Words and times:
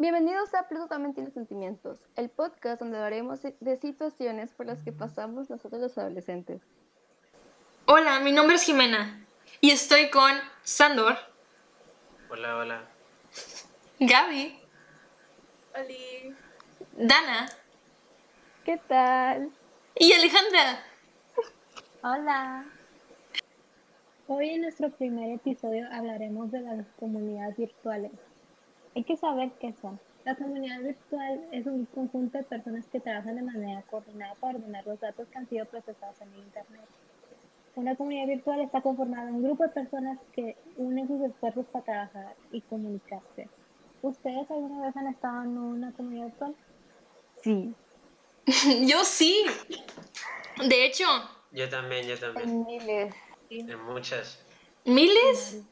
Bienvenidos 0.00 0.54
a 0.54 0.60
Absolutamente 0.60 1.22
los 1.22 1.32
Sentimientos, 1.32 1.98
el 2.14 2.30
podcast 2.30 2.78
donde 2.78 2.98
hablaremos 2.98 3.40
de 3.42 3.76
situaciones 3.78 4.52
por 4.52 4.66
las 4.66 4.80
que 4.84 4.92
pasamos 4.92 5.50
nosotros 5.50 5.80
los 5.80 5.98
adolescentes. 5.98 6.62
Hola, 7.84 8.20
mi 8.20 8.30
nombre 8.30 8.54
es 8.54 8.62
Jimena 8.62 9.26
y 9.60 9.72
estoy 9.72 10.08
con 10.08 10.30
Sandor. 10.62 11.16
Hola, 12.30 12.58
hola. 12.58 12.84
Gaby. 13.98 14.60
Oli. 15.74 16.36
Dana. 16.96 17.48
¿Qué 18.64 18.80
tal? 18.86 19.50
Y 19.96 20.12
Alejandra. 20.12 20.80
Hola. 22.04 22.66
Hoy 24.28 24.50
en 24.50 24.62
nuestro 24.62 24.90
primer 24.90 25.32
episodio 25.32 25.88
hablaremos 25.90 26.52
de 26.52 26.60
las 26.60 26.86
comunidades 27.00 27.56
virtuales. 27.56 28.12
Hay 28.98 29.04
que 29.04 29.16
saber 29.16 29.52
qué 29.60 29.72
son. 29.80 30.00
La 30.24 30.34
comunidad 30.34 30.80
virtual 30.80 31.48
es 31.52 31.66
un 31.66 31.86
conjunto 31.86 32.36
de 32.36 32.42
personas 32.42 32.84
que 32.90 32.98
trabajan 32.98 33.36
de 33.36 33.42
manera 33.42 33.80
coordinada 33.82 34.34
para 34.34 34.58
ordenar 34.58 34.84
los 34.88 34.98
datos 34.98 35.28
que 35.28 35.38
han 35.38 35.48
sido 35.48 35.66
procesados 35.66 36.20
en 36.20 36.32
el 36.32 36.40
Internet. 36.40 36.84
Una 37.76 37.94
comunidad 37.94 38.26
virtual 38.26 38.60
está 38.60 38.80
conformada 38.80 39.28
en 39.28 39.36
un 39.36 39.44
grupo 39.44 39.62
de 39.62 39.68
personas 39.68 40.18
que 40.32 40.56
unen 40.78 41.06
sus 41.06 41.22
esfuerzos 41.22 41.64
para 41.66 41.84
trabajar 41.84 42.34
y 42.50 42.60
comunicarse. 42.62 43.48
¿Ustedes 44.02 44.50
alguna 44.50 44.86
vez 44.86 44.96
han 44.96 45.06
estado 45.06 45.44
en 45.44 45.58
una 45.58 45.92
comunidad 45.92 46.24
virtual? 46.24 46.56
Sí. 47.40 47.72
Yo 48.84 49.04
sí. 49.04 49.46
De 50.68 50.86
hecho. 50.86 51.04
Yo 51.52 51.68
también, 51.68 52.04
yo 52.04 52.18
también. 52.18 52.48
En 52.48 52.66
miles. 52.66 53.14
En 53.48 53.84
muchas. 53.84 54.44
¿Miles? 54.84 55.62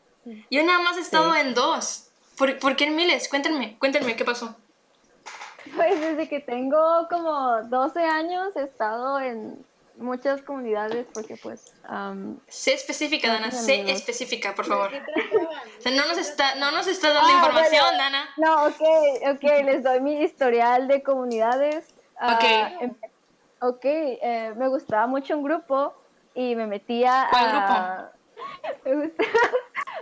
Yo 0.48 0.62
nada 0.62 0.78
más 0.78 0.96
he 0.96 1.00
estado 1.00 1.34
en 1.34 1.54
dos. 1.54 2.06
¿Por, 2.36 2.58
¿Por, 2.58 2.76
qué 2.76 2.84
en 2.84 2.96
miles? 2.96 3.28
Cuéntenme, 3.28 3.78
cuéntenme, 3.78 4.16
¿qué 4.16 4.24
pasó? 4.24 4.56
Pues 5.74 6.00
desde 6.00 6.28
que 6.28 6.40
tengo 6.40 7.08
como 7.08 7.62
12 7.62 8.04
años 8.04 8.54
he 8.56 8.62
estado 8.62 9.18
en 9.20 9.64
muchas 9.98 10.42
comunidades 10.42 11.06
porque 11.12 11.36
pues... 11.36 11.74
Um, 11.88 12.38
sé 12.48 12.74
específica, 12.74 13.32
Dana, 13.32 13.50
sé 13.50 13.90
específica, 13.90 14.54
por 14.54 14.66
favor. 14.66 14.90
O 14.92 15.82
sea, 15.82 15.92
no 15.92 16.06
nos 16.06 16.18
está, 16.18 16.54
no 16.56 16.70
nos 16.70 16.86
está 16.86 17.12
dando 17.12 17.28
ah, 17.28 17.36
información, 17.36 17.84
bueno, 17.84 17.98
Dana. 17.98 18.28
No, 18.36 18.66
ok, 18.66 19.34
ok, 19.34 19.42
les 19.64 19.82
doy 19.82 20.00
mi 20.00 20.22
historial 20.22 20.88
de 20.88 21.02
comunidades. 21.02 21.86
Ok. 22.20 22.44
Uh, 22.82 23.68
ok, 23.68 23.84
eh, 23.84 24.52
me 24.56 24.68
gustaba 24.68 25.06
mucho 25.06 25.36
un 25.36 25.42
grupo 25.42 25.94
y 26.34 26.54
me 26.54 26.66
metía 26.66 27.28
¿Cuál 27.30 27.44
a... 27.46 28.12
grupo? 28.84 28.84
me, 28.84 29.06
gustaba, 29.06 29.30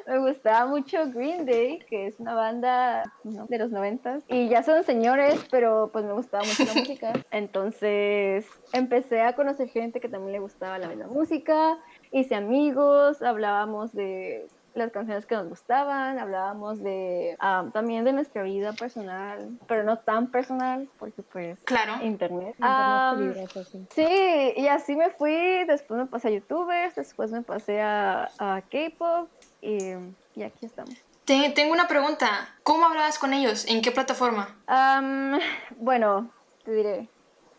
me 0.07 0.19
gustaba 0.19 0.67
mucho 0.67 1.11
Green 1.11 1.47
Day, 1.47 1.79
que 1.89 2.07
es 2.07 2.21
una 2.21 2.35
banda 2.35 3.03
¿no? 3.25 3.47
de 3.47 3.59
los 3.59 3.71
noventas. 3.71 4.23
Y 4.29 4.49
ya 4.49 4.63
son 4.63 4.85
señores, 4.85 5.45
pero 5.51 5.91
pues 5.93 6.05
me 6.05 6.13
gustaba 6.13 6.45
mucho 6.45 6.65
la 6.65 6.75
música. 6.81 7.13
Entonces 7.31 8.47
empecé 8.73 9.23
a 9.23 9.35
conocer 9.35 9.69
gente 9.69 10.01
que 10.01 10.09
también 10.09 10.33
le 10.33 10.39
gustaba 10.41 10.79
la 10.79 10.89
misma 10.89 11.07
música. 11.07 11.79
Hice 12.11 12.35
amigos, 12.35 13.23
hablábamos 13.23 13.93
de 13.93 14.47
las 14.75 14.91
canciones 14.91 15.25
que 15.25 15.37
nos 15.37 15.49
gustaban, 15.49 16.19
hablábamos 16.19 16.83
de 16.83 17.37
um, 17.41 17.71
también 17.71 18.05
de 18.05 18.13
nuestra 18.13 18.43
vida 18.43 18.73
personal, 18.73 19.57
pero 19.67 19.85
no 19.85 19.99
tan 19.99 20.31
personal, 20.31 20.89
porque 20.99 21.23
pues 21.23 21.59
claro. 21.65 22.05
internet. 22.05 22.57
internet 22.59 23.51
um, 23.55 23.87
sí, 23.91 24.53
y 24.57 24.67
así 24.67 24.97
me 24.97 25.11
fui, 25.11 25.65
después 25.67 26.01
me 26.01 26.07
pasé 26.07 26.29
a 26.29 26.31
youtubers, 26.33 26.95
después 26.97 27.31
me 27.31 27.43
pasé 27.43 27.81
a, 27.81 28.29
a 28.39 28.63
K-pop 28.63 29.29
y, 29.65 30.41
y, 30.41 30.43
aquí 30.43 30.67
estamos. 30.67 30.95
Te, 31.25 31.51
tengo 31.51 31.73
una 31.73 31.89
pregunta, 31.89 32.55
¿cómo 32.63 32.85
hablabas 32.85 33.19
con 33.19 33.33
ellos? 33.33 33.65
¿En 33.67 33.81
qué 33.81 33.91
plataforma? 33.91 34.55
Um, 34.69 35.39
bueno, 35.79 36.31
te 36.65 36.73
diré. 36.73 37.09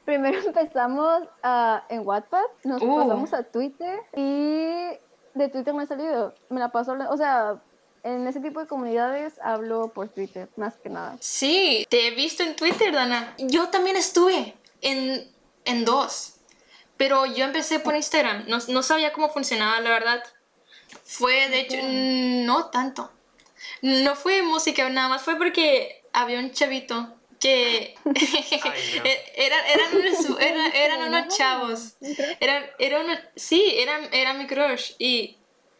Primero 0.05 0.39
empezamos 0.45 1.23
uh, 1.43 1.77
en 1.89 2.05
WhatsApp, 2.05 2.45
nos 2.63 2.81
Uh. 2.81 2.95
pasamos 2.97 3.33
a 3.33 3.43
Twitter 3.43 3.99
y 4.15 4.97
de 5.33 5.49
Twitter 5.51 5.73
me 5.73 5.83
he 5.83 5.87
salido. 5.87 6.35
Me 6.49 6.59
la 6.59 6.69
paso, 6.69 6.95
o 7.09 7.17
sea, 7.17 7.59
en 8.03 8.27
ese 8.27 8.39
tipo 8.39 8.59
de 8.59 8.67
comunidades 8.67 9.39
hablo 9.41 9.87
por 9.89 10.09
Twitter, 10.09 10.47
más 10.57 10.77
que 10.77 10.89
nada. 10.89 11.17
Sí, 11.19 11.87
te 11.89 12.07
he 12.07 12.11
visto 12.11 12.43
en 12.43 12.55
Twitter, 12.55 12.93
Dana. 12.93 13.33
Yo 13.39 13.69
también 13.69 13.97
estuve 13.97 14.53
en, 14.81 15.27
en 15.65 15.85
dos, 15.85 16.35
pero 16.97 17.25
yo 17.25 17.45
empecé 17.45 17.79
por 17.79 17.95
Instagram. 17.95 18.45
No, 18.47 18.59
no 18.67 18.83
sabía 18.83 19.11
cómo 19.11 19.29
funcionaba, 19.29 19.79
la 19.81 19.89
verdad. 19.89 20.23
Fue, 21.05 21.49
de 21.49 21.59
hecho, 21.61 21.77
no 21.81 22.65
tanto. 22.71 23.11
No 23.81 24.15
fue 24.15 24.41
música, 24.41 24.89
nada 24.89 25.07
más 25.07 25.21
fue 25.21 25.37
porque 25.37 26.03
había 26.11 26.39
un 26.39 26.51
chavito 26.51 27.13
que 27.39 27.95
Ay, 28.05 28.13
no. 28.97 29.03
eran, 29.35 29.59
eran, 29.67 29.95
unos, 29.97 30.39
eran, 30.41 30.71
eran 30.73 31.07
unos 31.07 31.37
chavos. 31.37 31.95
Eran, 32.39 32.65
era 32.79 33.01
uno, 33.01 33.13
sí, 33.35 33.63
era, 33.77 33.99
era 34.11 34.33
mi 34.33 34.47
crush 34.47 34.93
y 34.97 35.37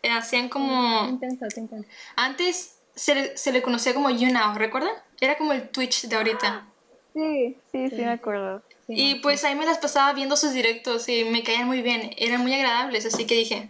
hacían 0.10 0.50
como... 0.50 1.08
Intenso, 1.10 1.46
qué 1.54 1.60
intenso. 1.62 1.90
Antes 2.16 2.78
se 2.96 3.16
le, 3.16 3.38
se 3.38 3.52
le 3.52 3.62
conocía 3.64 3.94
como 3.94 4.10
YouNow, 4.12 4.56
¿recuerdan? 4.58 4.94
Era 5.20 5.38
como 5.38 5.54
el 5.54 5.70
Twitch 5.70 6.04
de 6.04 6.16
ahorita. 6.16 6.68
Sí, 7.14 7.58
sí, 7.72 7.90
sí, 7.90 7.96
Sí. 7.96 8.02
me 8.02 8.12
acuerdo. 8.12 8.62
Sí, 8.88 8.94
Y 8.96 9.16
pues 9.16 9.44
ahí 9.44 9.56
me 9.56 9.66
las 9.66 9.80
pasaba 9.80 10.14
viendo 10.14 10.38
sus 10.38 10.54
directos 10.54 11.10
y 11.10 11.24
me 11.26 11.44
caían 11.44 11.66
muy 11.66 11.82
bien, 11.82 12.12
eran 12.18 12.42
muy 12.42 12.54
agradables, 12.54 13.06
así 13.08 13.26
que 13.26 13.34
dije, 13.36 13.70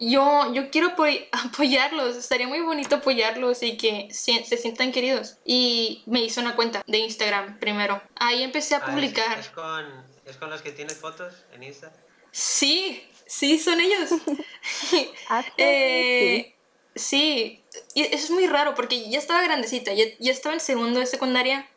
yo, 0.00 0.52
yo 0.54 0.70
quiero 0.70 0.96
apoy- 0.96 1.28
apoyarlos, 1.32 2.16
estaría 2.16 2.46
muy 2.48 2.60
bonito 2.60 2.96
apoyarlos 2.96 3.62
y 3.62 3.76
que 3.76 4.08
se, 4.12 4.44
se 4.44 4.56
sientan 4.56 4.92
queridos. 4.92 5.36
Y 5.44 6.02
me 6.06 6.22
hice 6.22 6.40
una 6.40 6.56
cuenta 6.56 6.82
de 6.86 6.98
Instagram 6.98 7.58
primero. 7.58 8.02
Ahí 8.16 8.42
empecé 8.42 8.74
a 8.74 8.78
Ah, 8.78 8.84
¿es- 8.86 8.90
publicar. 8.94 9.38
¿Es, 9.38 9.48
con, 9.50 10.04
¿Es 10.26 10.36
con 10.36 10.50
los 10.50 10.62
que 10.62 10.72
tienes 10.72 10.96
fotos 10.98 11.34
en 11.52 11.62
Insta? 11.62 11.92
Sí, 12.32 13.02
sí, 13.26 13.58
son 13.58 13.80
ellos. 13.80 14.10
Actually, 15.28 15.52
Eh, 15.58 16.54
sí, 16.94 17.62
y 17.94 18.02
eso 18.02 18.16
es 18.24 18.30
muy 18.30 18.46
raro 18.46 18.74
porque 18.74 19.08
ya 19.10 19.18
estaba 19.18 19.42
grandecita, 19.42 19.92
ya, 19.92 20.04
ya 20.18 20.32
estaba 20.32 20.54
en 20.54 20.60
segundo 20.60 21.00
de 21.00 21.06
secundaria 21.06 21.68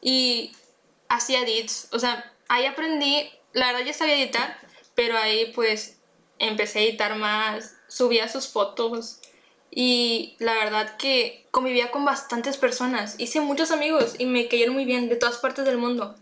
y 0.00 0.52
hacía 1.08 1.40
edits. 1.40 1.88
O 1.92 1.98
sea, 1.98 2.32
ahí 2.48 2.66
aprendí, 2.66 3.30
la 3.52 3.68
verdad 3.72 3.84
ya 3.86 3.92
sabía 3.92 4.16
editar, 4.16 4.58
pero 4.94 5.16
ahí 5.18 5.52
pues 5.54 5.98
empecé 6.42 6.80
a 6.80 6.82
editar 6.82 7.16
más, 7.16 7.76
subía 7.88 8.28
sus 8.28 8.48
fotos 8.48 9.20
y 9.70 10.36
la 10.38 10.54
verdad 10.54 10.96
que 10.96 11.46
convivía 11.50 11.90
con 11.90 12.04
bastantes 12.04 12.56
personas. 12.58 13.14
Hice 13.18 13.40
muchos 13.40 13.70
amigos 13.70 14.16
y 14.18 14.26
me 14.26 14.48
cayeron 14.48 14.74
muy 14.74 14.84
bien 14.84 15.08
de 15.08 15.16
todas 15.16 15.38
partes 15.38 15.64
del 15.64 15.78
mundo. 15.78 16.14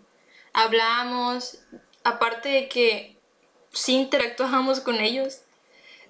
Hablábamos, 0.52 1.58
aparte 2.04 2.48
de 2.48 2.68
que 2.68 3.16
sí 3.72 3.94
interactuábamos 3.94 4.80
con 4.80 5.00
ellos. 5.00 5.40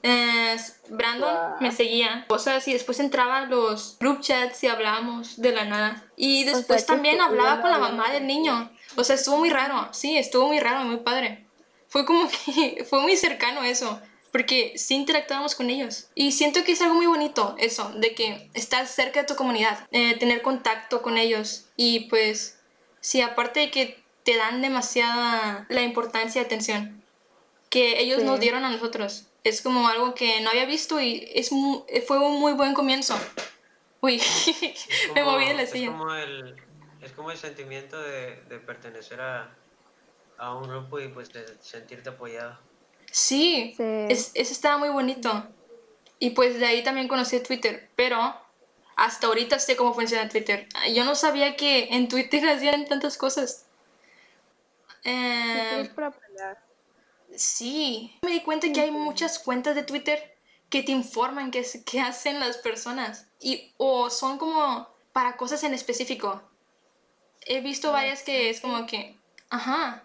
Eh, 0.02 0.56
Brandon 0.88 1.30
Guau. 1.30 1.56
me 1.60 1.72
seguía 1.72 2.24
cosas 2.26 2.66
y 2.68 2.72
después 2.72 3.00
entraba 3.00 3.38
a 3.38 3.46
los 3.46 3.98
group 4.00 4.22
chats 4.22 4.64
y 4.64 4.66
hablábamos 4.66 5.40
de 5.40 5.52
la 5.52 5.64
nada. 5.64 6.04
Y 6.16 6.44
sea, 6.44 6.56
después 6.56 6.82
que 6.82 6.86
también 6.86 7.20
estuvieron 7.20 7.46
hablaba 7.46 7.62
con 7.62 7.70
la 7.70 7.78
mamá 7.78 8.10
del 8.10 8.26
niño. 8.26 8.70
O 8.96 9.04
sea, 9.04 9.14
estuvo 9.16 9.36
muy 9.36 9.50
raro. 9.50 9.88
Sí, 9.92 10.16
estuvo 10.16 10.48
muy 10.48 10.58
raro, 10.58 10.84
muy 10.84 10.98
padre. 10.98 11.46
Fue 11.90 12.06
como 12.06 12.26
que 12.30 12.84
fue 12.88 13.00
muy 13.02 13.16
cercano 13.18 13.62
eso. 13.62 14.00
Porque 14.32 14.74
sí 14.76 14.94
interactuábamos 14.94 15.56
con 15.56 15.70
ellos. 15.70 16.08
Y 16.14 16.30
siento 16.30 16.62
que 16.62 16.70
es 16.72 16.80
algo 16.80 16.94
muy 16.94 17.06
bonito 17.06 17.56
eso, 17.58 17.90
de 17.96 18.14
que 18.14 18.48
estar 18.54 18.86
cerca 18.86 19.22
de 19.22 19.26
tu 19.26 19.34
comunidad, 19.34 19.88
eh, 19.90 20.16
tener 20.18 20.40
contacto 20.40 21.02
con 21.02 21.18
ellos. 21.18 21.66
Y 21.76 22.08
pues, 22.08 22.56
sí, 23.00 23.20
aparte 23.22 23.58
de 23.58 23.70
que 23.72 24.00
te 24.22 24.36
dan 24.36 24.62
demasiada 24.62 25.66
la 25.68 25.82
importancia 25.82 26.40
y 26.40 26.44
atención 26.44 27.02
que 27.70 28.00
ellos 28.00 28.20
Sí. 28.20 28.24
nos 28.24 28.38
dieron 28.38 28.64
a 28.64 28.70
nosotros. 28.70 29.26
Es 29.42 29.62
como 29.62 29.88
algo 29.88 30.14
que 30.14 30.40
no 30.42 30.50
había 30.50 30.64
visto 30.66 31.00
y 31.00 31.28
es 31.34 31.50
mu- 31.50 31.84
fue 32.06 32.18
un 32.20 32.38
muy 32.38 32.52
buen 32.52 32.72
comienzo. 32.74 33.18
Uy, 34.00 34.16
Es 34.62 34.88
me 35.14 35.22
como- 35.22 35.32
moví 35.32 35.46
de 35.46 35.54
la 35.54 35.62
es 35.62 35.70
silla. 35.70 35.88
Como 35.88 36.14
el, 36.14 36.54
es 37.02 37.10
como 37.12 37.32
el 37.32 37.36
sentimiento 37.38 38.00
de, 38.00 38.42
de 38.48 38.58
pertenecer 38.60 39.20
a, 39.20 39.56
a 40.40 40.54
un 40.54 40.66
grupo 40.68 40.98
y 40.98 41.08
pues 41.08 41.30
de 41.32 41.44
sentirte 41.60 42.08
apoyado. 42.08 42.58
Sí, 43.12 43.74
Sí. 43.76 43.82
es- 44.08 44.30
eso 44.34 44.52
estaba 44.52 44.78
muy 44.78 44.88
bonito. 44.88 45.46
Y 46.18 46.30
pues 46.30 46.58
de 46.58 46.66
ahí 46.66 46.82
también 46.82 47.08
conocí 47.08 47.40
Twitter, 47.40 47.90
pero 47.94 48.34
hasta 48.96 49.26
ahorita 49.26 49.58
sé 49.58 49.76
cómo 49.76 49.92
funciona 49.94 50.28
Twitter. 50.28 50.66
Yo 50.94 51.04
no 51.04 51.14
sabía 51.14 51.56
que 51.56 51.88
en 51.94 52.08
Twitter 52.08 52.42
hacían 52.48 52.86
tantas 52.86 53.16
cosas. 53.18 53.66
Eh, 55.04 55.80
es 55.82 55.88
para 55.90 56.08
aprender. 56.08 56.56
sí, 57.36 58.18
me 58.22 58.32
di 58.32 58.40
cuenta 58.42 58.70
que 58.72 58.80
hay 58.80 58.90
muchas 58.90 59.38
cuentas 59.38 59.74
de 59.74 59.82
Twitter 59.82 60.36
que 60.68 60.82
te 60.82 60.92
informan 60.92 61.50
qué, 61.50 61.64
qué 61.86 62.00
hacen 62.00 62.38
las 62.40 62.58
personas 62.58 63.26
y 63.40 63.72
o 63.78 64.10
son 64.10 64.36
como 64.38 64.88
para 65.12 65.36
cosas 65.36 65.62
en 65.64 65.74
específico. 65.74 66.42
He 67.46 67.60
visto 67.60 67.92
varias 67.92 68.22
que 68.22 68.50
es 68.50 68.60
como 68.60 68.86
que, 68.86 69.16
ajá, 69.48 70.04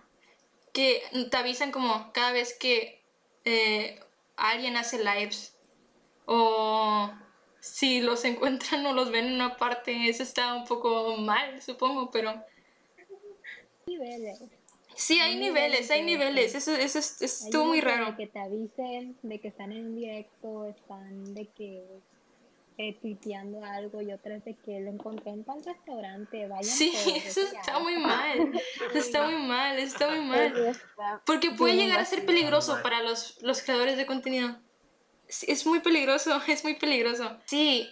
que 0.75 1.01
te 1.31 1.37
avisan 1.37 1.71
como 1.71 2.13
cada 2.13 2.33
vez 2.33 2.57
que 2.59 3.01
eh, 3.45 3.99
alguien 4.37 4.77
hace 4.77 4.99
lives 5.03 5.55
o 6.25 7.11
si 7.61 8.01
los 8.01 8.25
encuentran 8.31 8.85
o 8.85 8.93
los 8.93 9.11
ven 9.11 9.27
en 9.27 9.35
una 9.35 9.57
parte, 9.57 10.09
eso 10.09 10.23
está 10.23 10.55
un 10.55 10.65
poco 10.65 11.17
mal, 11.17 11.61
supongo, 11.63 12.11
pero 12.11 12.45
niveles. 13.87 14.39
sí, 14.95 15.19
hay 15.19 15.33
Hay 15.33 15.39
niveles, 15.39 15.91
hay 15.91 16.01
niveles 16.03 16.55
eso, 16.55 16.71
eso 16.75 16.99
es- 16.99 17.21
Hay 17.21 17.23
estuvo 17.23 17.65
muy 17.65 17.77
de 17.77 17.85
raro. 17.85 18.15
que 18.17 18.27
te 18.27 18.39
avisen 18.39 19.17
de 19.23 19.39
que 19.41 19.47
están 19.49 19.71
en 19.71 19.95
directo, 19.95 20.65
están 20.65 21.33
de 21.33 21.47
que 21.47 21.83
eh, 22.77 22.97
tuiteando 23.01 23.63
algo 23.63 24.01
y 24.01 24.11
otras 24.11 24.43
de 24.43 24.55
que 24.57 24.79
lo 24.81 24.91
encontré 24.91 25.31
en 25.31 25.45
tal 25.45 25.63
restaurante, 25.63 26.47
vayan 26.47 26.63
Sí, 26.65 26.91
por 27.05 27.15
eso 27.17 27.41
está 27.41 27.73
ya". 27.73 27.79
muy 27.79 27.97
mal, 27.99 28.51
está 28.93 29.23
muy 29.27 29.41
mal, 29.41 29.79
está 29.79 30.09
muy 30.09 30.21
mal. 30.25 30.77
Porque 31.25 31.51
puede 31.51 31.75
llegar 31.75 31.99
a 31.99 32.05
ser 32.05 32.25
peligroso 32.25 32.73
Mal. 32.73 32.81
para 32.83 33.01
los, 33.01 33.41
los 33.41 33.61
creadores 33.61 33.97
de 33.97 34.05
contenido. 34.05 34.59
Sí, 35.27 35.45
es 35.49 35.65
muy 35.65 35.79
peligroso, 35.79 36.39
es 36.47 36.63
muy 36.63 36.75
peligroso. 36.75 37.37
Sí, 37.45 37.87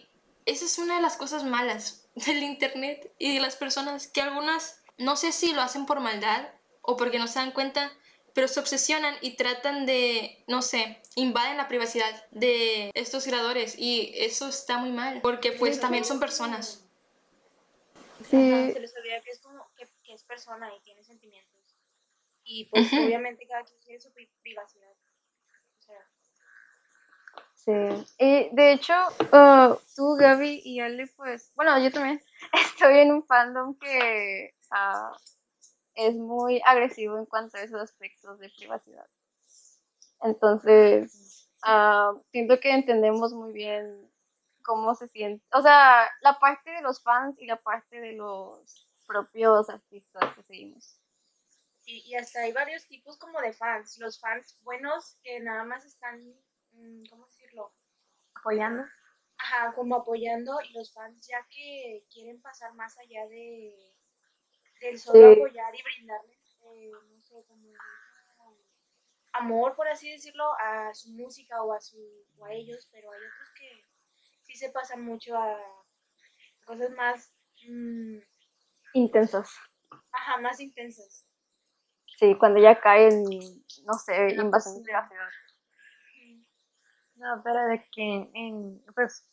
esa 0.46 0.66
es 0.66 0.78
una 0.78 0.98
de 0.98 1.02
las 1.02 1.16
cosas 1.18 1.44
malas 1.44 2.10
del 2.16 2.44
internet 2.44 3.12
y 3.18 3.34
de 3.34 3.40
las 3.40 3.56
personas 3.56 4.08
que 4.08 4.22
algunas, 4.22 4.84
no 4.98 5.16
sé 5.16 5.32
si 5.32 5.54
lo 5.54 5.62
hacen 5.62 5.86
por 5.86 6.00
maldad 6.02 6.48
o 6.82 6.98
porque 6.98 7.20
no 7.20 7.28
se 7.28 7.40
dan 7.40 7.52
cuenta, 7.52 7.92
pero 8.34 8.48
se 8.48 8.60
obsesionan 8.60 9.16
y 9.22 9.36
tratan 9.36 9.86
de, 9.86 10.44
no 10.48 10.62
sé, 10.62 11.02
invaden 11.16 11.58
la 11.58 11.68
privacidad 11.68 12.10
de 12.32 12.92
estos 12.96 13.26
creadores 13.26 13.76
y 13.78 14.12
eso 14.16 14.48
está 14.48 14.78
muy 14.78 14.92
mal 14.92 15.22
porque 15.22 15.52
pues 15.52 15.80
también 15.80 16.04
son 16.06 16.20
personas. 16.20 16.80
Sí, 18.30 18.52
Ajá, 18.52 18.72
se 18.74 18.80
les 18.80 18.96
olvida 18.98 19.22
que 19.22 19.32
es 19.32 19.40
como 19.40 19.68
que, 19.76 19.88
que 20.04 20.14
es 20.14 20.24
persona 20.24 20.74
y 20.76 20.80
tiene 20.82 21.04
sentimientos. 21.04 21.76
Y 22.46 22.66
pues 22.66 22.92
Ujú. 22.92 23.04
obviamente 23.06 23.46
cada 23.48 23.64
quien 23.64 23.80
quiere 23.82 24.00
su 24.00 24.12
pri- 24.12 24.30
privacidad. 24.42 24.92
O 24.92 25.82
sea, 25.82 26.08
sí. 27.54 28.06
Y 28.18 28.50
de 28.56 28.74
hecho, 28.74 28.94
uh, 29.32 29.76
tú, 29.96 30.16
Gaby 30.16 30.62
y 30.64 30.80
Ale, 30.80 31.08
pues, 31.16 31.52
bueno, 31.56 31.78
yo 31.84 31.92
también 31.92 32.22
estoy 32.54 33.00
en 33.00 33.12
un 33.12 33.26
fandom 33.26 33.78
que 33.78 34.54
ah, 34.72 35.12
es 35.96 36.16
muy 36.16 36.62
agresivo 36.66 37.18
en 37.18 37.26
cuanto 37.26 37.58
a 37.58 37.62
esos 37.62 37.82
aspectos 37.82 38.40
de 38.40 38.50
privacidad. 38.50 39.08
Entonces, 40.22 41.50
ah, 41.64 42.14
siento 42.32 42.60
que 42.60 42.72
entendemos 42.72 43.34
muy 43.34 43.52
bien 43.54 44.12
cómo 44.64 44.96
se 44.96 45.08
siente, 45.08 45.46
o 45.54 45.62
sea, 45.62 46.10
la 46.22 46.40
parte 46.40 46.72
de 46.72 46.82
los 46.82 47.02
fans 47.04 47.38
y 47.40 47.46
la 47.48 47.62
parte 47.62 48.00
de 48.02 48.14
los 48.14 48.88
propios 49.06 49.70
artistas 49.70 50.34
que 50.36 50.44
seguimos. 50.44 51.00
y, 51.86 52.00
y 52.10 52.16
hasta 52.16 52.42
hay 52.42 52.52
varios 52.54 52.88
tipos 52.88 53.18
como 53.18 53.40
de 53.42 53.54
fans. 53.54 53.98
Los 54.00 54.20
fans 54.20 54.58
buenos 54.62 55.18
que 55.24 55.40
nada 55.42 55.64
más 55.66 55.86
están, 55.86 56.20
mm, 56.72 57.06
¿cómo 57.10 57.26
decirlo? 57.28 57.74
Apoyando. 58.36 58.84
Ajá, 59.38 59.74
como 59.76 59.96
apoyando 59.98 60.60
y 60.62 60.74
los 60.74 60.94
fans 60.94 61.28
ya 61.28 61.46
que 61.50 62.06
quieren 62.12 62.42
pasar 62.42 62.74
más 62.76 62.98
allá 62.98 63.28
de 63.28 63.93
del 64.84 65.00
solo 65.00 65.34
Sí. 65.34 65.40
apoyar 65.42 65.76
y 65.76 65.84
brindarles, 65.84 66.58
eh, 66.62 66.92
no 66.92 67.22
sé, 67.22 67.44
como 67.48 67.68
esa 67.70 67.84
amor, 69.34 69.76
por 69.76 69.88
así 69.88 70.12
decirlo, 70.12 70.46
a 70.60 70.94
su 70.94 71.12
música 71.12 71.62
o 71.64 71.74
a, 71.74 71.82
su, 71.82 71.98
o 72.38 72.46
a 72.46 72.54
ellos, 72.54 72.88
pero 72.92 73.12
hay 73.12 73.18
otros 73.20 73.50
que 73.58 73.84
sí 74.42 74.56
se 74.56 74.70
pasan 74.70 75.04
mucho 75.04 75.36
a 75.36 75.58
cosas 76.66 76.92
más, 76.92 77.34
mm, 77.68 78.20
Intensas. 78.94 79.50
ajá, 80.12 80.38
más 80.40 80.60
intensas. 80.60 81.26
Sí, 82.20 82.36
cuando 82.38 82.62
ya 82.62 82.80
caen, 82.80 83.24
no 83.86 83.94
sé, 83.96 84.16
En 84.16 84.38
la 84.38 84.44
invasión 84.44 84.78
de 84.78 84.84
privacidad. 84.84 85.30
No, 87.16 87.42
pero 87.44 87.68
de 87.68 87.84
que 87.92 88.30
en, 88.34 88.84
pues, 88.94 89.30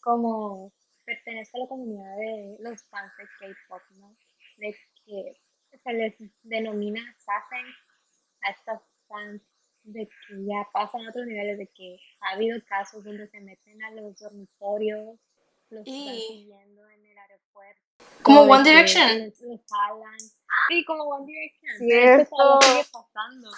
como 0.00 0.72
pertenezco 1.04 1.58
a 1.58 1.60
la 1.60 1.68
comunidad 1.68 2.16
de 2.16 2.56
los 2.60 2.82
fans 2.88 3.12
de 3.18 3.24
K-pop, 3.38 3.82
¿no? 3.98 4.16
De 4.60 4.76
que 5.04 5.78
se 5.82 5.92
les 5.92 6.14
denomina 6.42 7.00
sasen 7.18 7.64
a 8.42 8.50
estas 8.50 8.80
fans 9.08 9.42
de 9.82 10.06
que 10.06 10.44
ya 10.46 10.68
pasan 10.72 11.06
a 11.06 11.10
otros 11.10 11.26
niveles, 11.26 11.58
de 11.58 11.66
que 11.74 11.98
ha 12.20 12.32
habido 12.34 12.58
casos 12.66 13.02
donde 13.02 13.26
se 13.28 13.40
meten 13.40 13.82
a 13.82 13.90
los 13.92 14.18
dormitorios, 14.18 15.18
los 15.70 15.80
están 15.86 16.14
Y- 16.14 16.20
siguiendo 16.28 16.88
en 16.90 17.06
el 17.06 17.18
aeropuerto. 17.18 17.82
Como 18.22 18.42
One 18.42 18.64
Direction. 18.68 19.18
Los, 19.26 19.40
los. 19.40 19.60
Sí, 20.68 20.84
como 20.84 21.04
One 21.04 21.26
Direction. 21.26 21.72
pero 21.78 22.22
esto 22.22 22.36
Cierto. 22.36 22.60
sigue 22.62 22.84
pasando. 22.92 23.50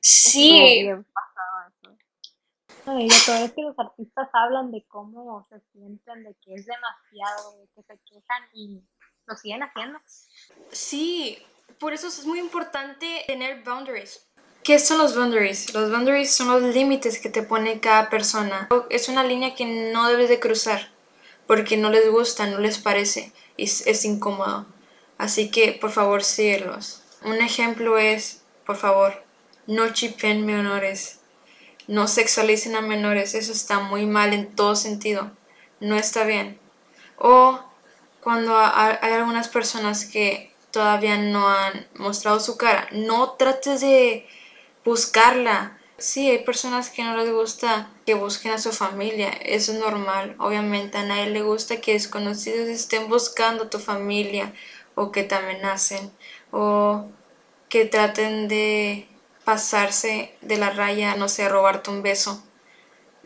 Estuvo 0.00 0.42
bien 0.82 1.04
pasado 1.04 1.68
eso. 1.68 1.98
No, 2.86 3.00
y 3.00 3.08
lo 3.08 3.14
peor 3.26 3.42
es 3.44 3.52
que 3.52 3.62
los 3.62 3.78
artistas 3.78 4.28
hablan 4.32 4.70
de 4.70 4.84
cómo 4.86 5.44
se 5.48 5.60
sienten, 5.72 6.22
de 6.22 6.34
que 6.40 6.54
es 6.54 6.66
demasiado, 6.66 7.58
de 7.58 7.68
que 7.74 7.82
se 7.82 7.98
quejan 8.08 8.42
y 8.54 8.80
lo 9.26 9.36
siguen 9.36 9.62
haciendo. 9.62 10.00
Sí, 10.70 11.38
por 11.78 11.92
eso 11.92 12.08
es 12.08 12.24
muy 12.24 12.38
importante 12.38 13.24
tener 13.26 13.62
boundaries. 13.62 14.26
¿Qué 14.62 14.78
son 14.78 14.98
los 14.98 15.14
boundaries? 15.14 15.72
Los 15.74 15.90
boundaries 15.90 16.34
son 16.34 16.48
los 16.48 16.74
límites 16.74 17.20
que 17.20 17.28
te 17.28 17.42
pone 17.42 17.80
cada 17.80 18.10
persona. 18.10 18.68
Es 18.90 19.08
una 19.08 19.22
línea 19.22 19.54
que 19.54 19.64
no 19.92 20.08
debes 20.08 20.28
de 20.28 20.40
cruzar 20.40 20.90
porque 21.46 21.76
no 21.76 21.90
les 21.90 22.10
gusta, 22.10 22.46
no 22.46 22.58
les 22.58 22.78
parece 22.78 23.32
y 23.56 23.64
es, 23.64 24.04
incómodo. 24.04 24.66
Así 25.18 25.50
que 25.50 25.72
por 25.72 25.90
favor 25.90 26.24
síguelos. 26.24 27.02
Un 27.22 27.36
ejemplo 27.36 27.98
es, 27.98 28.42
por 28.64 28.76
favor, 28.76 29.24
no 29.66 29.92
chipen 29.92 30.44
menores. 30.44 31.20
No 31.86 32.08
sexualicen 32.08 32.74
a 32.74 32.80
menores. 32.80 33.34
Eso 33.34 33.52
está 33.52 33.78
muy 33.78 34.06
mal 34.06 34.32
en 34.32 34.54
todo 34.54 34.74
sentido. 34.74 35.30
No 35.78 35.96
está 35.96 36.24
bien. 36.24 36.58
O 37.18 37.60
cuando 38.26 38.56
ha- 38.56 38.98
hay 39.02 39.12
algunas 39.12 39.46
personas 39.48 40.04
que 40.04 40.52
todavía 40.72 41.16
no 41.16 41.48
han 41.48 41.86
mostrado 41.94 42.40
su 42.40 42.56
cara, 42.56 42.88
no 42.92 43.32
trates 43.32 43.80
de 43.82 44.26
buscarla. 44.84 45.78
Sí, 45.98 46.30
hay 46.30 46.44
personas 46.44 46.90
que 46.90 47.04
no 47.04 47.16
les 47.16 47.30
gusta 47.32 47.90
que 48.06 48.14
busquen 48.14 48.52
a 48.52 48.58
su 48.58 48.72
familia, 48.72 49.28
eso 49.30 49.72
es 49.72 49.78
normal. 49.78 50.34
Obviamente 50.40 50.98
a 50.98 51.04
nadie 51.04 51.30
le 51.30 51.42
gusta 51.42 51.80
que 51.80 51.92
desconocidos 51.94 52.68
estén 52.68 53.08
buscando 53.08 53.64
a 53.64 53.70
tu 53.70 53.78
familia 53.78 54.52
o 54.96 55.12
que 55.12 55.24
te 55.24 55.36
amenacen 55.36 56.10
o 56.50 57.06
que 57.68 57.84
traten 57.86 58.48
de 58.48 59.08
pasarse 59.44 60.36
de 60.42 60.58
la 60.58 60.70
raya, 60.70 61.16
no 61.16 61.28
sé, 61.28 61.48
robarte 61.48 61.90
un 61.90 62.02
beso. 62.02 62.42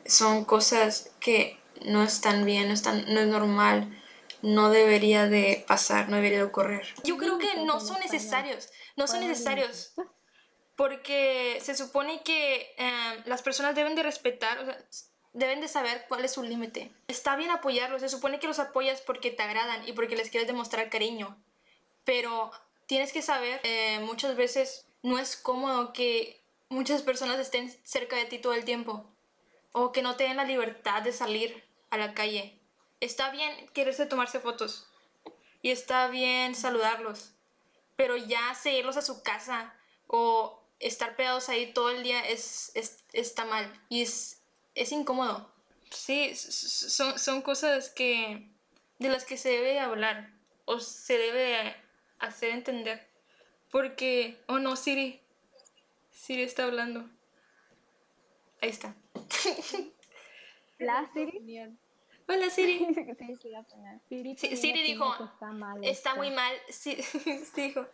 Son 0.07 0.45
cosas 0.45 1.11
que 1.21 1.59
no 1.87 2.03
están 2.03 2.45
bien, 2.45 2.69
no, 2.69 2.75
están, 2.75 3.05
no 3.13 3.21
es 3.21 3.29
normal 3.29 4.00
no 4.43 4.71
debería 4.71 5.27
de 5.27 5.65
pasar, 5.67 6.09
no 6.09 6.17
debería 6.17 6.39
de 6.39 6.45
ocurrir. 6.45 6.83
Yo 7.05 7.17
creo 7.17 7.39
que 7.39 7.57
no 7.67 7.81
son 7.81 8.01
necesarios, 8.01 8.69
no 8.97 9.07
son 9.07 9.21
necesarios. 9.29 9.93
Porque 10.77 11.59
se 11.63 11.75
supone 11.77 12.23
que 12.23 12.75
eh, 12.79 13.23
las 13.27 13.43
personas 13.43 13.75
deben 13.75 13.95
de 13.95 14.03
respetar, 14.03 14.59
o 14.61 14.65
sea, 14.65 14.79
s- 14.89 15.07
deben 15.35 15.61
de 15.61 15.69
saber 15.69 16.07
cuál 16.09 16.25
es 16.25 16.33
su 16.33 16.43
límite. 16.43 16.91
Está 17.09 17.37
bien 17.37 17.51
apoyarlos, 17.51 18.01
se 18.01 18.09
supone 18.09 18.39
que 18.41 18.47
los 18.47 18.59
apoyas 18.59 19.03
porque 19.03 19.31
te 19.31 19.43
agradan 19.43 19.87
y 19.87 19.93
porque 19.93 20.17
les 20.17 20.31
quieres 20.31 20.47
demostrar 20.47 20.89
cariño. 20.89 21.37
Pero 22.05 22.51
tienes 22.87 23.13
que 23.13 23.21
saber, 23.21 23.61
eh, 23.63 24.01
muchas 24.01 24.37
veces 24.37 24.87
no 25.03 25.19
es 25.19 25.37
cómodo 25.37 25.93
que 25.93 26.43
muchas 26.71 27.03
personas 27.03 27.39
estén 27.39 27.71
cerca 27.85 28.17
de 28.17 28.25
ti 28.25 28.39
todo 28.39 28.55
el 28.55 28.65
tiempo 28.65 29.05
o 29.73 29.93
que 29.93 30.03
no 30.03 30.17
te 30.17 30.25
den 30.25 30.37
la 30.39 30.45
libertad 30.45 31.03
de 31.03 31.13
salir 31.13 31.63
a 31.91 31.99
la 31.99 32.15
calle. 32.15 32.59
Está 33.01 33.31
bien 33.31 33.69
quererse 33.69 34.07
tomarse 34.07 34.41
fotos 34.41 34.87
y 35.63 35.71
está 35.71 36.09
bien 36.09 36.55
saludarlos, 36.55 37.33
pero 37.97 38.17
ya 38.17 38.55
seguirlos 38.55 38.97
a 38.97 39.03
su 39.03 39.23
casa 39.23 39.75
o 40.07 40.63
estar 40.81 41.17
pegados 41.17 41.49
ahí 41.49 41.73
todo 41.73 41.91
el 41.91 42.03
día 42.03 42.21
es, 42.29 42.73
es- 42.75 43.05
está 43.13 43.45
mal 43.45 43.71
y 43.89 44.03
es, 44.03 44.43
es 44.75 44.93
incómodo. 44.93 45.51
Sí, 45.91 46.35
son, 46.37 47.19
son 47.19 47.43
cosas 47.43 47.91
que 47.91 48.49
de 48.99 49.09
las 49.09 49.25
que 49.25 49.37
se 49.37 49.49
debe 49.51 49.81
hablar 49.81 50.31
o 50.67 50.79
se 50.79 51.17
debe 51.19 51.75
hacer 52.19 52.51
entender. 52.51 53.09
Porque, 53.71 54.41
oh 54.47 54.59
no, 54.59 54.77
Siri, 54.77 55.21
Siri 56.13 56.43
está 56.43 56.65
hablando. 56.65 57.09
Ahí 58.61 58.69
está. 58.71 58.95
La 60.79 61.09
Siri. 61.13 61.77
Hola 62.31 62.49
Siri. 62.49 62.79
Sí, 64.09 64.37
sí. 64.37 64.57
Siri, 64.57 64.57
Sí, 64.57 64.73
dijo, 64.73 65.13
está 65.25 65.47
mal 65.47 65.85
Está 65.85 66.11
esto. 66.11 66.17
muy 66.17 66.31
mal. 66.31 66.55
Sí, 66.69 67.03
sí, 67.03 67.45
dijo. 67.57 67.87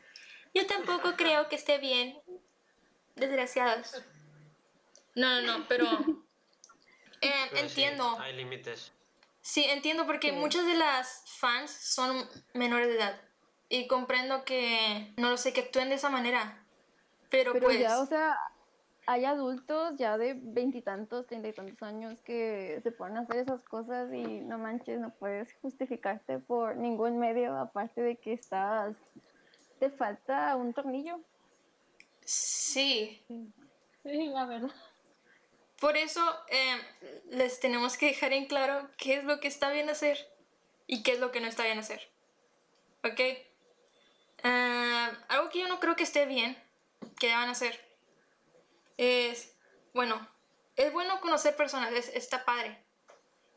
Yo 0.53 0.67
tampoco 0.67 1.15
creo 1.17 1.49
que 1.49 1.57
esté 1.57 1.79
bien. 1.79 2.19
Desgraciados. 3.15 4.03
No, 5.15 5.41
no, 5.41 5.59
no, 5.59 5.67
pero... 5.69 5.87
eh, 7.23 7.33
Pero 7.51 7.69
sí, 7.69 7.83
entiendo. 7.83 8.19
hay 8.21 8.35
límites. 8.37 8.93
Sí, 9.41 9.65
entiendo 9.65 10.05
porque 10.05 10.31
Sí. 10.31 10.37
muchas 10.37 10.67
de 10.67 10.75
las 10.75 11.23
fans 11.39 11.71
son 11.71 12.29
menores 12.53 12.89
de 12.89 12.97
edad. 12.97 13.21
Y 13.71 13.87
comprendo 13.87 14.45
que, 14.45 15.15
no 15.17 15.31
lo 15.31 15.37
sé, 15.39 15.53
que 15.55 15.63
actúen 15.63 15.89
de 15.89 15.95
esa 15.95 16.11
manera. 16.11 16.63
Pero, 17.31 17.55
Pero 17.55 17.65
pues... 17.67 17.81
ya, 17.81 18.01
o 18.01 18.07
sea, 18.07 18.37
hay 19.07 19.25
adultos 19.25 19.95
ya 19.97 20.19
de 20.19 20.35
veintitantos, 20.37 21.27
treinta 21.27 21.49
y 21.49 21.53
tantos 21.53 21.83
años 21.83 22.21
que 22.23 22.81
se 22.83 22.91
ponen 22.91 23.19
a 23.19 23.21
hacer 23.21 23.37
esas 23.37 23.63
cosas 23.63 24.13
y 24.13 24.41
no 24.41 24.59
manches, 24.59 24.99
no 25.01 25.11
puedes 25.11 25.55
justificarte 25.63 26.39
por 26.41 26.77
ningún 26.77 27.19
medio 27.19 27.57
aparte 27.57 28.03
de 28.03 28.17
que 28.17 28.33
estás, 28.33 28.97
te 29.79 29.91
falta 29.91 30.57
un 30.57 30.73
tornillo. 30.73 31.21
Sí, 32.25 33.23
Sí, 34.03 34.27
la 34.29 34.45
verdad. 34.47 34.71
por 35.81 35.97
eso 35.97 36.21
em, 36.49 36.81
les 37.31 37.61
tenemos 37.61 37.97
que 37.97 38.07
dejar 38.07 38.33
en 38.33 38.47
claro 38.47 38.89
qué 38.99 39.15
es 39.17 39.25
lo 39.25 39.39
que 39.41 39.49
está 39.49 39.71
bien 39.71 39.89
hacer 39.89 40.19
y 40.89 41.03
qué 41.03 41.13
es 41.13 41.21
lo 41.21 41.31
que 41.31 41.41
no 41.41 41.47
está 41.47 41.65
bien 41.65 41.79
hacer. 41.79 42.09
¿Ok? 43.05 43.21
Ah, 44.43 45.13
algo 45.29 45.49
que 45.51 45.61
yo 45.61 45.69
no 45.69 45.79
creo 45.81 45.95
que 45.97 46.03
esté 46.03 46.27
bien, 46.27 46.57
que 47.19 47.29
deban 47.29 47.49
hacer, 47.49 47.86
es, 48.97 49.57
bueno, 49.95 50.27
es 50.77 50.93
bueno 50.93 51.21
conocer 51.21 51.57
personas, 51.57 51.93
es- 51.93 52.09
está 52.15 52.45
padre, 52.45 52.85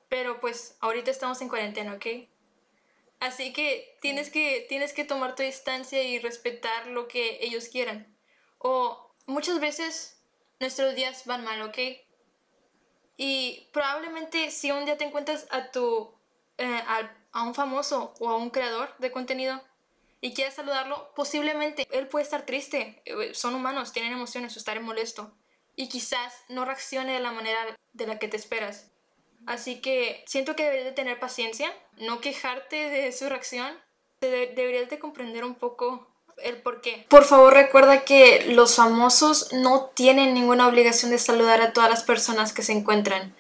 pero 0.10 0.40
pues 0.40 0.78
ahorita 0.82 1.12
estamos 1.12 1.42
en 1.42 1.50
cuarentena, 1.50 1.94
¿ok? 1.94 2.06
Así 3.20 3.52
que 3.54 3.98
tienes 4.02 4.30
que, 4.30 4.66
tienes 4.70 4.94
que 4.94 5.04
tomar 5.04 5.36
tu 5.36 5.44
distancia 5.44 6.02
y 6.04 6.20
respetar 6.20 6.88
lo 6.88 7.08
que 7.08 7.40
ellos 7.42 7.68
quieran. 7.68 8.18
O 8.60 9.14
muchas 9.26 9.60
veces 9.60 10.24
nuestros 10.60 10.96
días 10.96 11.26
van 11.26 11.44
mal, 11.44 11.62
¿ok? 11.62 11.78
Y 13.18 13.70
probablemente 13.74 14.52
si 14.52 14.72
un 14.72 14.86
día 14.86 14.98
te 14.98 15.04
encuentras 15.06 15.48
a 15.52 15.72
tu 15.72 16.14
eh, 16.58 16.82
al- 16.88 17.16
a, 17.32 17.44
un 17.44 17.54
famoso 17.54 18.14
o 18.20 18.30
a 18.30 18.38
un 18.38 18.50
creador 18.50 18.96
de 18.98 19.12
contenido 19.12 19.62
y 20.22 20.34
quieres 20.34 20.56
saludarlo, 20.56 21.12
posiblemente 21.16 21.88
él 21.92 22.08
puede 22.08 22.24
estar 22.24 22.46
triste. 22.46 23.02
eh, 23.06 23.34
Son 23.34 23.56
humanos, 23.56 23.94
tienen 23.94 24.14
emociones 24.14 24.56
o 24.58 24.82
molesto. 24.82 25.32
Y 25.76 25.88
quizás 25.88 26.34
no 26.50 26.66
reaccione 26.66 27.14
de 27.14 27.20
la 27.22 27.32
manera 27.32 27.60
de 27.94 28.08
la 28.08 28.20
que 28.20 28.28
te 28.28 28.38
esperas. 28.38 28.92
Así 29.46 29.80
que 29.80 30.24
siento 30.28 30.56
que 30.56 30.64
deberías 30.64 30.88
de 30.88 30.92
tener 30.92 31.20
paciencia, 31.20 31.72
no 31.98 32.20
quejarte 32.20 32.90
de 32.90 33.12
su 33.14 33.30
reacción. 33.30 33.74
Deberías 34.20 34.90
de 34.90 35.00
comprender 35.00 35.46
un 35.46 35.56
poco 35.56 36.08
el 36.44 36.62
por 36.62 36.82
qué. 36.82 37.06
Por 37.10 37.24
favor, 37.24 37.54
recuerda 37.54 38.04
que 38.04 38.46
los 38.50 38.76
famosos 38.76 39.54
no 39.54 39.86
tienen 39.96 40.34
ninguna 40.34 40.68
obligación 40.68 41.12
de 41.12 41.18
saludar 41.18 41.62
a 41.62 41.72
todas 41.72 41.90
las 41.90 42.04
personas 42.04 42.52
que 42.52 42.62
se 42.62 42.74
encuentran. 42.74 43.36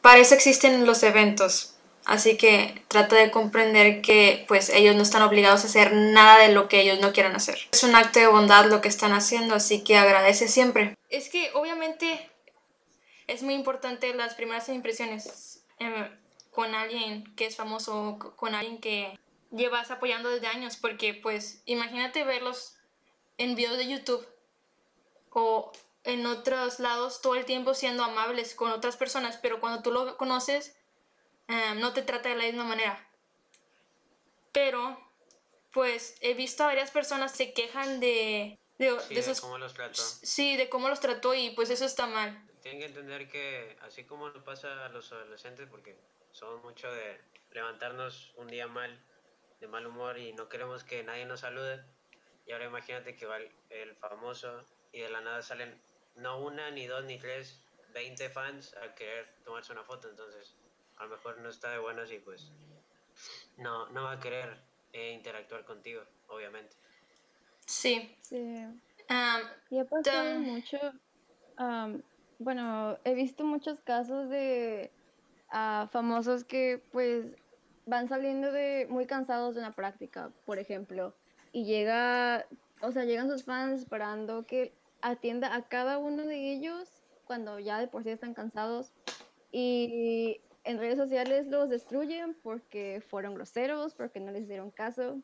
Para 0.00 0.18
eso 0.18 0.34
existen 0.34 0.86
los 0.86 1.02
eventos. 1.02 1.73
Así 2.04 2.36
que 2.36 2.82
trata 2.88 3.16
de 3.16 3.30
comprender 3.30 4.02
que 4.02 4.44
pues 4.46 4.68
ellos 4.68 4.94
no 4.94 5.02
están 5.02 5.22
obligados 5.22 5.64
a 5.64 5.66
hacer 5.66 5.92
nada 5.94 6.38
de 6.38 6.52
lo 6.52 6.68
que 6.68 6.80
ellos 6.80 7.00
no 7.00 7.12
quieran 7.12 7.34
hacer. 7.34 7.58
Es 7.72 7.82
un 7.82 7.94
acto 7.94 8.20
de 8.20 8.26
bondad 8.26 8.66
lo 8.66 8.80
que 8.80 8.88
están 8.88 9.12
haciendo, 9.12 9.54
así 9.54 9.82
que 9.82 9.96
agradece 9.96 10.48
siempre. 10.48 10.94
Es 11.08 11.30
que 11.30 11.50
obviamente 11.54 12.30
es 13.26 13.42
muy 13.42 13.54
importante 13.54 14.12
las 14.14 14.34
primeras 14.34 14.68
impresiones 14.68 15.64
em, 15.78 16.10
con 16.50 16.74
alguien 16.74 17.24
que 17.36 17.46
es 17.46 17.56
famoso, 17.56 18.18
con 18.36 18.54
alguien 18.54 18.80
que 18.80 19.18
llevas 19.50 19.90
apoyando 19.90 20.28
desde 20.28 20.46
años, 20.46 20.76
porque 20.76 21.14
pues 21.14 21.62
imagínate 21.64 22.24
verlos 22.24 22.76
en 23.38 23.54
videos 23.54 23.78
de 23.78 23.88
YouTube 23.88 24.26
o 25.30 25.72
en 26.04 26.26
otros 26.26 26.80
lados 26.80 27.22
todo 27.22 27.34
el 27.34 27.46
tiempo 27.46 27.72
siendo 27.72 28.04
amables 28.04 28.54
con 28.54 28.70
otras 28.72 28.96
personas, 28.96 29.38
pero 29.40 29.60
cuando 29.60 29.82
tú 29.82 29.90
lo 29.90 30.18
conoces 30.18 30.76
em, 31.48 31.80
no 31.80 31.92
te 31.92 32.02
trata 32.02 32.28
de 32.28 32.36
la 32.36 32.44
misma 32.44 32.64
manera. 32.64 33.08
Pero 34.52 34.98
pues 35.72 36.16
he 36.20 36.34
visto 36.34 36.62
a 36.62 36.66
varias 36.66 36.90
personas 36.92 37.32
se 37.32 37.52
quejan 37.52 37.98
de, 37.98 38.58
de, 38.78 39.00
Sí, 39.00 39.08
de 39.08 39.14
de 39.14 39.20
esos... 39.20 39.40
cómo 39.40 39.58
los 39.58 39.74
trató. 39.74 40.00
Sí, 40.02 40.56
de 40.56 40.68
cómo 40.68 40.88
los 40.88 41.00
trató 41.00 41.34
y 41.34 41.50
pues 41.50 41.70
eso 41.70 41.84
está 41.84 42.06
mal. 42.06 42.40
Tienen 42.62 42.80
que 42.80 42.86
entender 42.86 43.28
que 43.28 43.76
así 43.82 44.04
como 44.04 44.30
nos 44.30 44.42
pasa 44.44 44.86
a 44.86 44.88
los 44.88 45.12
adolescentes, 45.12 45.68
porque 45.68 45.96
somos 46.32 46.62
mucho 46.62 46.90
de 46.92 47.20
levantarnos 47.50 48.32
un 48.36 48.46
día 48.46 48.68
mal, 48.68 48.98
de 49.60 49.66
mal 49.66 49.86
humor 49.86 50.18
y 50.18 50.32
no 50.32 50.48
queremos 50.48 50.84
que 50.84 51.02
nadie 51.02 51.26
nos 51.26 51.40
salude. 51.40 51.84
Y 52.46 52.52
ahora 52.52 52.66
imagínate 52.66 53.16
que 53.16 53.26
va 53.26 53.38
el, 53.38 53.50
el 53.70 53.96
famoso 53.96 54.64
y 54.92 55.00
de 55.00 55.10
la 55.10 55.20
nada 55.20 55.42
salen 55.42 55.80
no 56.14 56.38
una, 56.38 56.70
ni 56.70 56.86
dos, 56.86 57.04
ni 57.04 57.18
tres, 57.18 57.60
20 57.92 58.30
fans 58.30 58.74
a 58.76 58.94
querer 58.94 59.34
tomarse 59.44 59.72
una 59.72 59.82
foto. 59.82 60.08
Entonces, 60.08 60.54
a 60.96 61.04
lo 61.04 61.10
mejor 61.10 61.38
no 61.38 61.48
está 61.48 61.70
de 61.70 61.78
buenas 61.78 62.10
y 62.10 62.18
pues 62.18 62.52
no, 63.56 63.88
no 63.90 64.04
va 64.04 64.12
a 64.12 64.20
querer 64.20 64.58
eh, 64.92 65.12
interactuar 65.12 65.64
contigo, 65.64 66.02
obviamente. 66.28 66.76
Sí. 67.66 68.16
Sí. 68.22 68.64
Am, 69.08 69.42
Y 69.70 69.78
ha 69.78 69.84
pasado 69.84 70.02
Ta- 70.34 70.38
mucho, 70.38 70.78
bueno, 72.38 72.98
he 73.04 73.14
visto 73.14 73.44
muchos 73.44 73.80
casos 73.80 74.28
de 74.28 74.92
ah, 75.50 75.88
famosos 75.92 76.44
que 76.44 76.82
pues 76.92 77.26
van 77.86 78.08
saliendo 78.08 78.50
de 78.50 78.86
muy 78.88 79.06
cansados 79.06 79.54
de 79.54 79.60
una 79.60 79.72
práctica, 79.72 80.30
por 80.46 80.58
ejemplo, 80.58 81.14
y 81.52 81.64
llega, 81.64 82.46
o 82.80 82.92
sea, 82.92 83.04
llegan 83.04 83.28
sus 83.28 83.44
fans 83.44 83.80
esperando 83.80 84.46
que 84.46 84.72
atienda 85.02 85.54
a 85.54 85.62
cada 85.68 85.98
uno 85.98 86.24
de 86.24 86.52
ellos 86.52 86.88
cuando 87.24 87.58
ya 87.58 87.78
de 87.78 87.88
por 87.88 88.02
sí 88.04 88.10
están 88.10 88.34
cansados 88.34 88.92
y 89.52 90.40
en 90.64 90.78
redes 90.78 90.98
sociales 90.98 91.46
los 91.46 91.70
destruyen 91.70 92.34
porque 92.42 93.02
fueron 93.08 93.34
groseros, 93.34 93.94
porque 93.94 94.20
no 94.20 94.32
les 94.32 94.48
dieron 94.48 94.70
caso. 94.70 95.20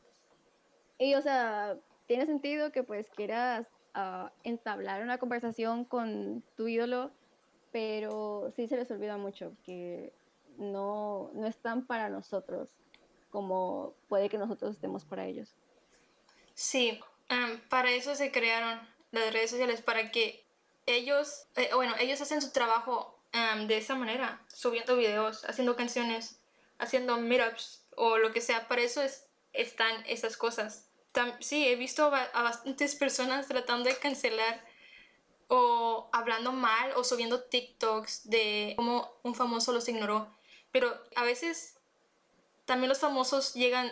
Y, 0.98 1.14
o 1.14 1.22
sea, 1.22 1.78
tiene 2.06 2.26
sentido 2.26 2.72
que 2.72 2.82
pues 2.82 3.08
quieras 3.10 3.68
ah, 3.94 4.32
entablar 4.44 5.02
una 5.02 5.18
conversación 5.18 5.84
con 5.84 6.42
tu 6.56 6.68
ídolo, 6.68 7.10
pero 7.72 8.50
sí 8.54 8.68
se 8.68 8.76
les 8.76 8.90
olvida 8.90 9.16
mucho 9.16 9.56
que 9.64 10.12
no, 10.58 11.30
no 11.32 11.46
están 11.46 11.86
para 11.86 12.08
nosotros 12.08 12.76
como 13.30 13.94
puede 14.08 14.28
que 14.28 14.38
nosotros 14.38 14.72
estemos 14.72 15.04
para 15.04 15.24
ellos. 15.24 15.54
sí, 16.54 17.00
am, 17.28 17.60
para 17.68 17.92
eso 17.92 18.14
se 18.14 18.32
crearon 18.32 18.80
las 19.12 19.32
redes 19.32 19.50
sociales, 19.50 19.82
para 19.82 20.10
que 20.10 20.44
ellos, 20.86 21.46
eh, 21.56 21.70
bueno, 21.74 21.94
ellos 22.00 22.20
hacen 22.20 22.42
su 22.42 22.52
trabajo 22.52 23.19
am, 23.32 23.66
de 23.66 23.78
esa 23.78 23.94
manera, 23.94 24.44
subiendo 24.52 24.96
videos, 24.96 25.44
haciendo 25.44 25.76
canciones, 25.76 26.40
haciendo 26.78 27.18
meetups 27.18 27.84
o 27.96 28.18
lo 28.18 28.32
que 28.32 28.40
sea. 28.40 28.68
Para 28.68 28.82
eso 28.82 29.02
es, 29.02 29.26
están 29.52 30.04
esas 30.06 30.36
cosas. 30.36 30.88
Tam- 31.12 31.36
sí, 31.40 31.66
he 31.66 31.76
visto 31.76 32.04
a 32.14 32.42
bastantes 32.42 32.94
personas 32.94 33.48
tratando 33.48 33.88
de 33.88 33.96
cancelar 33.96 34.64
o 35.48 36.08
hablando 36.12 36.52
mal 36.52 36.92
o 36.96 37.02
subiendo 37.02 37.42
TikToks 37.42 38.30
de 38.30 38.74
cómo 38.76 39.12
un 39.22 39.34
famoso 39.34 39.72
los 39.72 39.88
ignoró. 39.88 40.32
Pero 40.70 40.96
a 41.16 41.24
veces 41.24 41.76
también 42.64 42.88
los 42.88 43.00
famosos 43.00 43.54
llegan 43.54 43.90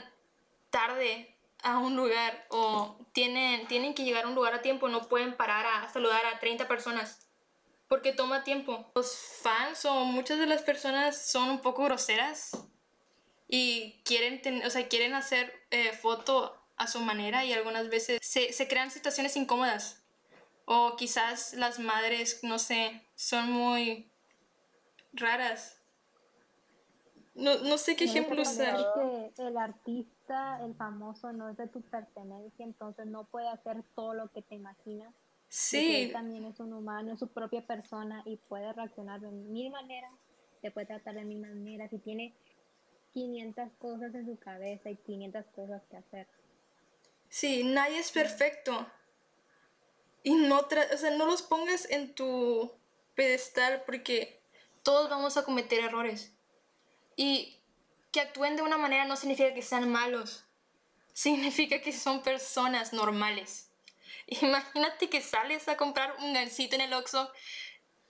tarde 0.71 1.35
a 1.63 1.79
un 1.79 1.97
lugar 1.97 2.47
o 2.51 2.97
tienen, 3.13 3.67
tienen 3.67 3.95
que 3.95 4.05
llegar 4.05 4.25
a 4.25 4.29
un 4.29 4.37
lugar 4.37 4.55
a 4.55 4.63
tiempo, 4.63 4.89
no 4.89 5.09
pueden 5.09 5.37
parar 5.37 5.67
a 5.67 5.89
saludar 5.89 6.25
a 6.27 6.39
30 6.39 6.69
personas 6.69 7.28
porque 7.89 8.13
toma 8.13 8.45
tiempo. 8.45 8.91
Los 8.95 9.17
fans 9.17 9.85
o 9.85 10.05
muchas 10.05 10.39
de 10.39 10.47
las 10.47 10.63
personas 10.63 11.31
son 11.31 11.51
un 11.51 11.61
poco 11.61 11.85
groseras 11.85 12.51
y 13.49 14.03
quieren, 14.05 14.43
ten- 14.43 14.65
o 14.65 14.71
sea, 14.71 14.89
quieren 14.89 15.15
hacer 15.15 15.53
eh, 15.71 15.93
foto 15.93 16.55
a 16.77 16.87
su 16.87 17.01
manera 17.01 17.45
y 17.45 17.53
algunas 17.53 17.89
veces 17.89 18.19
se, 18.23 18.53
se 18.53 18.69
crean 18.69 18.91
situaciones 18.91 19.37
incómodas. 19.37 20.05
O 20.67 20.97
quizás 20.97 21.55
las 21.55 21.79
madres, 21.79 22.41
no 22.43 22.59
sé, 22.59 23.03
son 23.15 23.51
muy 23.51 24.13
raras. 25.15 25.81
No, 27.35 27.57
no 27.59 27.79
sé 27.79 27.97
qué 27.97 28.05
ejemplo 28.05 28.43
usar. 28.43 28.77
que 28.95 29.33
el 29.39 29.57
artista, 29.57 30.61
el 30.65 30.75
famoso, 30.75 31.33
no 31.33 31.49
es 31.49 31.57
de 31.57 31.69
tu 31.69 31.81
pertenencia, 31.83 32.65
entonces 32.65 33.07
no 33.07 33.25
puede 33.25 33.49
hacer 33.49 33.83
todo 33.95 34.13
lo 34.13 34.29
que 34.31 34.43
te 34.43 34.57
imaginas. 34.57 35.15
Sí, 35.49 35.97
él 35.97 36.13
también 36.13 36.45
es 36.45 36.61
un 36.61 36.73
humano, 36.73 37.13
es 37.13 37.19
su 37.21 37.29
propia 37.29 37.67
persona 37.67 38.23
y 38.27 38.37
puede 38.37 38.73
reaccionar 38.73 39.21
de 39.21 39.31
mil 39.31 39.71
maneras, 39.71 40.13
te 40.63 40.71
puede 40.71 40.87
tratar 40.87 41.15
de 41.15 41.25
mil 41.25 41.41
maneras 41.41 41.93
y 41.93 41.99
tiene 41.99 42.35
500 43.13 43.73
cosas 43.79 44.15
en 44.15 44.27
su 44.27 44.39
cabeza 44.39 44.91
y 44.91 44.97
500 44.97 45.47
cosas 45.55 45.83
que 45.91 45.97
hacer. 45.97 46.29
sí, 47.29 47.65
nadie 47.65 47.99
es 47.99 48.13
perfecto. 48.13 48.87
Y 50.23 50.35
no, 50.35 50.69
tra- 50.69 50.93
o 50.93 50.97
sea, 50.99 51.11
no 51.13 51.27
los 51.27 51.43
pongas 51.43 51.89
en 51.91 52.15
tu 52.15 52.73
pedestal 53.15 53.83
porque 53.87 54.43
todos 54.83 55.09
vamos 55.09 55.37
a 55.37 55.45
cometer 55.45 55.81
errores. 55.81 56.33
Y 57.17 57.63
que 58.13 58.21
actúen 58.21 58.57
de 58.57 58.63
una 58.63 58.79
manera 58.79 59.05
no 59.07 59.17
significa 59.17 59.55
que 59.55 59.63
sean 59.63 59.91
malos. 59.91 60.45
Significa 61.13 61.81
que 61.83 61.93
son 61.93 62.23
personas 62.23 62.93
normales. 62.93 63.68
Imagínate 64.27 65.09
que 65.09 65.21
sales 65.21 65.69
a 65.69 65.77
comprar 65.77 66.17
un 66.21 66.33
gansito 66.33 66.75
en 66.75 66.83
el 66.83 66.93
Oxxo 66.93 67.31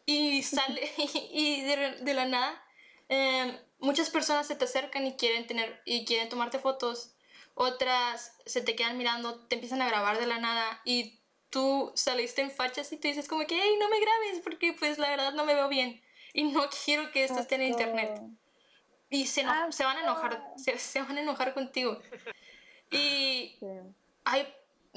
y 0.06 0.42
sale 0.42 0.90
y 1.32 1.62
de, 1.62 1.96
de 2.00 2.14
la 2.14 2.24
nada 2.24 2.64
em, 3.08 3.56
muchas 3.78 4.10
personas 4.10 4.46
se 4.46 4.56
te 4.56 4.64
acercan 4.64 5.06
y 5.06 5.16
quieren 5.16 5.46
tener 5.46 5.82
y 5.84 6.04
quieren 6.04 6.28
tomarte 6.28 6.58
fotos 6.58 7.14
otras 7.54 8.36
se 8.46 8.60
te 8.62 8.74
quedan 8.74 8.96
mirando 8.96 9.46
te 9.46 9.56
empiezan 9.56 9.82
a 9.82 9.88
grabar 9.88 10.18
de 10.18 10.26
la 10.26 10.38
nada 10.38 10.80
y 10.84 11.18
tú 11.50 11.92
saliste 11.94 12.42
en 12.42 12.50
fachas 12.50 12.92
y 12.92 12.96
tú 12.96 13.08
dices 13.08 13.28
como 13.28 13.46
que, 13.46 13.58
hey, 13.60 13.76
no 13.78 13.88
me 13.88 14.00
grabes 14.00 14.40
porque 14.42 14.72
pues 14.72 14.98
la 14.98 15.10
verdad 15.10 15.32
no 15.32 15.44
me 15.44 15.54
veo 15.54 15.68
bien 15.68 16.02
y 16.32 16.44
no 16.44 16.68
quiero 16.84 17.10
que 17.10 17.24
esto 17.24 17.38
esté 17.38 17.56
en 17.56 17.62
internet. 17.62 18.20
Y 19.10 19.26
se, 19.26 19.42
Ah, 19.42 19.68
se 19.70 19.84
van 19.84 19.96
a 19.96 20.02
enojar, 20.02 20.52
se, 20.56 20.78
se 20.78 21.00
van 21.00 21.16
a 21.16 21.20
enojar 21.22 21.54
contigo. 21.54 21.98
Y 22.90 23.58
hay 24.24 24.46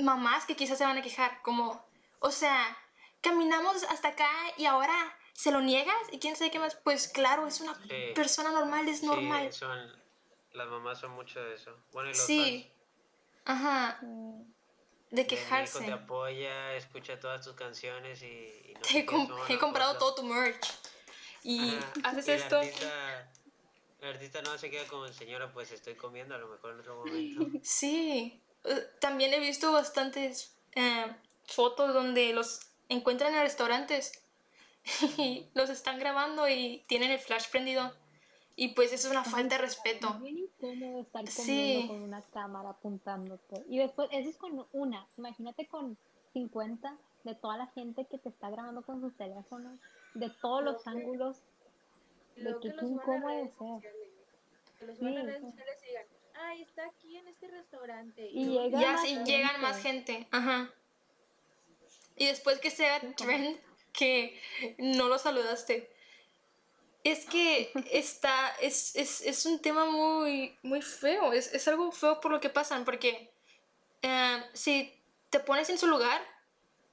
mamás 0.01 0.45
que 0.45 0.55
quizás 0.55 0.77
se 0.77 0.85
van 0.85 0.97
a 0.97 1.01
quejar, 1.01 1.41
como, 1.41 1.85
o 2.19 2.31
sea, 2.31 2.77
caminamos 3.21 3.83
hasta 3.83 4.09
acá 4.09 4.29
y 4.57 4.65
ahora 4.65 5.17
se 5.33 5.51
lo 5.51 5.61
niegas 5.61 5.95
y 6.11 6.19
quién 6.19 6.35
sabe 6.35 6.51
qué 6.51 6.59
más. 6.59 6.75
Pues 6.75 7.07
claro, 7.07 7.47
es 7.47 7.61
una 7.61 7.73
Sí. 7.75 8.11
persona 8.15 8.51
normal, 8.51 8.87
es 8.87 9.03
normal. 9.03 9.51
Sí, 9.51 9.59
son, 9.59 10.01
las 10.53 10.67
mamás 10.67 10.99
son 10.99 11.11
mucho 11.11 11.39
de 11.41 11.55
eso. 11.55 11.75
Bueno, 11.91 12.09
y 12.09 12.13
los 12.13 12.25
Sí. 12.25 12.71
Ajá, 13.45 13.99
de 14.01 14.05
fans. 14.05 14.51
Mi 15.11 15.21
hijo 15.21 15.27
quejarse. 15.27 15.79
te 15.85 15.91
apoya, 15.91 16.73
escucha 16.75 17.19
todas 17.19 17.43
tus 17.43 17.55
canciones 17.55 18.21
y... 18.21 18.25
y 18.25 18.73
no 18.75 18.81
Te 18.81 18.99
he, 19.53 19.57
comprado 19.59 19.97
todo 19.97 20.15
tu 20.15 20.23
merch. 20.23 20.67
Y 21.43 21.75
Ajá, 21.75 21.91
haces 22.03 22.27
y 22.27 22.31
el 22.31 22.37
esto. 22.39 22.61
el 22.61 24.07
artista 24.09 24.41
no 24.43 24.57
se 24.57 24.69
queda 24.69 24.85
como 24.87 25.07
señora, 25.07 25.51
pues 25.51 25.71
estoy 25.71 25.95
comiendo 25.95 26.35
a 26.35 26.37
lo 26.37 26.47
mejor 26.49 26.71
en 26.73 26.79
otro 26.81 26.95
momento. 26.97 27.47
Sí, 27.63 28.41
también 28.99 29.33
he 29.33 29.39
visto 29.39 29.71
bastantes 29.71 30.55
eh, 30.75 31.05
fotos 31.45 31.93
donde 31.93 32.33
los 32.33 32.59
encuentran 32.89 33.33
en 33.33 33.41
restaurantes 33.41 34.11
y 35.17 35.49
los 35.53 35.69
están 35.69 35.99
grabando 35.99 36.47
y 36.47 36.83
tienen 36.87 37.11
el 37.11 37.19
flash 37.19 37.49
prendido. 37.49 37.93
Y 38.55 38.69
pues 38.75 38.91
eso 38.93 39.07
es 39.07 39.11
una 39.11 39.23
falta 39.23 39.55
de 39.55 39.61
respeto. 39.61 40.07
Es 40.09 40.21
bien 40.21 40.37
incómodo 40.39 41.01
estar 41.01 41.27
Sí. 41.27 41.85
con 41.87 42.01
una 42.01 42.21
cámara 42.21 42.69
apuntándote. 42.71 43.63
Y 43.69 43.79
después, 43.79 44.09
eso 44.11 44.29
es 44.29 44.37
con 44.37 44.67
una. 44.73 45.07
Imagínate 45.17 45.65
con 45.67 45.97
50 46.33 46.97
de 47.23 47.35
toda 47.35 47.57
la 47.57 47.67
gente 47.67 48.05
que 48.05 48.17
te 48.17 48.29
está 48.29 48.49
grabando 48.49 48.81
con 48.83 48.99
sus 49.01 49.15
teléfonos, 49.15 49.79
de 50.13 50.29
todos 50.41 50.63
los 50.63 50.73
Lo 50.75 50.83
que- 50.83 50.89
ángulos. 50.89 51.37
Y 52.35 52.41
luego 52.41 52.59
que 52.59 52.69
que 52.69 52.75
los 52.75 52.83
a 52.83 52.87
incómodo 52.87 53.27
redes 53.29 53.51
ser. 53.57 54.87
los 54.87 54.97
suban 54.97 55.17
a 55.17 55.21
Sí, 55.21 55.25
redes 55.27 55.39
sí. 55.41 55.45
sociales 55.47 55.77
y 55.81 55.87
digan, 55.87 56.05
ay, 56.35 56.61
está 56.61 56.85
aquí 56.85 57.17
en 57.17 57.27
este 57.29 57.47
restaurante. 57.61 58.29
Y 58.31 58.45
llega 58.45 58.81
Ya 58.81 58.91
más 58.93 59.01
sí, 59.01 59.07
gente. 59.09 59.31
llegan 59.31 59.61
más 59.61 59.81
gente. 59.81 60.27
Ajá. 60.31 60.69
Y 62.15 62.25
después 62.25 62.59
que 62.59 62.71
sea 62.71 62.99
trend 63.15 63.59
que 63.93 64.39
no 64.77 65.07
lo 65.07 65.17
saludaste. 65.17 65.89
Es 67.03 67.25
que 67.25 67.71
está, 67.91 68.53
es, 68.61 68.95
es, 68.95 69.21
es 69.21 69.45
un 69.45 69.59
tema 69.59 69.85
muy, 69.85 70.57
muy 70.61 70.81
feo, 70.81 71.33
es, 71.33 71.53
es 71.53 71.67
algo 71.67 71.91
feo 71.91 72.21
por 72.21 72.31
lo 72.31 72.39
que 72.39 72.49
pasan, 72.49 72.85
porque 72.85 73.31
eh, 74.01 74.43
si 74.53 74.93
te 75.29 75.39
pones 75.39 75.69
en 75.69 75.77
su 75.77 75.87
lugar 75.87 76.21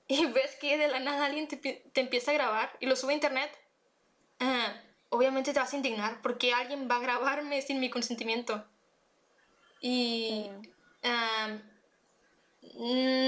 y 0.07 0.27
ves 0.33 0.57
que 0.57 0.79
de 0.79 0.89
la 0.89 1.01
nada 1.01 1.27
alguien 1.27 1.49
te, 1.49 1.57
te 1.57 2.01
empieza 2.01 2.31
a 2.31 2.35
grabar 2.35 2.77
y 2.81 2.87
lo 2.87 2.97
sube 2.97 3.13
a 3.13 3.17
internet, 3.17 3.51
eh, 4.41 4.81
obviamente 5.11 5.53
te 5.53 5.61
vas 5.61 5.73
a 5.73 5.77
indignar 5.77 6.23
porque 6.23 6.53
alguien 6.53 6.89
va 6.91 6.97
a 6.97 7.01
grabarme 7.01 7.61
sin 7.63 7.81
mi 7.81 7.91
consentimiento. 7.91 8.65
Y 9.81 10.51
Sí. 10.51 10.71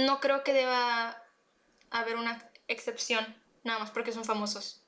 no 0.07 0.21
creo 0.21 0.43
que 0.45 0.53
deba 0.53 1.17
haber 1.91 2.17
una 2.17 2.39
excepción, 2.69 3.25
nada 3.65 3.79
más 3.79 3.91
porque 3.91 4.13
son 4.13 4.25
famosos. 4.25 4.85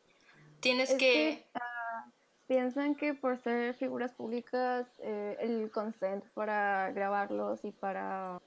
Tienes 0.61 0.90
Es 0.90 0.99
que... 0.99 0.99
que, 0.99 1.47
ah, 1.54 2.11
piensan 2.47 2.95
que 2.95 3.14
por 3.14 3.38
ser 3.38 3.75
figuras 3.75 4.12
públicas, 4.12 4.87
eh, 4.99 5.37
el 5.40 5.71
consent 5.71 6.25
para 6.35 6.90
grabarlos 6.92 7.64
y 7.64 7.73
para 7.73 8.40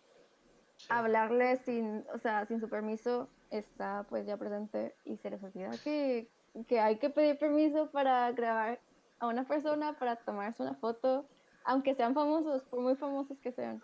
Sí. 0.78 0.88
hablarles 0.90 1.62
sin, 1.62 2.06
o 2.14 2.18
sea, 2.18 2.46
sin 2.46 2.60
su 2.60 2.70
permiso 2.70 3.30
está 3.50 4.06
pues 4.10 4.26
ya 4.28 4.38
presente 4.38 4.94
y 5.06 5.18
se 5.18 5.30
les 5.30 5.42
olvida 5.42 5.72
que, 5.84 6.30
que 6.68 6.80
hay 6.80 7.00
que 7.00 7.10
pedir 7.10 7.38
permiso 7.40 7.90
para 7.92 8.32
grabar 8.34 8.80
a 9.20 9.28
una 9.28 9.48
persona, 9.48 9.98
para 9.98 10.18
tomarse 10.18 10.62
una 10.62 10.76
foto, 10.76 11.26
aunque 11.66 11.96
sean 11.96 12.14
famosos, 12.14 12.64
por 12.64 12.80
muy 12.80 12.96
famosos 12.96 13.40
que 13.40 13.52
sean. 13.52 13.82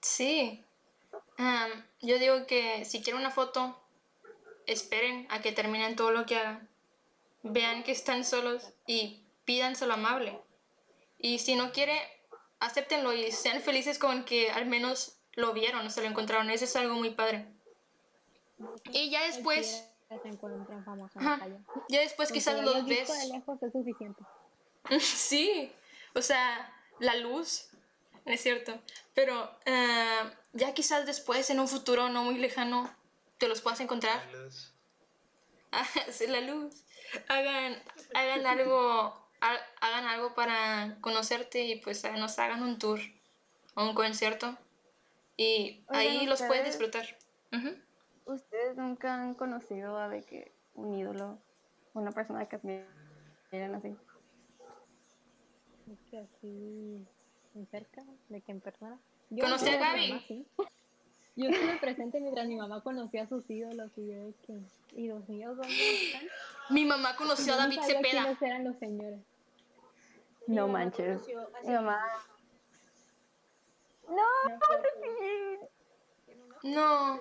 Sí. 0.00 0.62
Am, 1.38 1.70
yo 2.00 2.18
digo 2.18 2.46
que 2.46 2.84
si 2.84 3.02
quieren 3.02 3.20
una 3.20 3.30
foto, 3.30 3.76
esperen 4.66 5.26
a 5.30 5.40
que 5.40 5.52
terminen 5.52 5.96
todo 5.96 6.12
lo 6.12 6.26
que 6.26 6.36
hagan. 6.36 6.68
Vean 7.42 7.82
que 7.82 7.92
están 7.92 8.24
solos 8.24 8.72
y 8.86 9.24
pídanselo 9.44 9.94
amable. 9.94 10.40
Y 11.18 11.38
si 11.38 11.56
no 11.56 11.72
quiere, 11.72 11.98
acéptenlo 12.60 13.12
y 13.12 13.32
sean 13.32 13.60
felices 13.60 13.98
con 13.98 14.24
que 14.24 14.50
al 14.50 14.66
menos 14.66 15.18
lo 15.32 15.52
vieron 15.52 15.86
o 15.86 15.90
se 15.90 16.02
lo 16.02 16.08
encontraron. 16.08 16.50
Eso 16.50 16.64
es 16.64 16.76
algo 16.76 16.94
muy 16.94 17.10
padre. 17.10 17.46
Y 18.92 19.10
ya 19.10 19.24
después, 19.24 19.88
se 20.08 20.14
en 20.14 20.38
la 21.24 21.38
calle. 21.38 21.58
ya 21.88 22.00
después 22.00 22.30
quizás 22.32 22.60
los 22.62 22.86
ves. 22.86 23.08
de 23.08 23.28
lejos 23.32 23.62
es 23.62 23.72
suficiente. 23.72 24.22
Sí, 25.00 25.72
o 26.16 26.22
sea, 26.22 26.72
la 26.98 27.14
luz, 27.16 27.68
es 28.24 28.40
cierto. 28.40 28.78
Pero 29.14 29.50
eh, 29.66 30.30
ya 30.52 30.74
quizás 30.74 31.06
después, 31.06 31.48
en 31.50 31.60
un 31.60 31.68
futuro 31.68 32.08
no 32.08 32.24
muy 32.24 32.38
lejano, 32.38 32.90
te 33.38 33.48
los 33.48 33.60
puedas 33.60 33.80
encontrar. 33.80 34.24
La 34.32 34.38
luz. 34.44 34.72
Sí, 36.10 36.26
la 36.26 36.40
luz. 36.40 36.84
Hagan, 37.28 37.76
hagan 38.14 38.46
algo, 38.46 39.28
ha- 39.40 39.60
hagan 39.80 40.06
algo 40.06 40.34
para 40.34 40.96
conocerte 41.00 41.62
y 41.64 41.76
pues 41.80 42.02
eh, 42.04 42.12
nos 42.12 42.38
hagan 42.38 42.62
un 42.62 42.78
tour 42.78 42.98
o 43.74 43.84
un 43.84 43.94
concierto. 43.94 44.56
Y 45.36 45.84
Oigan, 45.88 46.00
ahí 46.00 46.26
los 46.26 46.40
puedes 46.42 46.64
disfrutar. 46.64 47.04
Ujú. 47.52 47.76
¿Ustedes 48.24 48.76
nunca 48.76 49.14
han 49.14 49.34
conocido 49.34 49.98
a 49.98 50.08
de 50.08 50.24
que 50.24 50.52
un 50.74 50.94
ídolo, 50.98 51.38
una 51.92 52.10
persona 52.10 52.48
que 52.48 52.56
admiran 52.56 53.74
así? 53.74 53.94
Es 55.92 55.98
que 56.10 56.18
así, 56.18 57.06
en 57.54 57.66
cerca, 57.70 58.02
de 58.28 58.40
que 58.40 58.52
en 58.52 58.60
persona. 58.60 58.98
¿Conocí 59.40 59.68
a 59.68 59.78
Gaby? 59.78 60.08
mamá 60.08 60.22
sí. 60.26 60.46
Yo 61.36 61.50
estuve 61.50 61.76
presente 61.78 62.18
mientras 62.20 62.46
mi 62.48 62.56
mamá 62.56 62.82
conocía 62.82 63.24
a 63.24 63.28
sus 63.28 63.48
ídolos 63.50 63.90
y 63.96 64.06
yo 64.06 64.14
de 64.14 64.34
que, 64.46 64.58
¿y 64.96 65.08
los 65.08 65.28
míos 65.28 65.56
dónde 65.56 65.72
están? 66.06 66.22
Mi 66.70 66.84
mamá 66.84 67.14
conoció 67.16 67.52
a 67.52 67.56
Yo 67.56 67.62
David 67.62 67.80
Cepeda. 67.82 68.22
quiénes 68.22 68.42
eran 68.42 68.64
los 68.64 68.76
señores. 68.78 69.20
Mi 70.46 70.56
No 70.56 70.66
mamá 70.66 70.78
manches. 70.78 71.20
Mi 71.64 71.72
mamá. 71.74 72.00
No, 74.08 74.22
No. 76.62 77.20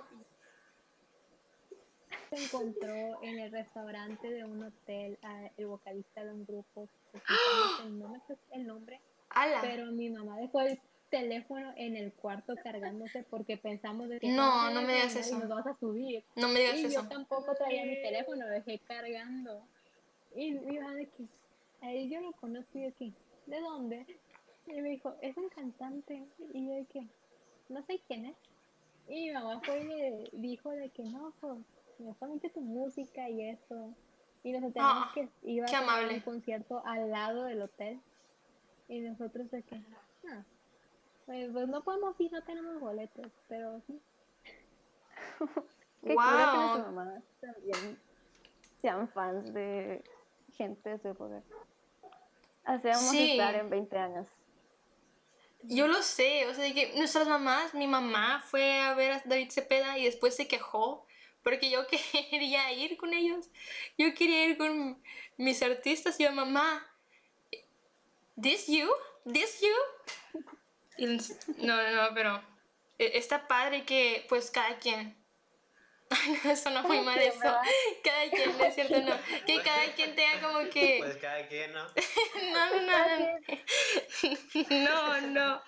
Se 2.35 2.43
encontró 2.43 3.21
en 3.23 3.39
el 3.39 3.51
restaurante 3.51 4.29
de 4.29 4.43
un 4.43 4.63
hotel 4.63 5.17
a- 5.21 5.49
el 5.57 5.67
vocalista 5.67 6.23
de 6.23 6.33
un 6.33 6.45
grupo, 6.45 6.89
precisamente 7.11 7.89
no 7.91 8.09
me 8.09 8.19
sé 8.27 8.37
el 8.51 8.67
nombre, 8.67 8.99
Ala. 9.29 9.59
pero 9.61 9.85
mi 9.91 10.09
mamá 10.09 10.37
dejó 10.37 10.59
el 10.61 10.79
teléfono 11.09 11.73
en 11.77 11.95
el 11.95 12.11
cuarto 12.13 12.55
cargándose 12.61 13.23
porque 13.29 13.57
pensamos 13.57 14.09
de 14.09 14.19
que 14.19 14.27
No, 14.27 14.43
"Ah, 14.43 14.71
no 14.73 14.81
me 14.81 14.93
digas 14.93 15.15
eso. 15.15 15.39
nos 15.39 15.47
vas 15.47 15.65
a 15.67 15.77
subir. 15.79 16.23
No 16.35 16.49
me 16.49 16.59
digas 16.59 16.75
Y 16.77 16.81
yo 16.83 16.87
eso. 16.89 17.07
tampoco 17.07 17.55
traía 17.55 17.85
mi 17.85 17.95
teléfono, 18.01 18.45
lo 18.45 18.51
dejé 18.51 18.79
cargando. 18.79 19.65
Y 20.35 20.51
mi 20.51 20.77
mamá 20.79 20.95
de 20.95 21.05
que, 21.07 21.23
a 21.81 21.91
él 21.93 22.09
yo 22.09 22.19
lo 22.19 22.33
conozco 22.33 22.77
y 22.77 22.81
de 22.81 22.91
que, 22.93 23.13
¿de 23.45 23.61
dónde? 23.61 24.05
Y 24.67 24.81
me 24.81 24.89
dijo, 24.89 25.15
es 25.21 25.37
un 25.37 25.47
cantante. 25.49 26.25
Y 26.53 26.67
yo 26.67 26.73
de 26.73 26.85
que, 26.87 27.07
no 27.69 27.81
sé 27.85 28.01
quién 28.07 28.25
es. 28.25 28.35
Y 29.07 29.27
mi 29.27 29.31
mamá 29.33 29.61
fue 29.63 29.79
y 29.81 29.85
le 29.85 30.29
dijo 30.33 30.71
de 30.71 30.89
que 30.89 31.03
no, 31.03 31.31
pues, 31.39 31.59
me 31.99 32.05
gusta 32.07 32.27
mucho 32.27 32.49
tu 32.51 32.61
música 32.61 33.29
y 33.29 33.49
eso. 33.49 33.93
Y 34.43 34.51
nos 34.51 34.63
enteramos 34.63 35.07
Ah, 35.07 35.11
que 35.13 35.29
iba 35.43 35.65
a 35.65 35.77
amable. 35.79 36.13
un 36.15 36.19
concierto 36.21 36.81
al 36.85 37.09
lado 37.09 37.43
del 37.45 37.61
hotel. 37.63 37.99
Y 38.87 38.99
nosotros 38.99 39.49
de 39.51 39.63
que, 39.63 39.75
ah, 40.31 40.43
pues, 41.25 41.49
pues 41.51 41.67
no 41.67 41.83
podemos 41.83 42.19
ir, 42.19 42.31
no 42.31 42.43
tenemos 42.43 42.79
boletos, 42.79 43.31
pero 43.47 43.81
sí. 43.87 43.99
Qué 46.03 46.13
cura 46.13 46.49
que 46.51 46.57
Wow. 46.57 46.65
nuestras 46.67 46.93
mamás 46.93 47.23
también 47.41 47.99
sean 48.77 49.07
fans 49.09 49.51
de 49.53 50.03
gente 50.55 50.89
de 50.91 50.99
su 50.99 51.07
época. 51.07 51.41
Así 52.63 52.87
vamos 52.87 53.09
Sí. 53.09 53.31
a 53.31 53.31
estar 53.31 53.55
en 53.55 53.69
20 53.69 53.97
años. 53.97 54.27
Yo 55.63 55.87
lo 55.87 56.03
sé, 56.03 56.47
o 56.47 56.53
sea, 56.53 56.63
de 56.63 56.73
que 56.75 56.95
nuestras 56.95 57.27
mamás, 57.27 57.73
mi 57.73 57.87
mamá 57.87 58.39
fue 58.45 58.81
a 58.81 58.93
ver 58.93 59.13
a 59.13 59.21
David 59.25 59.49
Cepeda 59.49 59.97
y 59.97 60.05
después 60.05 60.35
se 60.35 60.47
quejó 60.47 61.07
porque 61.45 61.69
yo 61.69 61.85
quería 62.31 62.71
ir 62.73 62.97
con 62.97 63.13
ellos. 63.13 63.45
Yo 63.99 64.13
quería 64.15 64.45
ir 64.47 64.57
con 64.57 65.01
mis 65.37 65.61
artistas 65.61 66.19
y 66.19 66.23
yo, 66.23 66.31
mamá, 66.31 66.85
¿this 68.41 68.65
you? 68.67 68.89
¿This 69.31 69.61
you? 69.61 70.41
Y 70.97 71.05
no, 71.05 71.21
no, 71.81 71.91
no, 71.91 72.13
pero 72.15 72.43
eh, 72.97 73.11
está 73.13 73.47
padre 73.47 73.83
que 73.85 74.25
pues 74.27 74.49
cada 74.49 74.77
quien... 74.79 75.15
Ay, 76.09 76.39
no, 76.43 76.51
eso 76.51 76.69
no 76.71 76.83
muy 76.83 77.01
mal 77.01 77.19
eso. 77.19 77.39
¿verdad? 77.39 77.61
Cada 78.03 78.29
quien, 78.29 78.57
no 78.57 78.63
es 78.63 78.75
cierto, 78.75 79.01
no. 79.01 79.15
Que 79.47 79.61
cada 79.63 79.91
quien 79.95 80.15
tenga 80.15 80.39
como 80.39 80.69
que... 80.69 80.97
Pues 80.99 81.17
cada 81.17 81.47
quien, 81.47 81.73
¿no? 81.73 81.83
No, 82.53 82.81
no, 82.81 83.19
no. 83.19 83.39
No, 84.69 85.21
no. 85.21 85.63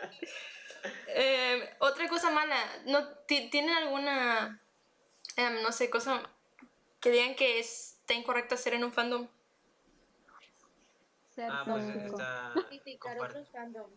Eh, 1.08 1.76
otra 1.80 2.08
cosa 2.08 2.30
mala, 2.30 2.56
¿no 2.86 3.08
ti- 3.26 3.50
tienen 3.50 3.76
alguna 3.76 4.62
em, 5.38 5.62
no 5.64 5.72
sé, 5.72 5.90
cosa 5.90 6.22
que 7.00 7.12
digan 7.12 7.36
que 7.36 7.60
está 7.60 8.14
incorrecta 8.14 8.56
hacer 8.56 8.74
en 8.74 8.84
un 8.84 8.92
fandom. 8.92 9.28
Ser 11.34 11.50
Ah, 11.52 11.64
pues 11.66 11.86
está. 11.96 12.52
Criticar 12.68 13.18
otros 13.22 13.48
fandoms. 13.50 13.94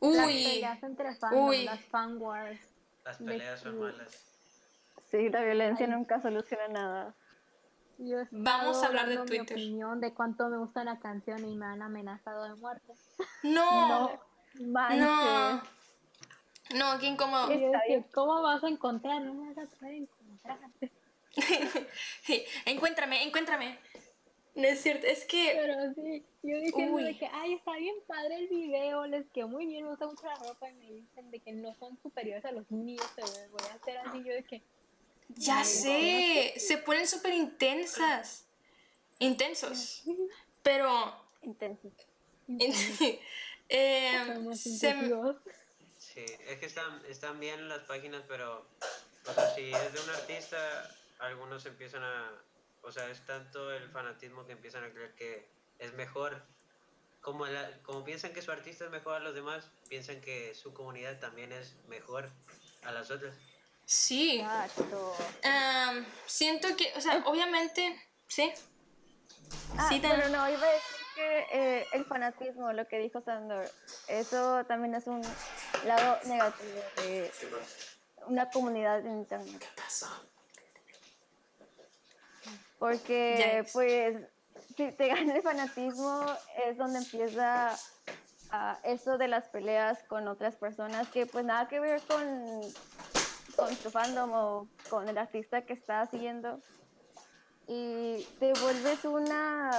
Las 0.00 0.26
Uy, 0.26 0.44
peleas 0.44 0.82
entre 0.84 1.14
fandom, 1.16 1.48
Uy. 1.48 1.64
las 1.64 1.80
fan 1.86 2.16
wars. 2.18 2.60
Las 3.04 3.18
peleas 3.18 3.60
son 3.60 3.80
malas. 3.80 4.24
Sí, 5.10 5.28
la 5.30 5.42
violencia 5.42 5.86
nunca 5.86 6.20
soluciona 6.20 6.68
nada. 6.68 7.14
Yo 7.98 8.18
Vamos 8.30 8.80
a 8.82 8.86
hablar 8.86 9.08
de 9.08 9.16
dando 9.16 9.32
mi 9.32 9.38
Twitter. 9.38 9.56
opinión 9.56 10.00
de 10.00 10.14
cuánto 10.14 10.48
me 10.48 10.58
gusta 10.58 10.82
una 10.82 11.00
canción 11.00 11.44
y 11.44 11.56
me 11.56 11.66
han 11.66 11.82
amenazado 11.82 12.44
de 12.44 12.54
muerte. 12.54 12.92
no, 13.42 14.20
Manches. 14.60 15.00
no, 15.00 15.62
no, 16.74 16.98
qué 17.00 17.06
incómodo. 17.06 17.48
¿Cómo 18.14 18.42
vas 18.42 18.62
a 18.62 18.68
encontrar? 18.68 19.22
No 19.22 19.34
me 19.34 19.52
vas 19.52 19.66
a 19.66 19.76
poder 19.78 19.94
encontrar. 19.94 20.17
encuéntrame, 22.66 23.22
encuéntrame. 23.22 23.78
No 24.54 24.66
es 24.66 24.80
cierto, 24.80 25.06
es 25.06 25.24
que 25.24 25.52
Pero 25.54 25.94
sí, 25.94 26.24
yo 26.42 26.58
diciendo 26.58 26.96
Uy. 26.96 27.04
de 27.04 27.16
que, 27.16 27.28
ay, 27.32 27.54
está 27.54 27.76
bien 27.76 27.94
padre 28.08 28.36
el 28.36 28.48
video, 28.48 29.06
les 29.06 29.24
quedó 29.30 29.46
muy 29.46 29.66
bien, 29.66 29.84
me 29.84 29.90
gusta 29.90 30.06
mucho 30.06 30.26
la 30.26 30.34
ropa 30.34 30.68
y 30.68 30.74
me 30.74 30.90
dicen 30.90 31.30
de 31.30 31.38
que 31.38 31.52
no 31.52 31.74
son 31.76 31.96
superiores 32.02 32.44
a 32.44 32.50
los 32.50 32.68
míos, 32.70 33.06
pero 33.14 33.28
voy 33.50 33.62
a 33.70 33.74
hacer 33.74 33.98
así, 33.98 34.18
yo 34.24 34.34
de 34.34 34.42
que, 34.42 34.62
ya 35.28 35.62
sé, 35.62 36.54
se 36.56 36.78
ponen 36.78 37.06
súper 37.06 37.34
intensas, 37.34 38.48
intensos, 39.20 40.02
pero 40.62 41.28
Intenso. 41.42 41.90
em, 43.68 44.34
somos 44.34 44.60
se-. 44.60 44.94
Sí, 45.98 46.24
es 46.46 46.58
que 46.58 46.66
están, 46.66 47.04
están 47.06 47.40
bien 47.40 47.68
las 47.68 47.82
páginas, 47.84 48.22
pero, 48.28 48.66
o 49.28 49.34
sea, 49.34 49.54
si 49.54 49.72
es 49.72 49.92
de 49.92 50.00
un 50.00 50.10
artista, 50.10 50.90
algunos 51.18 51.66
empiezan 51.66 52.02
a, 52.02 52.32
o 52.82 52.90
sea, 52.92 53.08
es 53.10 53.24
tanto 53.26 53.72
el 53.72 53.90
fanatismo 53.90 54.46
que 54.46 54.52
empiezan 54.52 54.84
a 54.84 54.90
creer 54.92 55.14
que 55.14 55.48
es 55.78 55.92
mejor. 55.94 56.42
Como, 57.20 57.46
la- 57.46 57.82
como 57.82 58.04
piensan 58.04 58.32
que 58.32 58.42
su 58.42 58.50
artista 58.52 58.84
es 58.84 58.90
mejor 58.90 59.16
a 59.16 59.20
los 59.20 59.34
demás, 59.34 59.70
piensan 59.88 60.20
que 60.20 60.54
su 60.54 60.72
comunidad 60.72 61.18
también 61.18 61.52
es 61.52 61.74
mejor 61.88 62.30
a 62.84 62.92
las 62.92 63.10
otras. 63.10 63.34
sí, 63.84 64.40
Exacto. 64.40 65.14
em, 65.42 66.06
siento 66.26 66.68
que, 66.76 66.92
o 66.96 67.00
sea, 67.00 67.22
obviamente, 67.26 68.00
sí, 68.28 68.52
Ah, 69.80 69.86
Sí, 69.88 70.00
pero 70.00 70.28
no, 70.28 70.48
iba 70.50 70.66
a 70.66 70.72
decir 70.72 70.96
que 71.14 71.46
eh, 71.52 71.86
el 71.92 72.04
fanatismo, 72.06 72.72
lo 72.72 72.88
que 72.88 72.98
dijo 72.98 73.20
Sandor, 73.20 73.70
eso 74.08 74.64
también 74.66 74.94
es 74.96 75.06
un 75.06 75.22
lado 75.84 76.18
negativo 76.24 76.82
de 76.96 77.30
una 78.28 78.50
comunidad 78.50 79.00
en 79.00 79.18
internet. 79.18 79.64
Porque, 82.78 83.36
Yikes. 83.38 83.72
pues, 83.72 84.16
si 84.76 84.92
te 84.92 85.08
gana 85.14 85.34
el 85.34 85.42
fanatismo, 85.42 86.24
es 86.66 86.76
donde 86.76 86.98
empieza 86.98 87.76
ah, 88.50 88.78
eso 88.84 89.18
de 89.18 89.28
las 89.28 89.48
peleas 89.48 90.02
con 90.04 90.28
otras 90.28 90.56
personas 90.56 91.08
que, 91.08 91.26
pues, 91.26 91.44
nada 91.44 91.68
que 91.68 91.80
ver 91.80 92.00
con, 92.02 92.60
con 93.56 93.74
tu 93.76 93.90
fandom 93.90 94.32
o 94.32 94.68
con 94.88 95.08
el 95.08 95.18
artista 95.18 95.62
que 95.62 95.72
estás 95.72 96.10
siguiendo 96.10 96.60
y 97.68 98.26
te 98.40 98.54
vuelves 98.54 99.04
una, 99.04 99.70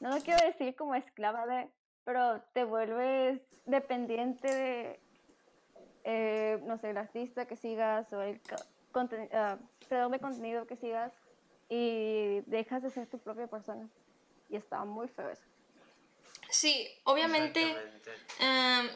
no 0.00 0.16
lo 0.16 0.22
quiero 0.22 0.44
decir 0.44 0.74
como 0.74 0.94
esclava 0.94 1.46
de, 1.46 1.70
pero 2.04 2.42
te 2.54 2.64
vuelves 2.64 3.40
dependiente 3.66 4.48
de, 4.52 5.00
eh, 6.04 6.58
no 6.64 6.78
sé, 6.78 6.90
el 6.90 6.96
artista 6.98 7.46
que 7.46 7.56
sigas 7.56 8.12
o 8.12 8.20
el 8.22 8.40
co- 8.42 8.56
conten- 8.92 9.28
creador 9.88 10.10
de 10.10 10.18
contenido 10.20 10.66
que 10.66 10.76
sigas 10.76 11.12
y 11.68 12.40
dejas 12.46 12.82
de 12.82 12.90
ser 12.90 13.06
tu 13.08 13.18
propia 13.18 13.46
persona. 13.46 13.88
Y 14.50 14.56
está 14.56 14.84
muy 14.84 15.08
feo 15.08 15.28
eso. 15.30 15.42
sí, 16.50 16.88
obviamente. 17.04 17.74
Em, 18.40 18.88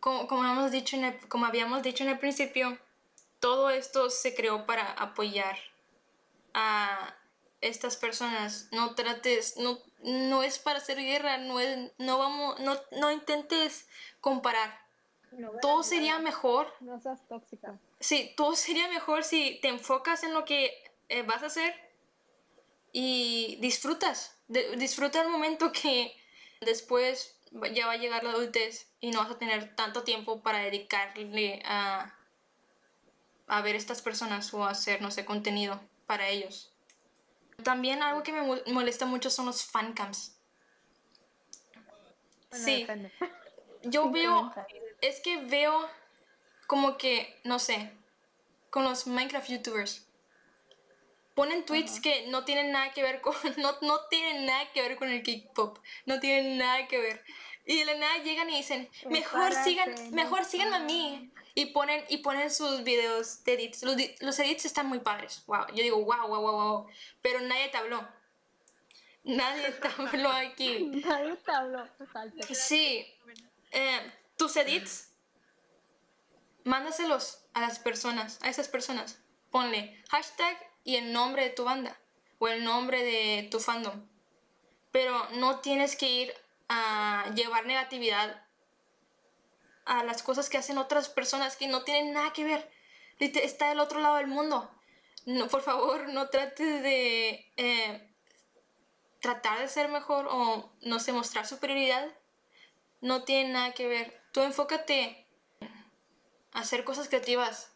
como, 0.00 0.26
como, 0.26 0.44
hemos 0.44 0.70
dicho 0.70 0.96
en 0.96 1.04
el- 1.04 1.28
como 1.28 1.46
habíamos 1.46 1.82
dicho 1.82 2.04
en 2.04 2.10
el 2.10 2.18
principio, 2.18 2.78
todo 3.40 3.70
esto 3.70 4.10
se 4.10 4.34
creó 4.34 4.66
para 4.66 4.92
apoyar 4.92 5.56
a 6.54 7.14
estas 7.62 7.96
personas. 7.96 8.68
No 8.72 8.94
trates, 8.94 9.56
no, 9.56 9.78
no 10.02 10.42
es 10.42 10.58
para 10.58 10.78
hacer 10.78 10.98
guerra, 10.98 11.38
no, 11.38 11.60
es, 11.60 11.92
no, 11.98 12.18
vamos, 12.18 12.60
no, 12.60 12.76
no 12.92 13.10
intentes 13.10 13.88
comparar. 14.20 14.85
No 15.32 15.50
Todo 15.60 15.82
sería 15.82 16.18
mejor, 16.18 16.72
No 16.80 16.98
seas 17.00 17.26
tóxica. 17.28 17.78
sí, 18.00 18.32
todo 18.36 18.54
sería 18.56 18.88
mejor 18.88 19.24
si 19.24 19.58
te 19.60 19.68
enfocas 19.68 20.22
en 20.22 20.32
lo 20.32 20.44
que 20.44 20.72
eh, 21.08 21.22
vas 21.22 21.42
a 21.42 21.46
hacer 21.46 21.74
y 22.92 23.56
disfrutas. 23.60 24.38
de- 24.48 24.76
disfruta 24.76 25.20
el 25.20 25.28
momento 25.28 25.72
que 25.72 26.14
después 26.60 27.38
ya 27.74 27.86
va 27.86 27.92
a 27.92 27.96
llegar 27.96 28.22
la 28.24 28.30
adultez 28.30 28.88
y 29.00 29.10
no 29.10 29.18
vas 29.20 29.30
a 29.30 29.38
tener 29.38 29.74
tanto 29.76 30.04
tiempo 30.04 30.40
para 30.40 30.58
dedicarle 30.60 31.60
a, 31.64 32.14
a 33.48 33.62
ver 33.62 33.74
estas 33.76 34.02
personas 34.02 34.54
o 34.54 34.64
a 34.64 34.70
hacer, 34.70 35.02
no 35.02 35.10
sé, 35.10 35.24
contenido 35.24 35.80
para 36.06 36.28
ellos. 36.28 36.72
También 37.64 38.02
algo 38.02 38.22
que 38.22 38.32
me 38.32 38.42
mo- 38.42 38.60
molesta 38.68 39.04
mucho 39.06 39.30
son 39.30 39.46
los 39.46 39.64
fancams. 39.64 40.36
Bueno, 42.50 42.64
Sí. 42.64 42.80
depende. 42.80 43.10
Yo 43.82 44.10
veo. 44.10 44.52
Es 45.00 45.20
que 45.20 45.38
veo 45.38 45.88
como 46.66 46.98
que, 46.98 47.40
no 47.44 47.58
sé, 47.58 47.92
con 48.70 48.84
los 48.84 49.06
Minecraft 49.06 49.48
YouTubers. 49.48 50.06
Ponen 51.34 51.66
tweets 51.66 52.00
que 52.00 52.26
no 52.28 52.44
tienen 52.44 52.72
nada 52.72 52.92
que 52.92 53.02
ver 53.02 53.20
con, 53.20 53.34
no, 53.58 53.76
no 53.82 54.00
tienen 54.08 54.46
nada 54.46 54.72
que 54.72 54.82
ver 54.82 54.96
con 54.96 55.08
el 55.08 55.22
K-pop, 55.22 55.78
no 56.06 56.18
tienen 56.18 56.58
nada 56.58 56.86
que 56.88 56.98
ver. 56.98 57.24
Y 57.66 57.78
de 57.80 57.84
la 57.84 57.94
nada 57.96 58.22
llegan 58.22 58.48
y 58.48 58.56
dicen, 58.56 58.88
mejor 59.10 59.52
sigan, 59.52 59.92
mejor 60.12 60.44
síganme 60.44 60.76
a 60.76 60.80
mí. 60.80 61.32
Y 61.54 61.66
ponen, 61.66 62.04
y 62.08 62.18
ponen 62.18 62.50
sus 62.50 62.84
videos 62.84 63.42
de 63.44 63.54
edits. 63.54 63.82
Los, 63.82 63.96
los 64.20 64.38
edits 64.38 64.66
están 64.66 64.86
muy 64.86 65.00
padres. 65.00 65.42
Wow. 65.46 65.66
Yo 65.74 65.82
digo, 65.82 66.04
wow, 66.04 66.28
wow, 66.28 66.40
wow, 66.40 66.52
wow. 66.52 66.86
Pero 67.22 67.40
nadie 67.40 67.68
te 67.68 67.78
habló. 67.78 68.06
Nadie 69.24 69.72
te 69.72 69.88
habló 69.88 70.30
aquí. 70.30 70.78
Nadie 71.04 71.34
te 71.36 71.50
habló. 71.50 71.88
Sí, 72.52 73.04
eh, 73.72 74.12
tus 74.36 74.56
edits, 74.56 75.12
mándaselos 76.64 77.46
a 77.54 77.60
las 77.60 77.78
personas, 77.78 78.38
a 78.42 78.48
esas 78.48 78.68
personas. 78.68 79.18
Ponle 79.50 80.02
hashtag 80.10 80.56
y 80.84 80.96
el 80.96 81.12
nombre 81.12 81.44
de 81.44 81.50
tu 81.50 81.64
banda 81.64 81.98
o 82.38 82.48
el 82.48 82.64
nombre 82.64 83.02
de 83.02 83.48
tu 83.50 83.60
fandom. 83.60 84.06
Pero 84.92 85.28
no 85.32 85.60
tienes 85.60 85.96
que 85.96 86.08
ir 86.08 86.34
a 86.68 87.30
llevar 87.34 87.66
negatividad 87.66 88.42
a 89.84 90.02
las 90.04 90.22
cosas 90.22 90.50
que 90.50 90.58
hacen 90.58 90.78
otras 90.78 91.08
personas 91.08 91.56
que 91.56 91.68
no 91.68 91.84
tienen 91.84 92.12
nada 92.12 92.32
que 92.32 92.44
ver. 92.44 92.70
Está 93.18 93.68
del 93.68 93.80
otro 93.80 94.00
lado 94.00 94.16
del 94.16 94.26
mundo. 94.26 94.70
No, 95.24 95.48
por 95.48 95.62
favor, 95.62 96.08
no 96.08 96.28
trates 96.28 96.82
de 96.82 97.52
eh, 97.56 98.14
tratar 99.20 99.60
de 99.60 99.68
ser 99.68 99.88
mejor 99.88 100.28
o 100.30 100.72
no 100.82 101.00
sé, 101.00 101.12
mostrar 101.12 101.46
superioridad 101.46 102.06
no 103.00 103.24
tiene 103.24 103.52
nada 103.52 103.72
que 103.72 103.86
ver. 103.86 104.20
Tú 104.36 104.42
enfócate 104.42 105.24
a 106.52 106.60
hacer 106.60 106.84
cosas 106.84 107.08
creativas. 107.08 107.72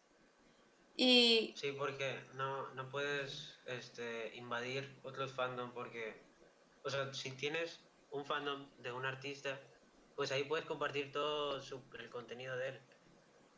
Y 0.94 1.54
Sí, 1.56 1.72
porque 1.72 2.20
no, 2.34 2.68
no 2.74 2.86
puedes 2.90 3.58
este, 3.64 4.36
invadir 4.36 5.00
otros 5.02 5.32
fandom 5.32 5.72
porque, 5.72 6.20
o 6.84 6.90
sea, 6.90 7.14
si 7.14 7.30
tienes 7.30 7.80
un 8.10 8.26
fandom 8.26 8.68
de 8.82 8.92
un 8.92 9.06
artista, 9.06 9.58
pues 10.16 10.32
ahí 10.32 10.44
puedes 10.44 10.66
compartir 10.66 11.10
todo 11.12 11.62
su- 11.62 11.80
el 11.98 12.10
contenido 12.10 12.54
de 12.58 12.68
él. 12.68 12.80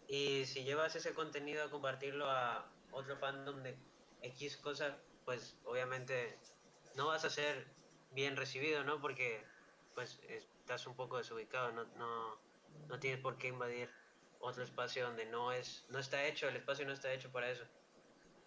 Y 0.06 0.46
si 0.46 0.62
llevas 0.62 0.94
ese 0.94 1.12
contenido 1.12 1.64
a 1.64 1.70
compartirlo 1.72 2.30
a 2.30 2.72
otro 2.92 3.16
fandom 3.16 3.64
de 3.64 3.76
X 4.22 4.58
cosa, 4.58 4.96
pues 5.24 5.56
obviamente 5.64 6.38
no 6.94 7.08
vas 7.08 7.24
a 7.24 7.30
ser 7.30 7.66
bien 8.12 8.36
recibido, 8.36 8.84
¿no? 8.84 9.00
Porque 9.00 9.44
pues 9.92 10.20
estás 10.28 10.86
un 10.86 10.94
poco 10.94 11.18
desubicado, 11.18 11.72
no, 11.72 11.82
no, 11.96 12.51
no 12.88 12.98
tienes 12.98 13.20
por 13.20 13.36
qué 13.38 13.48
invadir 13.48 13.88
otro 14.40 14.62
espacio 14.64 15.04
donde 15.04 15.26
no 15.26 15.52
es, 15.52 15.86
no 15.90 15.98
está 15.98 16.24
hecho, 16.26 16.48
el 16.48 16.56
espacio 16.56 16.84
no 16.86 16.92
está 16.92 17.12
hecho 17.12 17.30
para 17.30 17.48
eso. 17.50 17.64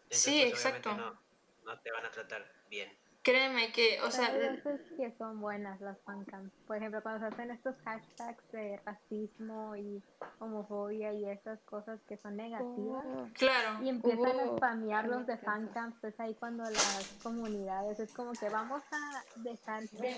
Sí, 0.09 0.31
obviamente 0.31 0.49
exacto. 0.49 0.93
No, 0.95 1.19
no 1.63 1.79
te 1.81 1.91
van 1.91 2.05
a 2.05 2.11
tratar 2.11 2.45
bien. 2.69 2.91
créeme 3.23 3.71
que, 3.71 3.99
o 4.01 4.11
sea, 4.11 4.27
Hay 4.27 4.37
veces 4.39 4.81
que 4.97 5.11
son 5.17 5.41
buenas 5.41 5.81
las 5.81 5.97
fancams. 6.03 6.51
Por 6.67 6.77
ejemplo, 6.77 7.01
cuando 7.01 7.27
se 7.27 7.33
hacen 7.33 7.49
estos 7.49 7.75
hashtags 7.83 8.51
de 8.51 8.79
racismo 8.85 9.75
y 9.75 10.03
homofobia 10.37 11.11
y 11.13 11.25
esas 11.27 11.59
cosas 11.63 11.99
que 12.07 12.17
son 12.17 12.35
negativas. 12.35 13.03
claro. 13.33 13.83
Y 13.83 13.89
empiezan 13.89 14.39
a 14.39 14.57
spamearlos 14.57 15.25
de 15.25 15.33
muchas 15.37 15.45
fancamps, 15.45 16.03
es 16.03 16.19
ahí 16.19 16.35
cuando 16.35 16.63
las 16.69 17.07
comunidades, 17.23 17.99
es 17.99 18.13
como 18.13 18.33
que 18.33 18.47
vamos 18.49 18.83
a 18.91 19.23
dejar 19.37 19.83
de- 19.89 20.15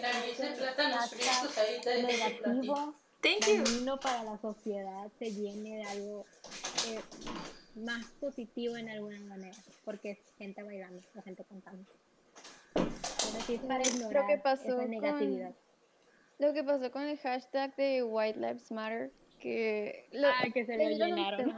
de 1.86 2.04
negativo, 2.04 2.96
Thank 3.21 3.47
you. 3.47 3.95
para 4.01 4.23
la 4.23 4.38
sociedad 4.38 5.10
se 5.19 5.32
llene 5.32 5.77
de 5.77 5.84
algo 5.84 6.25
eh, 6.88 6.99
más 7.75 8.06
positivo 8.19 8.77
en 8.77 8.89
alguna 8.89 9.19
manera, 9.21 9.56
porque 9.86 10.12
es 10.12 10.19
gente 10.38 10.63
bailando 10.63 11.01
o 11.15 11.21
gente 11.21 11.43
cantando. 11.43 11.91
Pero 12.73 13.43
sí 13.45 13.56
es 13.56 13.62
para 13.62 13.84
Lo 13.84 13.89
ignorar 13.89 14.27
que 14.27 14.38
pasó 14.38 14.63
esa 14.63 14.75
con- 14.77 14.89
negatividad. 14.89 15.56
Lo 16.39 16.53
que 16.53 16.63
pasó 16.63 16.91
con 16.91 17.01
el 17.03 17.17
hashtag 17.17 17.75
de 17.75 18.03
White 18.03 18.39
Lives 18.39 18.71
Matter, 18.71 19.12
que... 19.39 20.08
lo- 20.12 20.27
Ah, 20.27 20.45
que 20.53 20.65
se 20.65 20.77
lo 20.77 20.89
llenaron. 20.89 21.56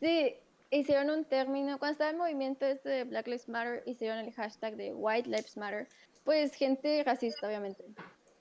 Sí, 0.00 0.36
hicieron 0.70 1.10
un 1.10 1.24
término, 1.24 1.78
cuando 1.80 1.92
estaba 1.92 2.10
el 2.10 2.16
movimiento 2.16 2.64
este 2.66 2.88
de 2.88 3.04
Black 3.04 3.26
Lives 3.26 3.48
Matter, 3.48 3.82
hicieron 3.86 4.18
el 4.18 4.32
hashtag 4.32 4.76
de 4.76 4.94
White 4.94 5.28
Lives 5.28 5.56
Matter, 5.56 5.88
pues 6.24 6.54
gente 6.54 7.02
racista, 7.04 7.46
obviamente. 7.48 7.84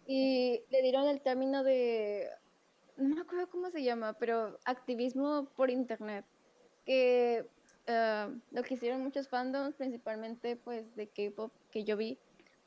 Y 0.06 0.62
le 0.70 0.82
dieron 0.84 1.08
el 1.08 1.22
término 1.22 1.63
de, 1.63 2.30
no 3.04 3.16
me 3.16 3.22
acuerdo 3.22 3.50
cómo 3.50 3.70
se 3.70 3.84
llama, 3.84 4.13
pero 4.20 4.60
activismo 4.66 5.46
por 5.56 5.70
internet, 5.70 6.26
que 6.86 7.50
eh, 7.88 8.28
lo 8.52 8.63
que 8.63 8.74
hicieron 8.76 9.02
muchos 9.04 9.28
fandoms, 9.30 9.76
principalmente 9.76 10.56
pues 10.56 10.96
de 10.96 11.10
K-pop 11.10 11.54
que 11.72 11.84
yo 11.84 11.98
vi, 11.98 12.20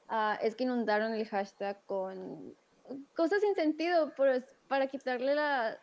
ah, 0.08 0.38
es 0.42 0.54
que 0.56 0.64
inundaron 0.64 1.12
el 1.14 1.26
hashtag 1.28 1.84
con 1.86 2.56
cosas 3.14 3.40
sin 3.40 3.54
sentido, 3.54 4.14
pues, 4.14 4.44
para 4.68 4.86
quitarle 4.86 5.34
la, 5.34 5.78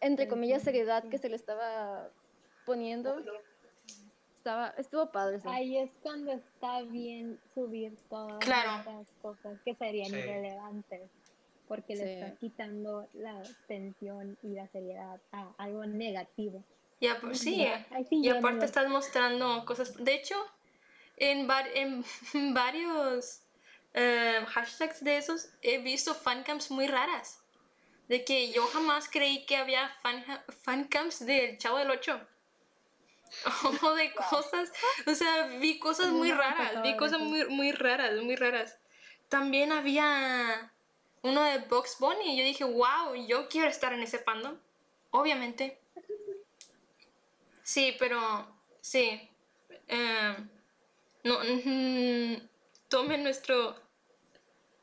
entre 0.00 0.28
comillas, 0.28 0.62
seriedad 0.62 1.08
que 1.08 1.18
se 1.18 1.28
le 1.28 1.36
estaba 1.36 2.12
poniendo. 2.64 3.16
Estaba, 4.36 4.68
estuvo 4.78 5.10
padre 5.10 5.36
eso. 5.36 5.48
Ahí 5.50 5.78
es 5.78 5.90
cuando 6.00 6.32
está 6.32 6.82
bien 6.82 7.40
subir 7.54 7.96
todas 8.08 8.38
Claro. 8.40 8.78
estas 8.80 9.12
cosas 9.20 9.58
que 9.64 9.74
serían 9.74 10.10
Sí. 10.10 10.16
irrelevantes, 10.18 11.10
porque 11.68 11.94
le 11.94 12.04
Sí. 12.04 12.10
está 12.10 12.36
quitando 12.38 13.08
la 13.12 13.42
tensión 13.66 14.36
y 14.42 14.48
la 14.54 14.66
seriedad 14.68 15.20
a 15.32 15.52
algo 15.58 15.84
negativo. 15.86 16.64
Y 17.00 17.06
ap- 17.06 17.32
sí, 17.34 17.64
y 18.10 18.28
aparte 18.28 18.64
estás 18.64 18.88
mostrando 18.88 19.64
cosas. 19.64 19.94
De 20.02 20.14
hecho, 20.14 20.34
en, 21.16 21.46
var- 21.46 21.68
en 21.74 22.04
varios 22.54 23.42
eh, 23.94 24.40
hashtags 24.48 25.04
de 25.04 25.18
esos 25.18 25.50
he 25.62 25.78
visto 25.78 26.14
fancams 26.14 26.70
muy 26.70 26.86
raras. 26.88 27.40
De 28.08 28.24
que 28.24 28.50
yo 28.52 28.66
jamás 28.68 29.08
creí 29.10 29.44
que 29.44 29.56
había 29.56 29.88
fan, 30.00 30.24
fancams 30.62 31.24
del 31.26 31.58
Chavo 31.58 31.76
del 31.78 31.90
8. 31.90 32.20
O 33.82 33.94
de 33.94 34.12
cosas, 34.14 34.72
o 35.06 35.14
sea, 35.14 35.46
vi 35.60 35.78
cosas 35.78 36.08
muy 36.08 36.32
raras, 36.32 36.82
vi 36.82 36.96
cosas 36.96 37.20
muy, 37.20 37.44
muy 37.46 37.72
raras, 37.72 38.20
muy 38.22 38.34
raras. 38.36 38.78
También 39.28 39.70
había 39.70 40.72
uno 41.28 41.44
de 41.44 41.58
Box 41.58 41.98
Bunny 41.98 42.34
y 42.34 42.38
yo 42.38 42.44
dije, 42.44 42.64
wow, 42.64 43.14
yo 43.26 43.48
quiero 43.48 43.68
estar 43.68 43.92
en 43.92 44.02
ese 44.02 44.18
fandom. 44.18 44.56
Obviamente. 45.10 45.78
Sí, 47.62 47.94
pero 47.98 48.46
sí. 48.80 49.30
eh, 49.88 50.36
no, 51.24 51.38
mm, 51.40 52.48
tomen 52.88 53.22
nuestro 53.22 53.76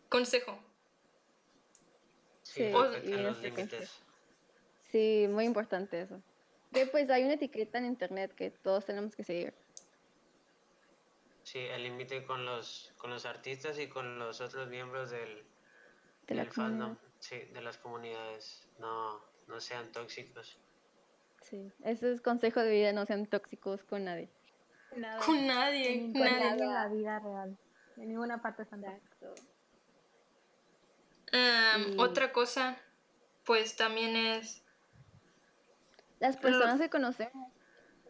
consejo. 0.09 0.59
Sí, 2.43 2.71
y 3.03 3.13
este. 3.13 3.87
Sí, 4.91 5.27
muy 5.29 5.45
importante 5.45 6.01
eso. 6.01 6.21
Que 6.71 6.85
pues 6.85 7.09
hay 7.09 7.23
una 7.23 7.33
etiqueta 7.33 7.79
en 7.79 7.85
internet 7.85 8.33
que 8.33 8.49
todos 8.49 8.85
tenemos 8.85 9.15
que 9.15 9.23
seguir. 9.23 9.53
Sí, 11.43 11.59
el 11.59 11.83
límite 11.83 12.23
con 12.23 12.45
los, 12.45 12.93
con 12.97 13.09
los 13.11 13.25
artistas 13.25 13.77
y 13.77 13.87
con 13.87 14.19
los 14.19 14.41
otros 14.41 14.67
miembros 14.67 15.11
del, 15.11 15.43
De 16.27 16.35
la 16.35 16.49
sí, 17.19 17.37
de 17.53 17.61
las 17.61 17.77
comunidades. 17.77 18.67
No, 18.79 19.19
no 19.47 19.59
sean 19.59 19.91
tóxicos. 19.91 20.59
Sí, 21.41 21.71
ese 21.83 22.11
es 22.11 22.21
consejo 22.21 22.61
de 22.61 22.71
vida, 22.71 22.93
no 22.93 23.05
sean 23.05 23.25
tóxicos 23.27 23.83
con 23.83 24.05
nadie. 24.05 24.29
Nada. 24.95 25.23
Con 25.25 25.45
nadie, 25.45 26.11
con 26.11 26.13
nadie. 26.13 26.39
nadie 26.39 26.63
en 26.63 26.73
la 26.73 26.87
vida 26.87 27.19
real. 27.19 27.57
En 27.97 28.07
ninguna 28.09 28.41
parte 28.41 28.63
están 28.63 28.81
tóxicos. 28.81 29.41
Um, 31.33 31.93
Y- 31.93 31.99
Otra 31.99 32.31
cosa, 32.31 32.77
pues 33.45 33.75
también 33.75 34.15
es. 34.15 34.63
Las 36.19 36.37
personas 36.37 36.79
que 36.79 36.89
conocemos 36.89 37.51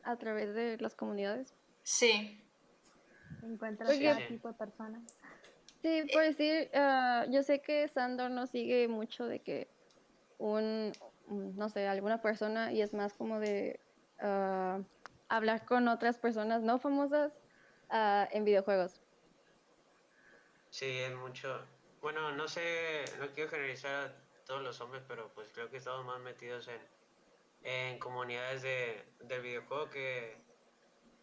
a 0.04 0.16
través 0.18 0.54
de 0.54 0.78
las 0.80 0.96
comunidades. 0.96 1.54
Sí, 1.84 2.42
Encuentras 3.44 3.90
Sí. 3.92 4.00
tipo 4.28 4.48
de 4.48 4.54
persona. 4.56 5.02
Sí, 5.86 6.02
por 6.12 6.24
decir, 6.24 6.72
ah, 6.74 7.28
yo 7.30 7.44
sé 7.44 7.62
que 7.62 7.88
Sandor 7.88 8.32
no 8.32 8.48
sigue 8.48 8.88
mucho 8.88 9.28
de 9.28 9.44
que 9.44 9.68
un, 10.40 10.92
no 11.28 11.70
sé, 11.70 11.88
alguna 11.88 12.24
persona 12.24 12.74
y 12.74 12.82
es 12.82 12.92
más 12.96 13.14
como 13.14 13.40
de 13.40 13.80
ah, 14.20 14.80
hablar 15.30 15.64
con 15.64 15.88
otras 15.88 16.18
personas 16.18 16.64
no 16.64 16.80
famosas 16.80 17.38
ah, 17.92 18.28
en 18.32 18.46
videojuegos. 18.46 19.00
Sí, 20.72 20.88
es 20.88 21.14
mucho. 21.14 21.64
Bueno, 22.02 22.32
no 22.32 22.48
sé, 22.48 23.06
no 23.20 23.28
quiero 23.36 23.52
generalizar 23.52 24.08
a 24.08 24.44
todos 24.44 24.64
los 24.64 24.82
hombres, 24.82 25.04
pero 25.08 25.32
pues 25.36 25.52
creo 25.54 25.70
que 25.70 25.78
estamos 25.78 26.04
más 26.04 26.20
metidos 26.20 26.68
en, 26.68 26.82
en 27.62 28.00
comunidades 28.00 28.64
de, 28.64 29.06
del 29.20 29.44
videojuego 29.44 29.92
que, 29.92 30.36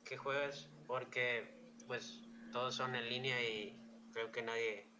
que 0.04 0.16
juegas, 0.16 0.68
porque 0.86 1.52
pues 1.88 2.20
todos 2.52 2.76
son 2.76 2.94
en 2.94 3.08
línea 3.08 3.42
y 3.42 3.81
creo 4.12 4.30
que 4.30 4.42
nadie, 4.42 4.90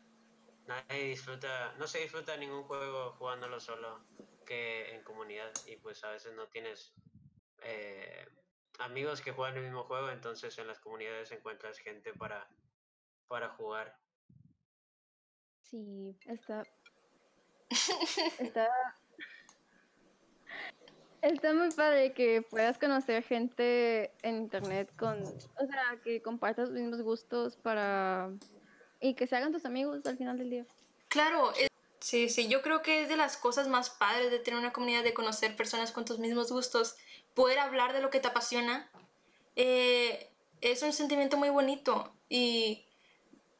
nadie 0.66 1.05
disfruta, 1.05 1.75
no 1.79 1.87
se 1.87 2.01
disfruta 2.01 2.37
ningún 2.37 2.64
juego 2.64 3.12
jugándolo 3.12 3.61
solo 3.61 4.05
que 4.44 4.94
en 4.94 5.03
comunidad 5.03 5.53
y 5.66 5.77
pues 5.77 6.03
a 6.05 6.11
veces 6.11 6.35
no 6.35 6.48
tienes 6.48 6.94
eh, 7.62 8.27
amigos 8.79 9.20
que 9.20 9.33
juegan 9.33 9.57
el 9.57 9.64
mismo 9.64 9.85
juego, 9.85 10.11
entonces 10.11 10.57
en 10.59 10.66
las 10.66 10.81
comunidades 10.81 11.31
encuentras 11.33 11.79
gente 11.79 12.12
para, 12.14 12.48
para 13.29 13.51
jugar. 13.51 13.96
Sí, 15.62 16.16
está. 16.27 16.64
Está. 18.38 18.68
Está 21.22 21.55
muy 21.55 21.70
padre 21.70 22.12
que 22.12 22.42
puedas 22.42 22.79
conocer 22.79 23.22
gente 23.22 24.12
en 24.22 24.37
internet 24.37 24.92
con. 24.96 25.22
O 25.22 25.66
sea, 25.66 26.01
que 26.03 26.20
compartas 26.20 26.68
los 26.68 26.79
mismos 26.79 27.01
gustos 27.01 27.57
para. 27.57 28.31
Y 29.03 29.15
que 29.15 29.27
se 29.27 29.37
hagan 29.37 29.53
tus 29.53 29.65
amigos 29.67 30.01
al 30.07 30.17
final 30.17 30.38
del 30.38 30.49
día. 30.51 30.67
claro. 31.09 31.53
es- 31.55 31.69
sí, 32.01 32.29
sí, 32.31 32.49
yo 32.49 32.62
creo 32.62 32.81
que 32.83 33.03
es 33.03 33.09
de 33.09 33.17
las 33.17 33.37
cosas 33.37 33.69
más 33.69 33.91
padres 33.91 34.31
de 34.31 34.38
tener 34.38 34.59
una 34.59 34.73
comunidad, 34.73 35.03
de 35.05 35.12
conocer 35.12 35.55
personas 35.57 35.93
con 35.93 36.05
tus 36.05 36.19
mismos 36.19 36.51
gustos, 36.51 36.97
poder 37.35 37.59
hablar 37.59 37.93
de 37.93 38.01
lo 38.01 38.09
que 38.11 38.21
te 38.21 38.29
apasiona. 38.29 38.88
eh, 39.55 40.31
es 40.62 40.83
un 40.83 40.93
sentimiento 40.95 41.37
muy 41.37 41.51
bonito 41.51 42.15
y 42.31 42.87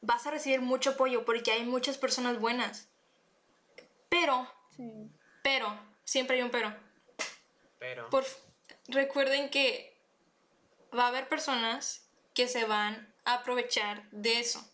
vas 0.01 0.25
a 0.25 0.31
recibir 0.31 0.59
mucho 0.61 0.91
apoyo 0.91 1.23
porque 1.25 1.51
hay 1.51 1.63
muchas 1.65 1.97
personas 1.99 2.39
buenas. 2.39 2.87
Pero, 4.09 4.49
Sí. 4.75 5.11
pero, 5.43 5.77
siempre 6.03 6.37
hay 6.37 6.41
un 6.41 6.49
pero. 6.49 6.73
Pero 7.77 8.09
Por, 8.09 8.25
recuerden 8.87 9.49
que 9.51 9.95
va 10.97 11.03
a 11.05 11.07
haber 11.09 11.27
personas 11.29 12.07
que 12.33 12.47
se 12.47 12.65
van 12.65 13.13
a 13.25 13.35
aprovechar 13.35 14.09
de 14.11 14.39
eso. 14.39 14.67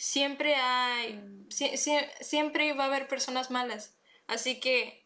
Siempre 0.00 0.54
hay, 0.54 1.20
sie- 1.50 1.76
sie- 1.76 2.08
siempre 2.22 2.72
va 2.72 2.84
a 2.84 2.86
haber 2.86 3.06
personas 3.06 3.50
malas. 3.50 3.94
Así 4.28 4.58
que 4.58 5.04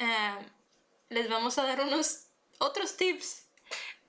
ah, 0.00 0.40
les 1.08 1.28
vamos 1.28 1.56
a 1.58 1.62
dar 1.62 1.80
unos 1.80 2.26
otros 2.58 2.96
tips 2.96 3.46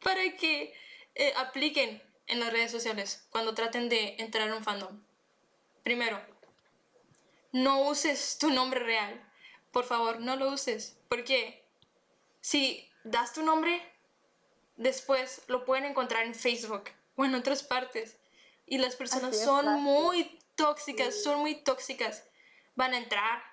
para 0.02 0.24
que 0.36 0.74
eh, 1.14 1.32
apliquen 1.38 2.02
en 2.26 2.40
las 2.40 2.52
redes 2.52 2.72
sociales 2.72 3.28
cuando 3.30 3.54
traten 3.54 3.88
de 3.88 4.16
entrar 4.18 4.50
a 4.50 4.56
un 4.56 4.64
fandom. 4.64 5.00
Primero, 5.84 6.20
no 7.52 7.82
uses 7.82 8.40
tu 8.40 8.50
nombre 8.50 8.80
real. 8.80 9.22
Por 9.72 9.84
favor, 9.86 10.20
no 10.22 10.38
lo 10.38 10.50
uses. 10.50 10.98
Porque 11.08 11.64
si 12.42 12.90
das 13.04 13.32
tu 13.34 13.44
nombre, 13.44 13.80
después 14.76 15.44
lo 15.50 15.66
pueden 15.66 15.86
encontrar 15.86 16.26
en 16.26 16.34
Facebook 16.34 16.86
o 17.16 17.26
en 17.26 17.36
otras 17.36 17.62
partes. 17.62 18.18
Y 18.66 18.78
las 18.78 18.96
personas 18.96 19.40
son 19.40 19.66
fácil. 19.66 19.82
muy 19.82 20.40
tóxicas, 20.56 21.24
son 21.24 21.42
muy 21.42 21.56
tóxicas. 21.56 22.24
Van 22.76 22.94
a 22.94 22.98
entrar 22.98 23.44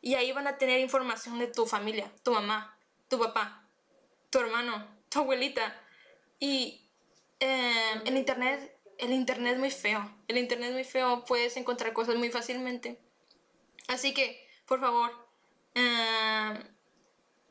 y 0.00 0.14
ahí 0.14 0.32
van 0.32 0.46
a 0.46 0.58
tener 0.58 0.80
información 0.80 1.38
de 1.38 1.46
tu 1.46 1.66
familia, 1.66 2.12
tu 2.22 2.32
mamá, 2.32 2.78
tu 3.08 3.18
papá, 3.18 3.68
tu 4.30 4.38
hermano, 4.38 4.86
tu 5.08 5.20
abuelita. 5.20 5.74
Y 6.38 6.88
eh, 7.40 8.02
el 8.04 8.16
internet, 8.16 8.76
el 8.98 9.12
internet 9.12 9.54
es 9.54 9.58
muy 9.58 9.70
feo. 9.70 10.14
El 10.28 10.38
internet 10.38 10.68
es 10.68 10.74
muy 10.74 10.84
feo, 10.84 11.24
puedes 11.24 11.56
encontrar 11.56 11.92
cosas 11.92 12.16
muy 12.16 12.30
fácilmente. 12.30 13.00
Así 13.88 14.12
que, 14.12 14.46
por 14.66 14.80
favor, 14.80 15.10
eh, 15.74 16.58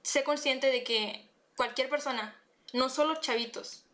sé 0.03 0.23
consciente 0.23 0.67
de 0.67 0.84
que 0.84 1.30
cualquier 1.56 1.89
persona, 1.89 2.39
no 2.73 2.89
solo 2.89 3.15
chavitos, 3.15 3.87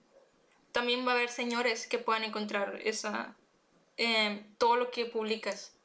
también 0.74 1.08
va 1.08 1.14
a 1.14 1.16
haber 1.16 1.30
señores 1.30 1.88
que 1.88 2.00
puedan 2.00 2.24
encontrar 2.24 2.82
esa, 2.84 3.38
eh, 3.98 4.46
todo 4.58 4.76
lo 4.76 4.92
que 4.92 5.06
publicas. 5.06 5.76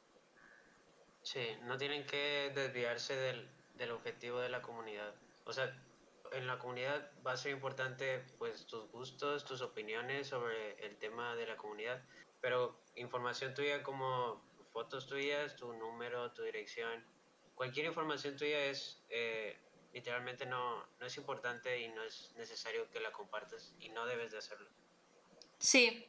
sí, 1.21 1.55
no 1.63 1.77
tienen 1.77 2.05
que 2.05 2.51
desviarse 2.53 3.15
del, 3.15 3.47
del 3.75 3.91
objetivo 3.91 4.39
de 4.39 4.49
la 4.49 4.61
comunidad. 4.61 5.13
O 5.45 5.53
sea, 5.53 5.73
en 6.31 6.47
la 6.47 6.59
comunidad 6.59 7.11
va 7.25 7.33
a 7.33 7.37
ser 7.37 7.51
importante 7.51 8.25
pues 8.37 8.65
tus 8.65 8.91
gustos, 8.91 9.45
tus 9.45 9.61
opiniones 9.61 10.27
sobre 10.27 10.73
el 10.85 10.97
tema 10.97 11.35
de 11.35 11.47
la 11.47 11.55
comunidad, 11.55 12.03
pero 12.41 12.79
información 12.95 13.53
tuya 13.53 13.83
como 13.83 14.41
fotos 14.71 15.07
tuyas, 15.07 15.55
tu 15.55 15.73
número, 15.73 16.31
tu 16.31 16.43
dirección, 16.43 17.03
cualquier 17.55 17.87
información 17.87 18.37
tuya 18.37 18.65
es 18.65 19.03
eh, 19.09 19.57
literalmente 19.93 20.45
no, 20.45 20.85
no 20.99 21.05
es 21.05 21.17
importante 21.17 21.79
y 21.79 21.89
no 21.89 22.03
es 22.03 22.33
necesario 22.37 22.89
que 22.91 22.99
la 22.99 23.11
compartas 23.11 23.73
y 23.79 23.89
no 23.89 24.05
debes 24.05 24.31
de 24.31 24.37
hacerlo. 24.37 24.69
Sí, 25.59 26.05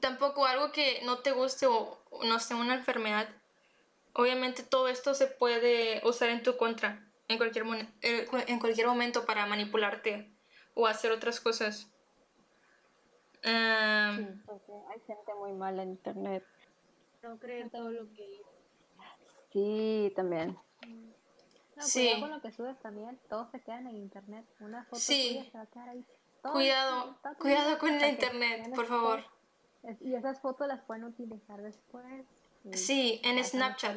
tampoco 0.00 0.44
algo 0.46 0.72
que 0.72 1.00
no 1.04 1.18
te 1.18 1.32
guste 1.32 1.66
o 1.66 1.98
no 2.24 2.38
sé, 2.40 2.54
una 2.54 2.74
enfermedad. 2.74 3.28
Obviamente 4.12 4.62
todo 4.62 4.88
esto 4.88 5.14
se 5.14 5.26
puede 5.26 6.00
usar 6.06 6.30
en 6.30 6.42
tu 6.42 6.56
contra 6.56 7.06
en 7.28 7.38
cualquier, 7.38 7.64
en 8.02 8.58
cualquier 8.58 8.86
momento 8.86 9.26
para 9.26 9.46
manipularte 9.46 10.30
o 10.74 10.86
hacer 10.86 11.12
otras 11.12 11.40
cosas. 11.40 11.90
sí, 13.42 14.26
porque 14.46 14.72
hay 14.90 15.00
gente 15.06 15.34
muy 15.38 15.52
mala 15.52 15.82
en 15.82 15.90
internet. 15.90 16.44
No 17.22 17.38
creer 17.38 17.70
todo 17.70 17.90
lo 17.90 18.12
que 18.12 18.42
Sí, 19.52 20.12
también. 20.14 20.58
No, 21.76 21.84
cuidado 21.92 22.20
con 22.20 22.30
lo 22.30 22.40
que 22.40 22.52
subes 22.52 22.78
también, 22.80 23.18
todos 23.28 23.50
se 23.50 23.60
quedan 23.60 23.86
en 23.86 23.96
internet. 23.96 24.46
Una 24.60 24.84
foto 24.84 25.00
sí. 25.00 25.46
se 25.50 25.56
va 25.56 25.64
a 25.64 25.66
quedar 25.66 25.88
ahí. 25.88 26.06
Cuidado, 26.52 27.18
cuidado 27.38 27.78
con 27.78 27.94
el 27.94 28.10
internet, 28.10 28.70
por 28.74 28.86
favor. 28.86 29.24
Y 30.00 30.14
esas 30.14 30.40
fotos 30.40 30.66
las 30.66 30.80
pueden 30.82 31.04
utilizar 31.04 31.60
después. 31.62 32.26
Sí, 32.72 33.20
en 33.24 33.42
Snapchat. 33.44 33.96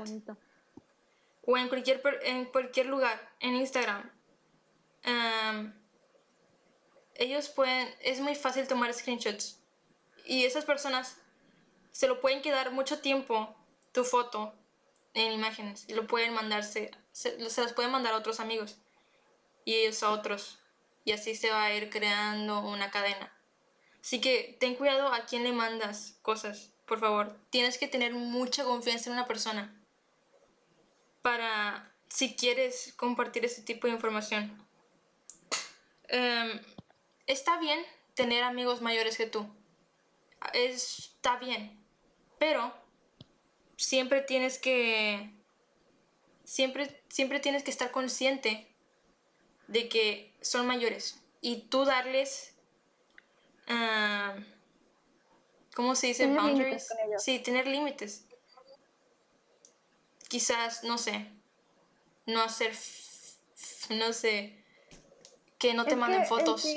O 1.45 1.57
en 1.57 1.67
cualquier, 1.67 2.01
en 2.23 2.45
cualquier 2.45 2.85
lugar, 2.85 3.19
en 3.39 3.55
Instagram. 3.55 4.12
ellos 7.15 7.49
pueden, 7.49 7.89
es 8.01 8.19
muy 8.19 8.35
fácil 8.35 8.67
tomar 8.67 8.93
screenshots. 8.93 9.59
Y 10.25 10.45
esas 10.45 10.65
personas 10.65 11.17
se 11.91 12.07
lo 12.07 12.21
pueden 12.21 12.41
quedar 12.41 12.71
mucho 12.71 12.99
tiempo, 12.99 13.55
tu 13.91 14.03
foto, 14.03 14.53
en 15.15 15.31
imágenes. 15.31 15.85
Y 15.89 15.93
lo 15.93 16.05
pueden 16.05 16.33
mandarse, 16.33 16.91
se, 17.12 17.49
se 17.49 17.63
las 17.63 17.73
pueden 17.73 17.91
mandar 17.91 18.13
a 18.13 18.17
otros 18.17 18.39
amigos. 18.39 18.77
Y 19.65 19.73
ellos 19.73 20.03
a 20.03 20.12
otros. 20.12 20.58
Y 21.09 21.11
así 21.11 21.33
se 21.33 21.49
va 21.49 21.63
a 21.63 21.73
ir 21.73 21.89
creando 21.89 22.59
una 22.59 22.91
cadena. 22.91 23.33
Así 23.99 24.21
que 24.21 24.55
ten 24.59 24.75
cuidado 24.75 25.11
a 25.11 25.25
quién 25.25 25.43
le 25.43 25.51
mandas 25.51 26.19
cosas, 26.21 26.71
por 26.85 26.99
favor. 26.99 27.35
Tienes 27.49 27.79
que 27.79 27.87
tener 27.87 28.13
mucha 28.13 28.63
confianza 28.63 29.09
en 29.09 29.13
una 29.13 29.25
persona 29.25 29.75
para 31.23 31.91
si 32.09 32.35
quieres 32.35 32.93
compartir 32.95 33.43
ese 33.43 33.63
tipo 33.63 33.87
de 33.87 33.93
información. 33.93 34.63
Em, 36.09 36.61
está 37.25 37.57
bien 37.57 37.83
tener 38.13 38.43
amigos 38.43 38.83
mayores 38.83 39.17
que 39.17 39.25
tú. 39.25 39.49
Está 40.53 41.37
bien. 41.37 41.83
Pero 42.37 42.71
siempre 43.77 44.21
tienes 44.21 44.59
que. 44.59 45.33
Siempre, 46.43 47.01
siempre 47.09 47.39
tienes 47.39 47.63
que 47.63 47.71
estar 47.71 47.89
consciente 47.89 48.68
de 49.69 49.88
que 49.88 50.34
son 50.41 50.67
mayores. 50.67 51.21
Y 51.41 51.62
tú 51.69 51.86
darles 51.86 52.55
Uh, 53.69 54.41
¿Cómo 55.75 55.93
se 55.95 56.08
dice? 56.08 56.27
Boundaries. 56.27 56.89
Sí, 57.17 57.39
tener 57.39 57.67
límites. 57.67 58.27
Quizás, 60.27 60.84
no 60.84 60.97
sé, 60.97 61.32
no 62.25 62.41
hacer, 62.41 62.73
no 63.91 64.13
sé, 64.13 64.63
que 65.58 65.73
no 65.73 65.86
te 65.86 65.95
manden 65.95 66.25
fotos. 66.25 66.67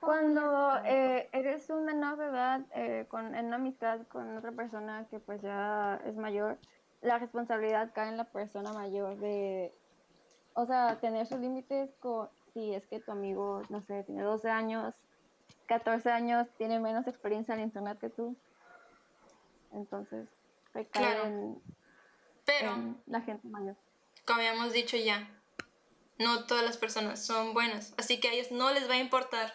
cuando 0.00 0.76
eh, 0.84 1.28
eres 1.32 1.68
un 1.70 1.84
menor 1.84 2.16
de 2.16 2.26
edad, 2.26 2.60
eh, 2.74 3.06
con, 3.08 3.34
en 3.34 3.46
una 3.46 3.56
amistad 3.56 4.00
con 4.08 4.36
otra 4.36 4.52
persona 4.52 5.06
que 5.10 5.20
pues 5.20 5.42
ya 5.42 6.00
es 6.06 6.16
mayor, 6.16 6.58
la 7.02 7.18
responsabilidad 7.18 7.92
cae 7.94 8.08
en 8.08 8.16
la 8.16 8.24
persona 8.24 8.72
mayor 8.72 9.16
de, 9.18 9.72
o 10.56 10.66
sea, 10.66 10.98
tener 11.00 11.26
sus 11.26 11.38
límites 11.38 11.90
con, 12.00 12.28
si 12.52 12.74
es 12.74 12.84
que 12.86 12.98
tu 12.98 13.12
amigo, 13.12 13.62
no 13.68 13.80
sé, 13.82 14.02
tiene 14.02 14.22
12 14.22 14.50
años 14.50 14.94
14 15.66 16.10
años 16.10 16.46
tiene 16.58 16.78
menos 16.80 17.06
experiencia 17.06 17.54
en 17.54 17.60
internet 17.60 17.98
que 18.00 18.10
tú. 18.10 18.36
Entonces, 19.72 20.28
recae 20.72 21.26
en, 21.26 21.60
Pero, 22.44 22.94
la 23.06 23.20
gente 23.20 23.46
mayor. 23.48 23.76
Como 24.24 24.40
habíamos 24.40 24.72
dicho 24.72 24.96
ya, 24.96 25.28
no 26.18 26.44
todas 26.46 26.64
las 26.64 26.76
personas 26.76 27.24
son 27.24 27.52
buenas, 27.52 27.94
así 27.98 28.20
que 28.20 28.28
a 28.28 28.32
ellos 28.32 28.50
no 28.50 28.72
les 28.72 28.88
va 28.88 28.94
a 28.94 28.98
importar 28.98 29.52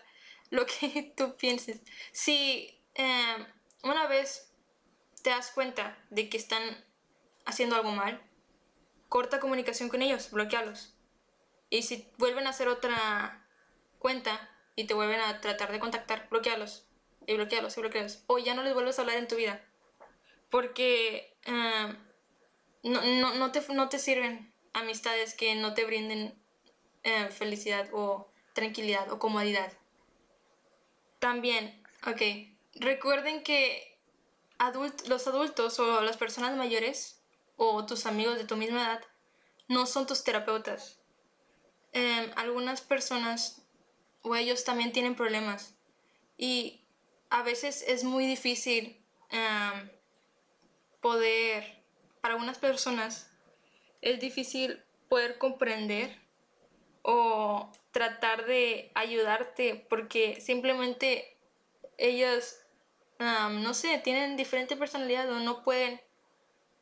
lo 0.50 0.66
que 0.66 1.14
tú 1.18 1.36
pienses. 1.38 1.82
Si 2.12 2.80
em, 2.94 3.46
una 3.84 4.08
vez 4.08 4.54
te 5.24 5.30
das 5.30 5.52
cuenta 5.52 5.98
de 6.10 6.30
que 6.30 6.38
están 6.38 6.62
haciendo 7.46 7.76
algo 7.76 7.92
mal, 7.92 8.22
corta 9.12 9.42
comunicación 9.42 9.90
con 9.90 10.02
ellos, 10.02 10.32
bloquealos. 10.32 10.94
Y 11.70 11.82
si 11.82 12.10
vuelven 12.18 12.48
a 12.48 12.52
hacer 12.52 12.70
otra 12.70 13.46
cuenta, 14.00 14.50
y 14.78 14.86
te 14.86 14.94
vuelven 14.94 15.20
a 15.20 15.42
tratar 15.42 15.70
de 15.74 15.82
contactar, 15.82 16.30
bloquearlos 16.30 16.86
y 17.28 17.36
bloquearlos 17.36 17.78
y 17.78 17.82
bloquearlos. 17.82 18.24
O 18.28 18.40
ya 18.40 18.54
no 18.54 18.64
les 18.64 18.74
vuelves 18.74 18.98
a 18.98 19.02
hablar 19.02 19.18
en 19.18 19.28
tu 19.28 19.36
vida. 19.36 19.62
Porque 20.50 21.36
eh, 21.44 21.96
no, 22.84 23.02
no, 23.02 23.34
no, 23.36 23.52
te, 23.52 23.62
no 23.74 23.90
te 23.90 24.00
sirven 24.00 24.54
amistades 24.72 25.34
que 25.34 25.56
no 25.56 25.74
te 25.74 25.84
brinden 25.84 26.34
eh, 27.04 27.28
felicidad 27.32 27.90
o 27.92 28.32
tranquilidad 28.54 29.12
o 29.12 29.20
comodidad. 29.20 29.74
También, 31.20 31.84
ok, 32.08 32.22
recuerden 32.76 33.44
que 33.44 34.00
adult, 34.58 35.06
los 35.10 35.28
adultos 35.28 35.80
o 35.80 36.02
las 36.02 36.16
personas 36.16 36.56
mayores 36.56 37.21
o 37.64 37.86
tus 37.86 38.08
amigos 38.08 38.40
de 38.40 38.46
tu 38.46 38.58
misma 38.58 38.82
edad 38.82 39.02
no 39.68 39.86
son 39.86 40.08
tus 40.08 40.24
terapeutas. 40.24 41.00
Eh, 41.94 42.32
algunas 42.36 42.82
personas 42.82 43.62
o 44.24 44.36
ellos 44.36 44.64
también 44.64 44.92
tienen 44.92 45.14
problemas. 45.14 45.76
Y 46.38 46.82
a 47.30 47.44
veces 47.44 47.86
es 47.88 48.04
muy 48.04 48.26
difícil 48.26 48.98
poder, 51.02 51.84
para 52.20 52.34
algunas 52.34 52.58
personas, 52.58 53.30
es 54.02 54.20
difícil 54.20 54.84
poder 55.08 55.38
comprender 55.38 56.20
o 57.04 57.72
tratar 57.92 58.48
de 58.48 58.92
ayudarte 58.96 59.86
porque 59.88 60.42
simplemente 60.42 61.38
ellos, 62.00 62.58
no 63.20 63.76
sé, 63.76 64.00
tienen 64.00 64.36
diferente 64.36 64.76
personalidad 64.76 65.32
o 65.32 65.40
no 65.40 65.64
pueden 65.64 66.02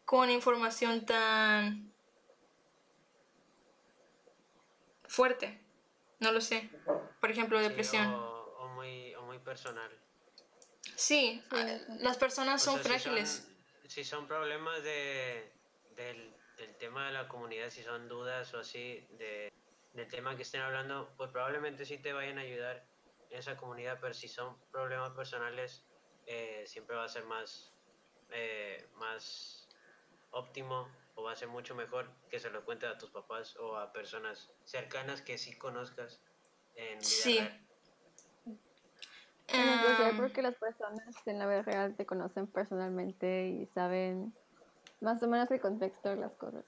con 0.09 0.31
información 0.31 1.05
tan 1.05 1.93
fuerte. 5.07 5.61
No 6.19 6.31
lo 6.31 6.41
sé. 6.41 6.67
Por 7.21 7.29
ejemplo, 7.29 7.59
depresión. 7.59 8.07
o, 8.07 8.69
muy, 8.73 9.13
o 9.13 9.21
muy 9.21 9.37
personal. 9.37 9.91
Sí, 10.95 11.43
las 11.99 12.17
personas 12.17 12.63
son 12.63 12.79
frágiles. 12.79 13.47
Si 13.87 14.03
son, 14.03 14.25
problemas 14.25 14.81
de, 14.81 15.53
del, 15.95 16.35
del, 16.57 16.75
tema 16.77 17.05
de 17.05 17.13
la 17.13 17.27
comunidad, 17.27 17.69
si 17.69 17.83
son 17.83 18.09
dudas 18.09 18.51
o 18.55 18.61
así 18.61 19.05
de, 19.11 19.53
del 19.93 20.07
tema 20.07 20.35
que 20.35 20.41
estén 20.41 20.61
hablando, 20.61 21.13
pues 21.17 21.29
probablemente 21.29 21.85
sí 21.85 21.99
te 21.99 22.13
vayan 22.13 22.39
a 22.39 22.41
ayudar 22.41 22.83
en 23.29 23.37
esa 23.37 23.55
comunidad, 23.55 23.99
pero 24.01 24.15
si 24.15 24.27
son 24.27 24.57
problemas 24.71 25.11
personales, 25.11 25.83
eh, 26.25 26.63
siempre 26.65 26.95
va 26.95 27.03
a 27.03 27.09
ser 27.09 27.25
más, 27.25 27.75
eh, 28.31 28.89
más 28.95 29.58
óptimo 30.31 30.87
o 31.15 31.23
va 31.23 31.33
a 31.33 31.35
ser 31.35 31.47
mucho 31.47 31.75
mejor 31.75 32.09
que 32.29 32.39
se 32.39 32.49
lo 32.49 32.63
cuentes 32.63 32.89
a 32.89 32.97
tus 32.97 33.11
papás 33.11 33.55
o 33.57 33.77
a 33.77 33.91
personas 33.91 34.49
cercanas 34.63 35.21
que 35.21 35.37
sí 35.37 35.57
conozcas 35.57 36.21
en 36.75 36.99
vida 36.99 37.01
sí. 37.01 37.39
real. 37.39 37.65
Um, 39.51 40.17
porque 40.17 40.43
las 40.43 40.55
personas 40.55 41.15
en 41.25 41.39
la 41.39 41.47
vida 41.47 41.63
real 41.63 41.95
te 41.95 42.05
conocen 42.05 42.45
personalmente 42.45 43.47
y 43.47 43.65
saben 43.65 44.33
más 45.01 45.23
o 45.23 45.27
menos 45.27 45.49
el 45.49 45.59
contexto 45.59 46.09
de 46.09 46.17
las 46.17 46.35
cosas. 46.35 46.63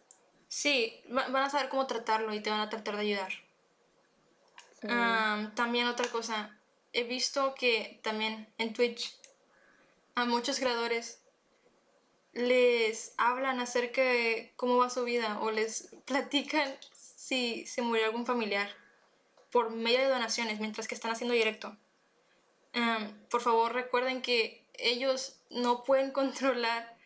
Sí, 0.47 1.01
van 1.09 1.35
a 1.35 1.49
saber 1.49 1.69
cómo 1.69 1.87
tratarlo 1.87 2.33
y 2.33 2.41
te 2.41 2.49
van 2.49 2.59
a 2.59 2.69
tratar 2.69 2.95
de 2.95 3.01
ayudar. 3.01 3.31
también 5.55 5.87
otra 5.87 6.07
cosa, 6.07 6.57
he 6.91 7.03
visto 7.03 7.53
que 7.55 7.99
también 8.03 8.51
en 8.57 8.73
Twitch 8.73 9.15
a 10.15 10.25
muchos 10.25 10.59
creadores 10.59 11.20
les 12.33 13.13
hablan 13.17 13.59
acerca 13.59 14.01
de 14.01 14.53
cómo 14.55 14.77
va 14.77 14.89
su 14.89 15.03
vida 15.03 15.39
o 15.41 15.51
les 15.51 15.89
platican 16.05 16.73
si 16.93 17.65
se 17.65 17.81
murió 17.81 18.05
algún 18.05 18.25
familiar 18.25 18.69
por 19.51 19.69
medio 19.69 19.99
de 19.99 20.07
donaciones 20.07 20.59
mientras 20.59 20.87
que 20.87 20.95
están 20.95 21.11
haciendo 21.11 21.33
directo. 21.33 21.77
Em, 22.73 23.13
por 23.29 23.41
favor 23.41 23.73
recuerden 23.73 24.21
que 24.21 24.65
ellos 24.75 25.41
no 25.49 25.83
pueden 25.83 26.11
controlar 26.19 26.97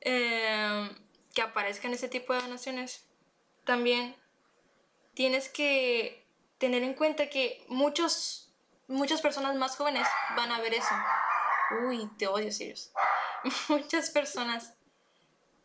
em, 0.00 0.88
que 1.34 1.42
aparezcan 1.42 1.92
ese 1.92 2.08
tipo 2.08 2.32
de 2.32 2.42
donaciones. 2.42 3.06
También 3.64 4.16
tienes 5.14 5.48
que 5.48 6.26
tener 6.58 6.82
en 6.82 6.94
cuenta 6.94 7.28
que 7.28 7.64
muchos, 7.68 8.52
muchas 8.86 9.20
personas 9.20 9.56
más 9.56 9.76
jóvenes 9.76 10.06
van 10.36 10.52
a 10.52 10.60
ver 10.60 10.74
eso. 10.74 10.94
Uy, 11.86 12.08
te 12.18 12.26
odio, 12.26 12.52
Sirius. 12.52 12.92
Muchas 13.68 14.10
personas 14.10 14.74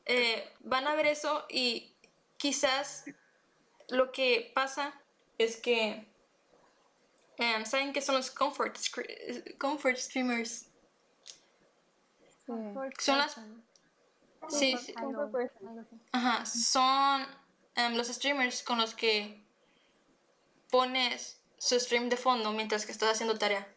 eh, 0.06 0.52
van 0.62 0.88
a 0.88 0.96
ver 0.96 1.08
eso 1.08 1.46
y 1.50 1.94
quizás 2.38 3.06
lo 3.90 4.12
que 4.12 4.52
pasa 4.54 4.94
es 5.38 5.58
que 5.58 6.08
em, 7.38 7.66
saben 7.66 7.92
que 7.94 8.02
son 8.02 8.16
los 8.16 8.32
comfort, 8.32 8.78
scre- 8.78 9.58
comfort 9.58 9.98
streamers. 9.98 10.68
Son 13.00 13.18
las 13.18 13.36
sí. 14.50 14.74
Ajá, 16.12 16.46
son 16.46 17.26
em, 17.76 17.96
los 17.96 18.08
streamers 18.08 18.62
con 18.64 18.78
los 18.78 18.94
que 18.94 19.44
pones 20.70 21.42
su 21.58 21.80
stream 21.80 22.10
de 22.10 22.18
fondo 22.18 22.52
mientras 22.52 22.86
que 22.86 22.92
estás 22.92 23.12
haciendo 23.12 23.38
tarea. 23.38 23.68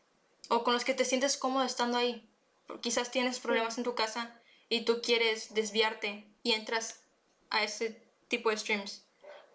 O 0.50 0.62
con 0.64 0.74
los 0.74 0.84
que 0.84 0.94
te 0.94 1.04
sientes 1.04 1.36
cómodo 1.36 1.64
estando 1.64 1.96
ahí. 1.98 2.27
Quizás 2.80 3.10
tienes 3.10 3.40
problemas 3.40 3.78
en 3.78 3.84
tu 3.84 3.94
casa 3.94 4.40
y 4.68 4.82
tú 4.82 5.00
quieres 5.02 5.54
desviarte 5.54 6.26
y 6.42 6.52
entras 6.52 7.00
a 7.50 7.64
ese 7.64 8.02
tipo 8.28 8.50
de 8.50 8.58
streams. 8.58 9.04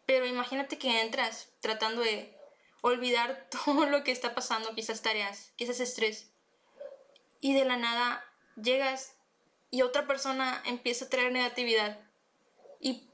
Pero 0.06 0.26
imagínate 0.26 0.78
que 0.78 1.02
entras 1.02 1.50
tratando 1.62 2.02
de 2.02 2.36
olvidar 2.82 3.48
todo 3.66 3.86
lo 3.86 4.04
que 4.04 4.12
está 4.12 4.36
pasando, 4.36 4.76
quizás 4.76 5.02
tareas, 5.02 5.52
quizás 5.56 5.80
estrés. 5.80 6.30
Y 7.40 7.54
de 7.54 7.66
la 7.66 7.78
nada 7.78 8.24
llegas 8.56 9.16
y 9.72 9.82
otra 9.82 10.06
persona 10.06 10.62
empieza 10.66 11.06
a 11.06 11.10
traer 11.10 11.32
negatividad 11.32 12.00
y 12.80 13.10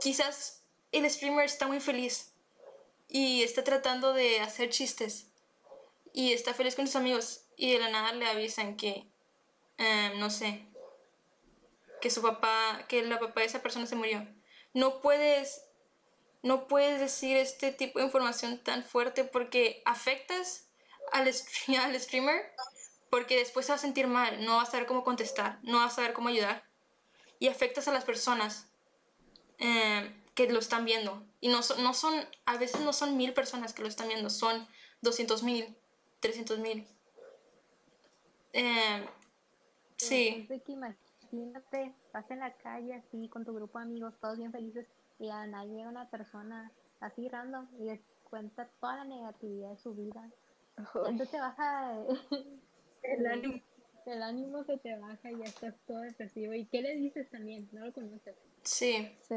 quizás 0.00 0.64
el 0.90 1.08
streamer 1.08 1.44
está 1.44 1.66
muy 1.66 1.80
feliz 1.80 2.32
y 3.08 3.42
está 3.42 3.62
tratando 3.62 4.12
de 4.12 4.40
hacer 4.40 4.70
chistes 4.70 5.28
y 6.12 6.32
está 6.32 6.54
feliz 6.54 6.74
con 6.74 6.86
sus 6.86 6.96
amigos 6.96 7.42
y 7.60 7.72
de 7.72 7.78
la 7.78 7.90
nada 7.90 8.12
le 8.12 8.26
avisan 8.26 8.74
que, 8.74 9.06
em, 9.76 10.18
no 10.18 10.30
sé, 10.30 10.66
que 12.00 12.08
su 12.08 12.22
papá, 12.22 12.86
que 12.88 13.02
la 13.02 13.20
papá 13.20 13.40
de 13.40 13.46
esa 13.46 13.60
persona 13.60 13.86
se 13.86 13.96
murió. 13.96 14.26
No 14.72 15.02
puedes, 15.02 15.66
no 16.42 16.68
puedes 16.68 17.00
decir 17.00 17.36
este 17.36 17.70
tipo 17.70 17.98
de 17.98 18.06
información 18.06 18.58
tan 18.64 18.82
fuerte 18.82 19.24
porque 19.24 19.82
afectas 19.84 20.70
al, 21.12 21.28
al 21.84 22.00
streamer 22.00 22.50
porque 23.10 23.36
después 23.36 23.66
se 23.66 23.72
va 23.72 23.76
a 23.76 23.78
sentir 23.78 24.06
mal, 24.06 24.42
no 24.42 24.56
va 24.56 24.62
a 24.62 24.66
saber 24.66 24.86
cómo 24.86 25.04
contestar, 25.04 25.58
no 25.62 25.78
va 25.78 25.84
a 25.84 25.90
saber 25.90 26.14
cómo 26.14 26.30
ayudar 26.30 26.64
y 27.40 27.48
afectas 27.48 27.88
a 27.88 27.92
las 27.92 28.04
personas 28.04 28.68
eh, 29.58 30.14
que 30.34 30.50
lo 30.50 30.60
están 30.60 30.86
viendo. 30.86 31.22
Y 31.42 31.48
no 31.48 31.62
son, 31.62 31.82
no 31.82 31.92
son, 31.92 32.26
a 32.46 32.56
veces 32.56 32.80
no 32.80 32.94
son 32.94 33.18
mil 33.18 33.34
personas 33.34 33.74
que 33.74 33.82
lo 33.82 33.88
están 33.88 34.08
viendo, 34.08 34.30
son 34.30 34.66
200 35.02 35.42
mil, 35.42 35.76
300 36.20 36.58
mil. 36.60 36.88
Eh, 38.52 39.06
sí, 39.96 40.46
que 40.48 40.72
imagínate, 40.72 41.94
vas 42.12 42.30
en 42.30 42.40
la 42.40 42.52
calle 42.54 42.94
así 42.94 43.28
con 43.28 43.44
tu 43.44 43.54
grupo 43.54 43.78
de 43.78 43.84
amigos, 43.84 44.14
todos 44.20 44.38
bien 44.38 44.52
felices, 44.52 44.86
y 45.18 45.28
a 45.28 45.46
nadie 45.46 45.76
llega 45.76 45.88
una 45.88 46.10
persona 46.10 46.72
así 47.00 47.28
random 47.28 47.68
y 47.78 47.84
les 47.84 48.00
cuenta 48.24 48.68
toda 48.80 48.96
la 48.96 49.04
negatividad 49.04 49.70
de 49.70 49.78
su 49.78 49.94
vida. 49.94 50.30
Esto 50.76 51.26
te 51.26 51.40
baja 51.40 51.94
el 53.02 53.26
ánimo. 53.26 53.60
El 54.06 54.22
ánimo 54.22 54.64
se 54.64 54.78
te 54.78 54.96
baja 54.96 55.30
y 55.30 55.38
ya 55.38 55.44
estás 55.44 55.74
todo 55.86 56.00
depresivo. 56.00 56.54
¿Y 56.54 56.64
qué 56.66 56.80
le 56.80 56.96
dices 56.96 57.28
también? 57.30 57.68
No 57.72 57.84
lo 57.84 57.92
conoces. 57.92 58.34
sí. 58.62 59.14
Sí. 59.28 59.34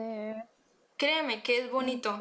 Créeme 0.98 1.44
que 1.44 1.58
es 1.58 1.72
bonito. 1.72 2.18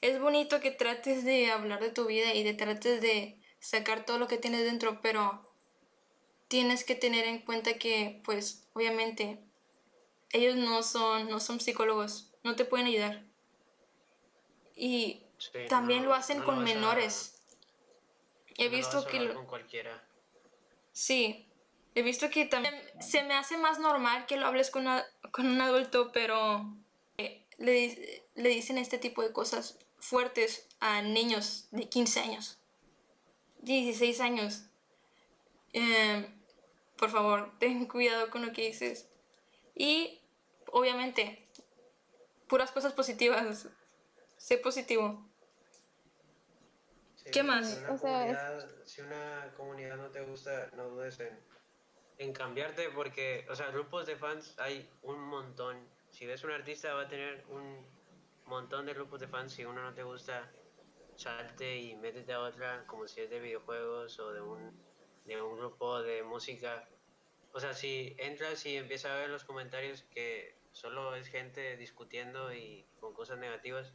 Es 0.00 0.20
bonito 0.20 0.60
que 0.60 0.70
trates 0.70 1.24
de 1.24 1.50
hablar 1.50 1.80
de 1.80 1.90
tu 1.90 2.06
vida 2.06 2.32
y 2.34 2.42
de 2.42 2.54
trates 2.54 3.00
de 3.00 3.38
sacar 3.58 4.04
todo 4.04 4.18
lo 4.18 4.28
que 4.28 4.38
tienes 4.38 4.64
dentro, 4.64 5.00
pero 5.02 5.51
tienes 6.52 6.84
que 6.84 6.94
tener 6.94 7.24
en 7.24 7.38
cuenta 7.38 7.78
que, 7.78 8.20
pues, 8.26 8.68
obviamente, 8.74 9.38
ellos 10.32 10.54
no 10.56 10.82
son, 10.82 11.30
no 11.30 11.40
son 11.40 11.60
psicólogos, 11.60 12.30
no 12.44 12.56
te 12.56 12.66
pueden 12.66 12.88
ayudar. 12.88 13.24
Y 14.76 15.22
Sí, 15.38 15.48
también 15.70 16.02
no- 16.02 16.10
lo 16.10 16.14
hacen 16.14 16.40
no 16.40 16.44
con 16.44 16.56
a- 16.58 16.60
menores. 16.60 17.40
He 18.58 18.66
no 18.66 18.70
lo 18.72 18.76
visto 18.76 19.06
que... 19.06 19.16
hablar 19.16 19.28
lo- 19.32 19.34
con 19.40 19.46
cualquiera. 19.46 20.04
Sí, 20.92 21.48
he 21.94 22.02
visto 22.02 22.28
que 22.28 22.44
también 22.44 22.74
se 23.00 23.22
me 23.24 23.32
hace 23.32 23.56
más 23.56 23.78
normal 23.78 24.26
que 24.26 24.36
lo 24.36 24.44
hables 24.46 24.70
con, 24.70 24.82
una- 24.82 25.06
con 25.32 25.46
un 25.46 25.58
adulto, 25.62 26.12
pero 26.12 26.66
eh, 27.16 27.46
le, 27.56 28.26
le 28.34 28.48
dicen 28.50 28.76
este 28.76 28.98
tipo 28.98 29.22
de 29.22 29.32
cosas 29.32 29.78
fuertes 29.98 30.68
a 30.80 31.00
niños 31.00 31.68
de 31.70 31.88
15 31.88 32.20
años, 32.20 32.58
16 33.62 34.20
años. 34.20 34.64
Eh, 35.72 36.28
por 37.02 37.10
favor, 37.10 37.50
ten 37.58 37.88
cuidado 37.88 38.30
con 38.30 38.46
lo 38.46 38.52
que 38.52 38.62
dices. 38.68 39.10
Y, 39.74 40.20
obviamente, 40.70 41.48
puras 42.46 42.70
cosas 42.70 42.92
positivas. 42.92 43.66
Sé 44.36 44.56
positivo. 44.58 45.28
Sí, 47.16 47.30
¿Qué 47.32 47.42
más? 47.42 47.68
Si 47.68 47.78
una, 47.80 47.90
O 47.92 47.98
sea, 47.98 48.30
es- 48.30 48.38
comunidad, 48.38 48.86
si 48.86 49.00
una 49.00 49.52
comunidad 49.56 49.96
no 49.96 50.10
te 50.12 50.20
gusta, 50.20 50.70
no 50.76 50.90
dudes 50.90 51.18
en, 51.18 51.36
en 52.18 52.32
cambiarte 52.32 52.88
porque, 52.90 53.46
o 53.50 53.56
sea, 53.56 53.72
grupos 53.72 54.06
de 54.06 54.14
fans 54.14 54.56
hay 54.60 54.88
un 55.02 55.20
montón. 55.24 55.84
Si 56.12 56.24
ves 56.24 56.44
un 56.44 56.52
artista 56.52 56.94
va 56.94 57.02
a 57.02 57.08
tener 57.08 57.44
un 57.48 57.84
montón 58.44 58.86
de 58.86 58.94
grupos 58.94 59.18
de 59.18 59.26
fans. 59.26 59.52
Si 59.54 59.64
uno 59.64 59.82
no 59.82 59.92
te 59.92 60.04
gusta, 60.04 60.48
salte 61.16 61.78
y 61.78 61.96
métete 61.96 62.32
a 62.32 62.38
otra, 62.42 62.86
como 62.86 63.08
si 63.08 63.22
es 63.22 63.28
de 63.30 63.40
videojuegos 63.40 64.20
o 64.20 64.32
de 64.32 64.40
un, 64.40 64.80
de 65.24 65.42
un 65.42 65.56
grupo 65.58 66.00
de 66.00 66.22
música. 66.22 66.88
O 67.52 67.60
sea, 67.60 67.74
si 67.74 68.16
entras 68.18 68.64
y 68.66 68.76
empiezas 68.76 69.12
a 69.12 69.16
ver 69.16 69.28
los 69.28 69.44
comentarios 69.44 70.02
que 70.04 70.56
solo 70.72 71.14
es 71.14 71.28
gente 71.28 71.76
discutiendo 71.76 72.52
y 72.52 72.86
con 72.98 73.12
cosas 73.12 73.38
negativas, 73.38 73.94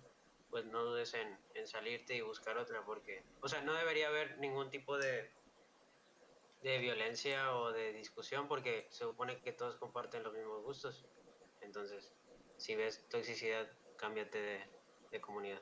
pues 0.49 0.66
no 0.66 0.84
dudes 0.84 1.14
en, 1.14 1.38
en 1.55 1.68
salirte 1.68 2.16
y 2.16 2.22
buscar 2.22 2.58
otra, 2.58 2.86
porque, 2.86 3.24
o 3.41 3.47
sea, 3.47 3.62
no 3.62 3.74
debería 3.74 4.08
haber 4.08 4.38
ningún 4.38 4.70
tipo 4.70 4.97
de, 4.97 5.32
de 6.62 6.78
violencia 6.78 7.55
o 7.55 7.72
de 7.72 7.93
discusión, 7.93 8.47
porque 8.47 8.88
se 8.89 9.03
supone 9.03 9.41
que 9.41 9.51
todos 9.51 9.76
comparten 9.76 10.24
los 10.24 10.34
mismos 10.34 10.64
gustos. 10.64 11.05
Entonces, 11.62 12.14
si 12.58 12.76
ves 12.76 13.08
toxicidad, 13.10 13.68
cámbiate 13.97 14.39
de, 14.39 14.60
de 15.12 15.22
comunidad. 15.22 15.62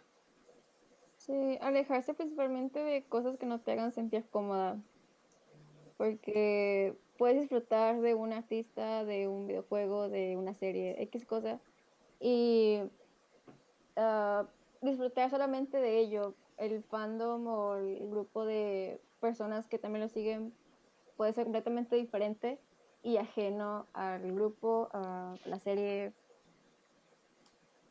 Sí, 1.17 1.57
alejarse 1.61 2.13
principalmente 2.13 2.79
de 2.79 3.07
cosas 3.07 3.37
que 3.37 3.45
no 3.45 3.61
te 3.61 3.71
hagan 3.71 3.91
sentir 3.91 4.29
cómoda. 4.29 4.77
Porque 5.97 6.97
puedes 7.17 7.39
disfrutar 7.39 8.01
de 8.01 8.13
un 8.13 8.33
artista, 8.33 9.05
de 9.05 9.27
un 9.27 9.47
videojuego, 9.47 10.09
de 10.09 10.37
una 10.37 10.53
serie, 10.53 11.01
X 11.03 11.25
cosa, 11.25 11.59
y 12.19 12.79
ah, 13.95 14.45
disfrutar 14.81 15.29
solamente 15.29 15.77
de 15.79 15.99
ello. 15.99 16.33
El 16.57 16.83
fandom 16.83 17.47
o 17.47 17.75
el 17.75 18.09
grupo 18.09 18.45
de 18.45 19.01
personas 19.19 19.67
que 19.67 19.77
también 19.77 20.03
lo 20.03 20.09
siguen 20.09 20.53
puede 21.17 21.33
ser 21.33 21.43
completamente 21.43 21.95
diferente 21.95 22.59
y 23.03 23.17
ajeno 23.17 23.85
al 23.93 24.31
grupo, 24.33 24.89
a 24.93 25.35
la 25.45 25.59
serie, 25.59 26.13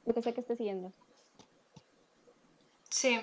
lo 0.07 0.14
que 0.14 0.22
sea 0.22 0.33
que 0.33 0.41
esté 0.41 0.57
siguiendo. 0.57 0.93
Sí, 2.89 3.20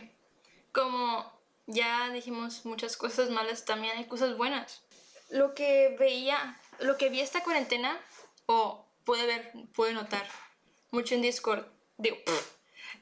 como 0.71 1.25
ya 1.67 2.09
dijimos 2.11 2.65
muchas 2.65 2.97
cosas 2.97 3.29
malas, 3.29 3.65
también 3.65 3.97
hay 3.97 4.05
cosas 4.05 4.37
buenas. 4.37 4.83
Lo 5.31 5.53
que 5.55 5.95
veía, 5.99 6.59
lo 6.79 6.97
que 6.97 7.09
vi 7.09 7.21
esta 7.21 7.43
cuarentena, 7.43 7.99
o 8.45 8.85
puede 9.05 9.25
ver, 9.25 9.51
puede 9.73 9.93
notar, 9.93 10.25
mucho 10.91 11.15
en 11.15 11.21
Discord, 11.21 11.65
digo, 11.97 12.17
pff, 12.25 12.55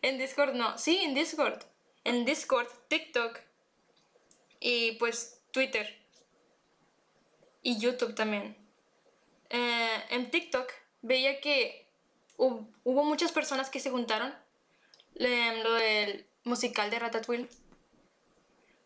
en 0.04 0.18
Discord 0.18 0.54
no, 0.54 0.78
sí, 0.78 1.00
en 1.00 1.14
Discord, 1.14 1.62
en 2.04 2.24
Discord, 2.26 2.68
TikTok 2.88 3.40
y 4.60 4.94
pues 4.94 5.42
Twitter 5.52 6.00
y 7.62 7.78
YouTube 7.80 8.16
también. 8.16 8.56
Eh, 9.50 10.04
en 10.12 10.30
TikTok 10.30 10.72
veía 11.02 11.42
que 11.42 11.88
hub- 12.38 12.72
hubo 12.84 13.04
muchas 13.04 13.32
personas 13.32 13.70
que 13.70 13.80
se 13.80 13.90
juntaron 13.90 14.34
lo 15.16 15.74
del 15.74 16.28
musical 16.44 16.90
de 16.92 17.00
Ratatouille, 17.00 17.50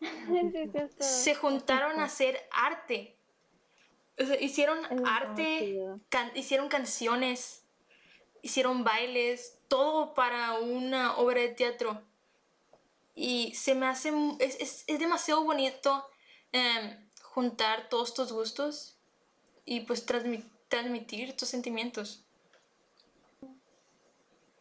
Sí, 0.00 0.70
se 0.98 1.34
juntaron 1.34 2.00
a 2.00 2.04
hacer 2.04 2.48
arte. 2.50 3.16
O 4.18 4.24
sea, 4.24 4.40
hicieron 4.40 4.78
arte, 5.06 5.76
can- 6.08 6.32
hicieron 6.36 6.68
canciones, 6.68 7.64
hicieron 8.42 8.84
bailes, 8.84 9.58
todo 9.68 10.14
para 10.14 10.54
una 10.54 11.16
obra 11.16 11.40
de 11.40 11.48
teatro. 11.48 12.00
Y 13.16 13.54
se 13.54 13.74
me 13.74 13.86
hace, 13.86 14.12
es, 14.40 14.60
es, 14.60 14.84
es 14.86 14.98
demasiado 14.98 15.42
bonito 15.44 16.08
em, 16.52 17.08
juntar 17.22 17.88
todos 17.88 18.14
tus 18.14 18.32
gustos 18.32 18.96
y 19.64 19.80
pues 19.80 20.06
transmi- 20.06 20.48
transmitir 20.68 21.36
tus 21.36 21.48
sentimientos. 21.48 22.24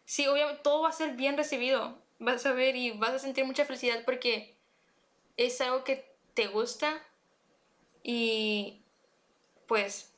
Sí, 0.06 0.28
obviamente 0.28 0.62
todo 0.64 0.82
va 0.84 0.90
a 0.90 0.94
ser 0.94 1.16
bien 1.16 1.38
recibido. 1.38 2.02
vas 2.20 2.46
a 2.46 2.54
ver 2.54 2.76
y 2.76 2.92
vas 2.92 3.12
a 3.12 3.20
sentir 3.20 3.44
mucha 3.46 3.66
felicidad 3.66 4.04
porque 4.06 4.56
es 5.36 5.60
algo 5.62 5.84
que 5.84 6.16
te 6.36 6.48
gusta 6.48 7.02
y 8.04 8.83
pues 9.68 10.14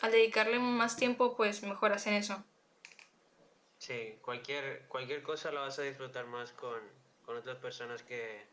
al 0.00 0.12
dedicarle 0.12 0.58
más 0.58 0.96
tiempo 0.96 1.36
pues 1.36 1.62
mejoras 1.62 2.06
en 2.06 2.14
eso. 2.14 2.44
Sí, 3.78 4.18
cualquier, 4.22 4.86
cualquier 4.88 5.22
cosa 5.22 5.52
la 5.52 5.60
vas 5.60 5.78
a 5.78 5.82
disfrutar 5.82 6.26
más 6.26 6.52
con, 6.52 6.80
con 7.24 7.36
otras 7.36 7.56
personas 7.58 8.02
que, 8.02 8.46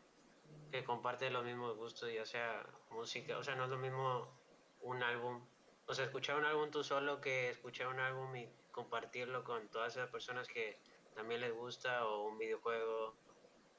que 0.70 0.84
comparten 0.84 1.32
los 1.32 1.44
mismos 1.44 1.76
gustos, 1.76 2.12
ya 2.12 2.26
sea 2.26 2.64
música, 2.90 3.38
o 3.38 3.42
sea, 3.42 3.54
no 3.54 3.64
es 3.64 3.70
lo 3.70 3.78
mismo 3.78 4.28
un 4.82 5.02
álbum, 5.02 5.44
o 5.86 5.94
sea, 5.94 6.04
escuchar 6.04 6.36
un 6.36 6.44
álbum 6.44 6.70
tú 6.70 6.84
solo 6.84 7.20
que 7.20 7.50
escuchar 7.50 7.88
un 7.88 8.00
álbum 8.00 8.34
y 8.36 8.48
compartirlo 8.70 9.44
con 9.44 9.68
todas 9.68 9.96
esas 9.96 10.10
personas 10.10 10.48
que 10.48 10.78
también 11.14 11.40
les 11.40 11.52
gusta 11.52 12.06
o 12.06 12.24
un 12.24 12.38
videojuego, 12.38 13.14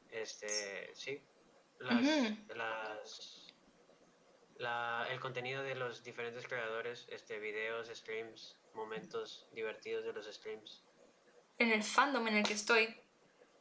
este, 0.10 0.94
sí, 0.96 1.22
las, 1.80 2.02
las, 2.56 3.45
la, 4.56 5.06
el 5.10 5.20
contenido 5.20 5.64
de 5.64 5.76
los 5.76 6.04
diferentes 6.04 6.48
creadores, 6.48 7.08
este, 7.10 7.40
videos, 7.40 7.88
streams, 7.90 8.56
momentos 8.74 9.48
divertidos 9.54 10.04
de 10.06 10.14
los 10.14 10.26
streams. 10.28 10.84
En 11.58 11.72
el 11.72 11.84
fandom 11.84 12.28
en 12.28 12.38
el 12.38 12.44
que 12.44 12.54
estoy 12.54 12.96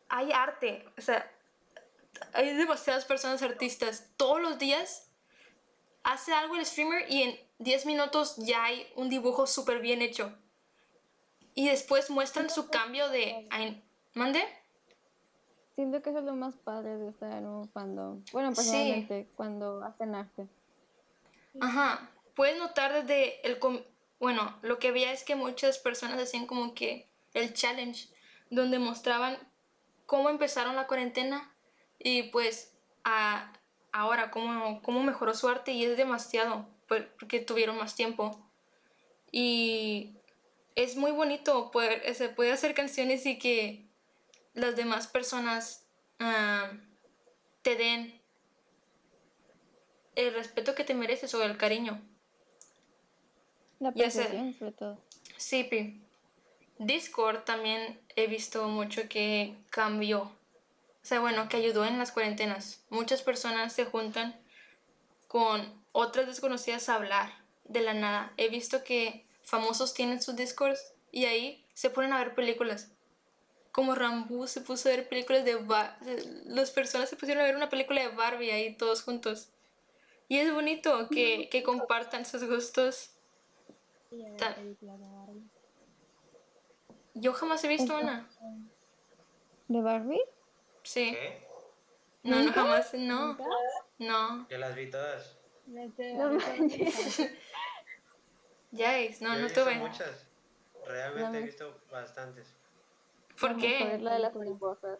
hay 0.08 0.30
arte, 0.32 0.86
o 0.96 1.00
sea, 1.00 1.30
hay 2.32 2.54
demasiadas 2.54 3.04
personas 3.04 3.42
artistas. 3.42 4.10
Todos 4.16 4.40
los 4.40 4.58
días 4.58 5.10
hace 6.02 6.32
algo 6.32 6.56
el 6.56 6.64
streamer 6.66 7.10
y 7.10 7.22
en 7.22 7.40
10 7.58 7.86
minutos 7.86 8.36
ya 8.36 8.64
hay 8.64 8.86
un 8.96 9.08
dibujo 9.08 9.46
súper 9.46 9.80
bien 9.80 10.02
hecho. 10.02 10.32
Y 11.54 11.68
después 11.68 12.10
muestran 12.10 12.50
su 12.50 12.68
cambio 12.68 13.08
de... 13.08 13.48
¿Mande? 14.14 14.44
Siento 15.74 16.02
que 16.02 16.10
eso 16.10 16.20
es 16.20 16.24
lo 16.24 16.34
más 16.34 16.54
padre 16.56 16.96
de 16.96 17.08
estar 17.08 17.32
en 17.32 17.46
un 17.46 17.68
fandom. 17.68 18.22
Bueno, 18.32 18.50
Sí. 18.50 18.56
personalmente, 18.56 19.28
cuando 19.34 19.82
hacen 19.82 20.14
arte. 20.14 20.46
Ajá. 21.60 22.10
Puedes 22.34 22.58
notar 22.58 22.92
desde 22.92 23.46
el... 23.46 23.58
Bueno, 24.18 24.58
lo 24.62 24.78
que 24.78 24.90
veía 24.92 25.12
es 25.12 25.22
que 25.24 25.34
muchas 25.36 25.78
personas 25.78 26.20
hacían 26.20 26.46
como 26.46 26.74
que 26.74 27.08
el 27.34 27.52
challenge, 27.52 28.08
donde 28.50 28.78
mostraban 28.78 29.38
cómo 30.06 30.30
empezaron 30.30 30.76
la 30.76 30.86
cuarentena 30.86 31.52
y 31.98 32.24
pues 32.24 32.72
a- 33.04 33.52
ahora 33.92 34.30
cómo, 34.30 34.80
cómo 34.82 35.02
mejoró 35.02 35.34
su 35.34 35.48
arte 35.48 35.72
y 35.72 35.84
es 35.84 35.96
demasiado, 35.96 36.66
por- 36.88 37.08
porque 37.16 37.40
tuvieron 37.40 37.76
más 37.78 37.94
tiempo. 37.94 38.40
Y 39.30 40.16
es 40.74 40.96
muy 40.96 41.10
bonito 41.12 41.70
poder, 41.70 42.14
se 42.14 42.28
puede 42.28 42.52
hacer 42.52 42.74
canciones 42.74 43.26
y 43.26 43.38
que 43.38 43.86
las 44.54 44.76
demás 44.76 45.06
personas 45.08 45.84
ah, 46.20 46.70
te 47.62 47.76
den 47.76 48.20
el 50.16 50.34
respeto 50.34 50.74
que 50.74 50.84
te 50.84 50.94
mereces 50.94 51.34
o 51.34 51.42
el 51.42 51.56
cariño. 51.56 52.00
La 53.80 53.90
apreciación, 53.90 54.54
sobre 54.54 54.72
todo. 54.72 54.98
Sí, 55.36 55.64
Pi. 55.64 56.00
Discord 56.78 57.44
también 57.44 58.00
he 58.16 58.26
visto 58.26 58.66
mucho 58.68 59.08
que 59.08 59.54
cambió. 59.70 60.22
O 60.22 61.06
sea, 61.06 61.20
bueno, 61.20 61.48
que 61.48 61.56
ayudó 61.58 61.84
en 61.84 61.98
las 61.98 62.12
cuarentenas. 62.12 62.82
Muchas 62.88 63.22
personas 63.22 63.72
se 63.72 63.84
juntan 63.84 64.34
con 65.28 65.84
otras 65.92 66.26
desconocidas 66.26 66.88
a 66.88 66.94
hablar 66.94 67.32
de 67.64 67.80
la 67.80 67.94
nada. 67.94 68.32
He 68.36 68.48
visto 68.48 68.84
que 68.84 69.26
famosos 69.42 69.94
tienen 69.94 70.22
sus 70.22 70.36
Discords 70.36 70.80
y 71.12 71.26
ahí 71.26 71.64
se 71.74 71.90
ponen 71.90 72.12
a 72.12 72.18
ver 72.18 72.34
películas. 72.34 72.90
Como 73.70 73.94
Rambo 73.94 74.46
se 74.46 74.60
puso 74.60 74.88
a 74.88 74.92
ver 74.92 75.08
películas 75.08 75.44
de... 75.44 75.56
Ba- 75.56 75.98
Las 76.46 76.70
personas 76.70 77.10
se 77.10 77.16
pusieron 77.16 77.42
a 77.42 77.46
ver 77.46 77.56
una 77.56 77.68
película 77.68 78.00
de 78.00 78.08
Barbie 78.08 78.50
ahí 78.52 78.74
todos 78.76 79.02
juntos. 79.02 79.48
Y 80.28 80.38
es 80.38 80.52
bonito 80.52 81.08
que, 81.08 81.48
que 81.50 81.62
compartan 81.62 82.24
sus 82.24 82.44
gustos. 82.48 83.10
Yo 87.14 87.32
jamás 87.32 87.62
he 87.64 87.68
visto 87.68 87.96
una. 87.96 88.28
¿De 89.68 89.80
Barbie? 89.80 90.22
Sí. 90.82 91.12
¿Qué? 91.12 91.46
No, 92.22 92.42
no, 92.42 92.52
jamás, 92.52 92.94
no. 92.94 93.38
No. 93.98 94.48
Yo 94.48 94.58
las 94.58 94.74
vi 94.74 94.90
todas. 94.90 95.38
No 95.66 96.32
manches. 96.32 97.30
Ya 98.70 98.98
es, 98.98 99.22
no, 99.22 99.32
Yo 99.36 99.42
no 99.42 99.48
tuve. 99.50 99.76
muchas. 99.76 100.26
Realmente 100.84 101.38
he 101.38 101.42
visto 101.42 101.80
bastantes. 101.92 102.52
¿Por 103.40 103.56
qué? 103.56 103.98
la 104.00 104.14
de 104.14 104.18
las 104.18 104.34
mariposas. 104.34 104.98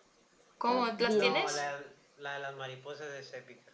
¿Cómo? 0.58 0.86
¿Las 0.86 1.18
tienes? 1.18 1.56
La, 1.56 1.82
la 2.18 2.34
de 2.34 2.38
las 2.38 2.54
mariposas 2.54 3.08
es 3.08 3.34
épica. 3.34 3.72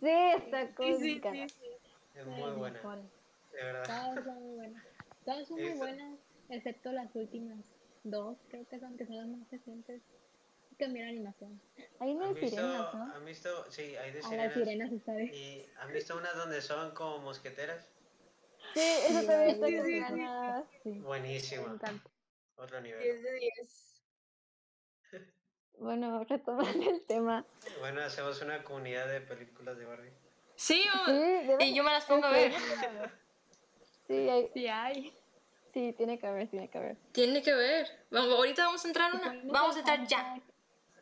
Sí, 0.00 0.08
está 0.36 0.66
Sí, 0.66 0.94
sí, 1.00 1.20
cómica. 1.20 1.32
sí, 1.32 1.48
sí. 1.48 1.66
Es 2.14 2.26
las 2.26 2.26
muy 2.26 2.50
buena. 2.52 2.80
De 3.52 3.62
verdad. 3.64 3.84
Todas 3.86 4.24
son 4.24 4.34
muy 4.42 4.54
buenas. 4.56 4.84
Todas 5.24 5.48
son 5.48 5.56
muy 5.60 5.66
Eso. 5.68 5.78
buenas, 5.78 6.18
excepto 6.50 6.92
las 6.92 7.14
últimas 7.16 7.58
dos, 8.04 8.36
creo 8.48 8.66
que 8.68 8.78
son, 8.78 8.96
que 8.96 9.06
son 9.06 9.16
las 9.16 9.26
más 9.28 9.50
recientes. 9.50 10.02
Cambiar 10.78 11.08
animación. 11.08 11.58
Hay 12.00 12.10
¿Han 12.10 12.16
unas 12.16 12.34
visto, 12.34 12.50
sirenas, 12.50 12.94
¿no? 12.94 13.14
¿Han 13.14 13.24
visto? 13.24 13.70
Sí, 13.70 13.96
hay 13.96 14.12
de 14.12 14.18
A 14.18 14.34
las 14.36 14.52
sirenas. 14.52 14.52
sirenas 14.52 14.92
está 14.92 15.14
bien. 15.14 15.34
¿Y 15.34 15.64
han 15.78 15.92
visto 15.92 16.16
unas 16.16 16.36
donde 16.36 16.60
son 16.60 16.90
como 16.94 17.18
mosqueteras? 17.20 17.88
Sí, 18.74 18.80
eso 19.08 19.26
también 19.26 19.50
está 19.50 19.66
Sí, 19.66 19.76
con 19.76 19.84
sí, 19.86 19.92
sí. 20.82 20.82
Sí. 20.82 21.54
Encanta. 21.74 22.10
Otro 22.56 22.80
10 22.82 22.96
nivel. 22.98 23.22
de 23.22 23.32
10. 23.34 24.02
Bueno, 25.78 26.24
retomando 26.28 26.90
el 26.90 27.02
tema. 27.06 27.44
Bueno, 27.80 28.02
hacemos 28.02 28.40
una 28.42 28.62
comunidad 28.64 29.08
de 29.08 29.20
películas 29.20 29.76
de 29.78 29.84
Barbie. 29.84 30.12
Sí, 30.56 30.82
o- 31.06 31.60
y 31.60 31.74
yo 31.74 31.82
me 31.84 31.90
las 31.92 32.04
pongo 32.06 32.26
a 32.26 32.30
ver. 32.30 32.52
Sí, 34.06 34.28
hay, 34.28 34.50
Sí 34.54 34.68
hay. 34.68 35.12
sí, 35.74 35.92
tiene 35.96 36.18
que 36.18 36.26
haber, 36.26 36.48
tiene 36.48 36.68
que 36.68 36.78
haber. 36.78 36.96
Tiene 37.12 37.42
que 37.42 37.54
ver. 37.54 37.86
Vamos, 38.10 38.34
ahorita 38.34 38.64
vamos 38.64 38.84
a 38.84 38.88
entrar 38.88 39.14
una. 39.14 39.40
Vamos 39.44 39.76
a 39.76 39.78
entrar 39.80 40.06
ya. 40.06 40.40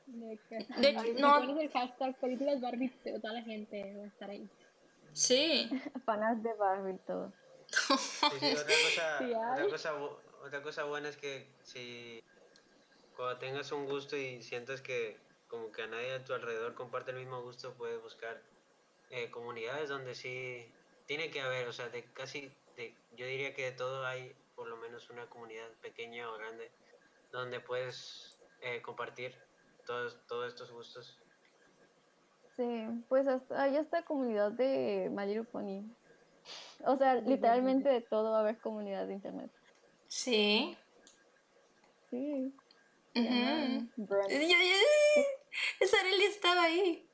De, 0.07 0.39
si 1.01 1.13
no. 1.15 1.39
el 1.61 1.71
hashtag 1.71 2.17
películas 2.19 2.61
Barbie, 2.61 2.91
toda 3.21 3.33
la 3.33 3.43
gente 3.43 3.95
va 3.97 4.05
a 4.05 4.09
estar 4.09 4.31
ahí. 4.31 4.49
Sí. 5.13 5.71
Fanas 6.05 6.43
de 6.43 6.53
Barbie 6.55 6.99
todo. 7.07 7.33
Sí, 7.99 8.39
sí, 8.41 8.53
otra 8.53 8.65
cosa, 8.65 9.19
Sí, 9.19 9.25
otra 9.35 9.55
hay. 9.55 9.71
cosa, 9.71 9.93
bu- 9.99 10.17
otra 10.45 10.63
cosa 10.63 10.85
buena 10.85 11.09
es 11.09 11.17
que 11.17 11.49
si 11.63 12.23
cuando 13.17 13.39
tengas 13.39 13.73
un 13.73 13.87
gusto 13.87 14.17
y 14.17 14.43
sientas 14.43 14.83
que 14.83 15.19
como 15.49 15.71
que 15.71 15.83
a 15.83 15.87
nadie 15.87 16.15
a 16.15 16.25
tu 16.25 16.33
alrededor 16.33 16.75
comparte 16.75 17.13
el 17.13 17.19
mismo 17.19 17.43
gusto, 17.43 17.75
puedes 17.75 18.03
buscar 18.03 18.43
eh, 19.11 19.31
comunidades 19.31 19.89
donde 19.89 20.15
sí 20.15 20.73
tiene 21.07 21.31
que 21.31 21.41
haber, 21.41 21.69
o 21.69 21.73
sea, 21.73 21.89
de 21.89 22.05
casi, 22.13 22.51
de, 22.77 22.95
yo 23.17 23.27
diría 23.27 23.55
que 23.55 23.65
de 23.65 23.73
todo 23.73 24.05
hay 24.05 24.35
por 24.57 24.69
lo 24.69 24.77
menos 24.77 25.11
una 25.11 25.27
comunidad 25.29 25.69
pequeña 25.81 26.31
o 26.31 26.37
grande 26.37 26.71
donde 27.31 27.61
puedes 27.61 28.39
eh, 28.61 28.81
compartir 28.83 29.35
todos, 29.87 30.19
todos 30.27 30.49
estos 30.49 30.71
gustos. 30.71 31.19
Sí, 32.57 32.87
pues 33.09 33.27
hasta 33.27 33.63
hay 33.63 33.77
esta 33.77 34.05
comunidad 34.05 34.53
de 34.53 35.09
My 35.11 35.27
Little 35.27 35.45
Pony. 35.45 35.83
O 36.87 36.97
sea, 36.97 37.17
literalmente 37.17 37.89
de 37.89 38.01
todo 38.01 38.31
va 38.31 38.39
a 38.39 38.41
haber 38.41 38.59
comunidad 38.61 39.07
de 39.07 39.15
internet. 39.15 39.51
Sí. 40.09 40.77
Sí. 42.11 42.55
Brand. 43.15 43.91
Ya- 44.29 44.39
ya- 44.39 45.25
Esa 45.81 46.01
Arely 46.01 46.25
estaba 46.25 46.65
ahí. 46.65 47.09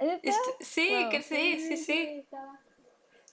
¿Neta? 0.00 0.28
Est- 0.28 0.62
Sí, 0.62 0.88
Wow. 0.94 1.10
que 1.10 1.22
sí, 1.22 1.60
sí, 1.68 1.76
sí. 1.76 2.00
estaba. 2.24 2.60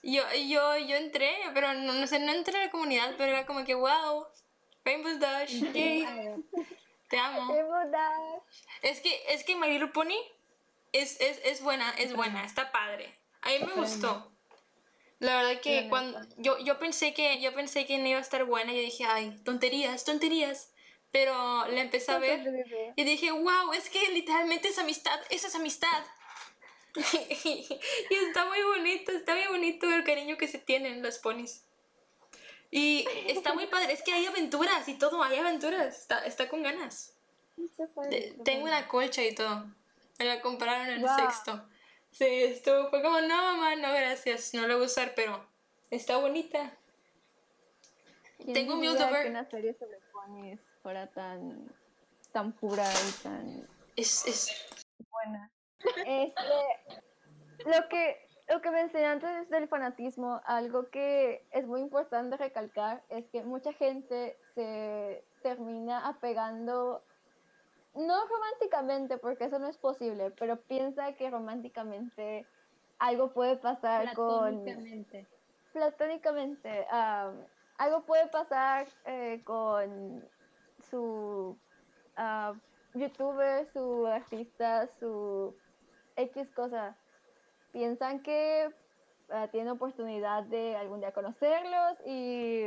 Yo, 0.02 0.22
yo, 0.48 0.78
yo 0.78 0.96
entré, 0.96 1.36
pero 1.52 1.74
no, 1.74 1.92
no 1.92 2.06
sé, 2.06 2.20
no 2.20 2.32
entré 2.32 2.56
en 2.58 2.66
la 2.66 2.70
comunidad, 2.70 3.14
pero 3.18 3.32
era 3.32 3.44
como 3.46 3.64
que, 3.64 3.74
wow, 3.74 4.26
Rainbow 4.84 5.18
Dash, 5.18 5.50
yay, 5.74 6.04
A 6.04 6.36
te 7.08 7.18
amo. 7.18 7.52
Rainbow 7.52 7.90
Dash. 7.90 8.62
Es 8.82 9.00
que, 9.00 9.20
es 9.28 9.44
que 9.44 9.56
My 9.56 9.68
Little 9.68 9.88
Pony 9.88 10.16
es, 10.92 11.20
es, 11.20 11.40
es 11.44 11.60
buena, 11.62 11.90
es 11.98 12.14
buena, 12.14 12.44
está 12.44 12.70
padre. 12.72 13.12
A 13.42 13.48
mí 13.50 13.58
me 13.66 13.72
gustó. 13.74 14.30
La 15.18 15.42
verdad 15.42 15.60
que 15.60 15.86
cuando 15.90 16.18
yo, 16.38 16.58
yo 16.60 16.78
pensé 16.78 17.12
que 17.12 17.40
yo 17.42 17.52
pensé 17.54 17.84
que 17.84 17.98
no 17.98 18.06
iba 18.08 18.18
a 18.18 18.22
estar 18.22 18.44
buena, 18.46 18.72
yo 18.72 18.78
dije, 18.80 19.04
ay, 19.04 19.36
tonterías, 19.44 20.04
tonterías. 20.04 20.72
Pero 21.12 21.66
la 21.66 21.80
empecé 21.80 22.12
a 22.12 22.18
ver 22.18 22.92
y 22.96 23.04
dije, 23.04 23.32
wow, 23.32 23.72
es 23.72 23.90
que 23.90 24.00
literalmente 24.12 24.68
es 24.68 24.78
amistad, 24.78 25.18
esa 25.30 25.48
es 25.48 25.54
amistad. 25.54 26.04
y 27.14 28.14
está 28.14 28.46
muy 28.46 28.62
bonito, 28.62 29.12
está 29.12 29.34
muy 29.34 29.46
bonito 29.48 29.92
el 29.92 30.04
cariño 30.04 30.36
que 30.36 30.46
se 30.48 30.58
tienen 30.58 31.02
los 31.02 31.18
ponis. 31.18 31.64
Y 32.70 33.04
está 33.26 33.52
muy 33.54 33.66
padre, 33.66 33.92
es 33.92 34.02
que 34.02 34.12
hay 34.12 34.26
aventuras 34.26 34.86
y 34.88 34.94
todo, 34.94 35.22
hay 35.22 35.38
aventuras, 35.38 35.98
está, 35.98 36.24
está 36.24 36.48
con 36.48 36.62
ganas. 36.62 37.16
De- 38.08 38.36
tengo 38.44 38.64
una 38.64 38.86
colcha 38.86 39.24
y 39.24 39.34
todo. 39.34 39.66
Me 40.18 40.24
la 40.26 40.40
compraron 40.40 40.86
en 40.86 40.92
el 40.92 41.02
Wow. 41.02 41.16
sexto. 41.16 41.68
Sí, 42.12 42.24
esto 42.26 42.88
fue 42.90 43.02
como, 43.02 43.20
no 43.20 43.36
mamá, 43.36 43.74
no 43.76 43.92
gracias, 43.92 44.54
no 44.54 44.66
la 44.66 44.74
voy 44.74 44.84
a 44.84 44.86
usar, 44.86 45.14
pero 45.16 45.44
está 45.90 46.18
bonita. 46.18 46.76
¿Quién 48.38 48.52
Tengo 48.52 48.74
un 48.74 48.80
diría 48.80 49.40
Fuera 50.82 51.06
tan 51.08 51.70
tan 52.32 52.52
pura 52.52 52.84
y 52.84 53.22
tan 53.22 53.68
Es, 53.96 54.26
es, 54.26 54.68
buena. 55.10 55.50
Este, 56.06 56.34
lo 57.64 57.88
que, 57.88 58.16
lo 58.48 58.60
que 58.60 58.70
mencioné 58.70 59.06
antes 59.06 59.48
del 59.50 59.68
fanatismo, 59.68 60.40
algo 60.44 60.90
que 60.90 61.46
es 61.50 61.66
muy 61.66 61.80
importante 61.80 62.36
recalcar 62.36 63.02
es 63.08 63.26
que 63.28 63.42
mucha 63.42 63.72
gente 63.72 64.38
se 64.54 65.24
termina 65.42 66.06
apegando, 66.06 67.02
no 67.94 68.26
románticamente, 68.26 69.18
porque 69.18 69.44
eso 69.44 69.58
no 69.58 69.68
es 69.68 69.78
posible, 69.78 70.30
pero 70.32 70.60
piensa 70.60 71.12
que 71.14 71.30
románticamente 71.30 72.46
algo 72.98 73.32
puede 73.32 73.56
pasar 73.56 74.14
con 74.14 74.62
Platónicamente. 74.62 75.26
platónicamente, 75.72 76.86
am, 76.90 77.46
algo 77.78 78.04
puede 78.04 78.26
pasar 78.28 78.86
eh, 79.06 79.40
con 79.44 80.28
su 80.90 81.58
ah, 82.16 82.54
youtuber, 82.94 83.66
su 83.72 84.06
artista, 84.06 84.88
su 84.98 85.56
X 86.16 86.50
cosa. 86.50 86.96
Piensan 87.72 88.22
que 88.22 88.74
ah, 89.30 89.48
tienen 89.48 89.70
oportunidad 89.70 90.44
de 90.44 90.76
algún 90.76 91.00
día 91.00 91.12
conocerlos 91.12 91.98
y 92.06 92.66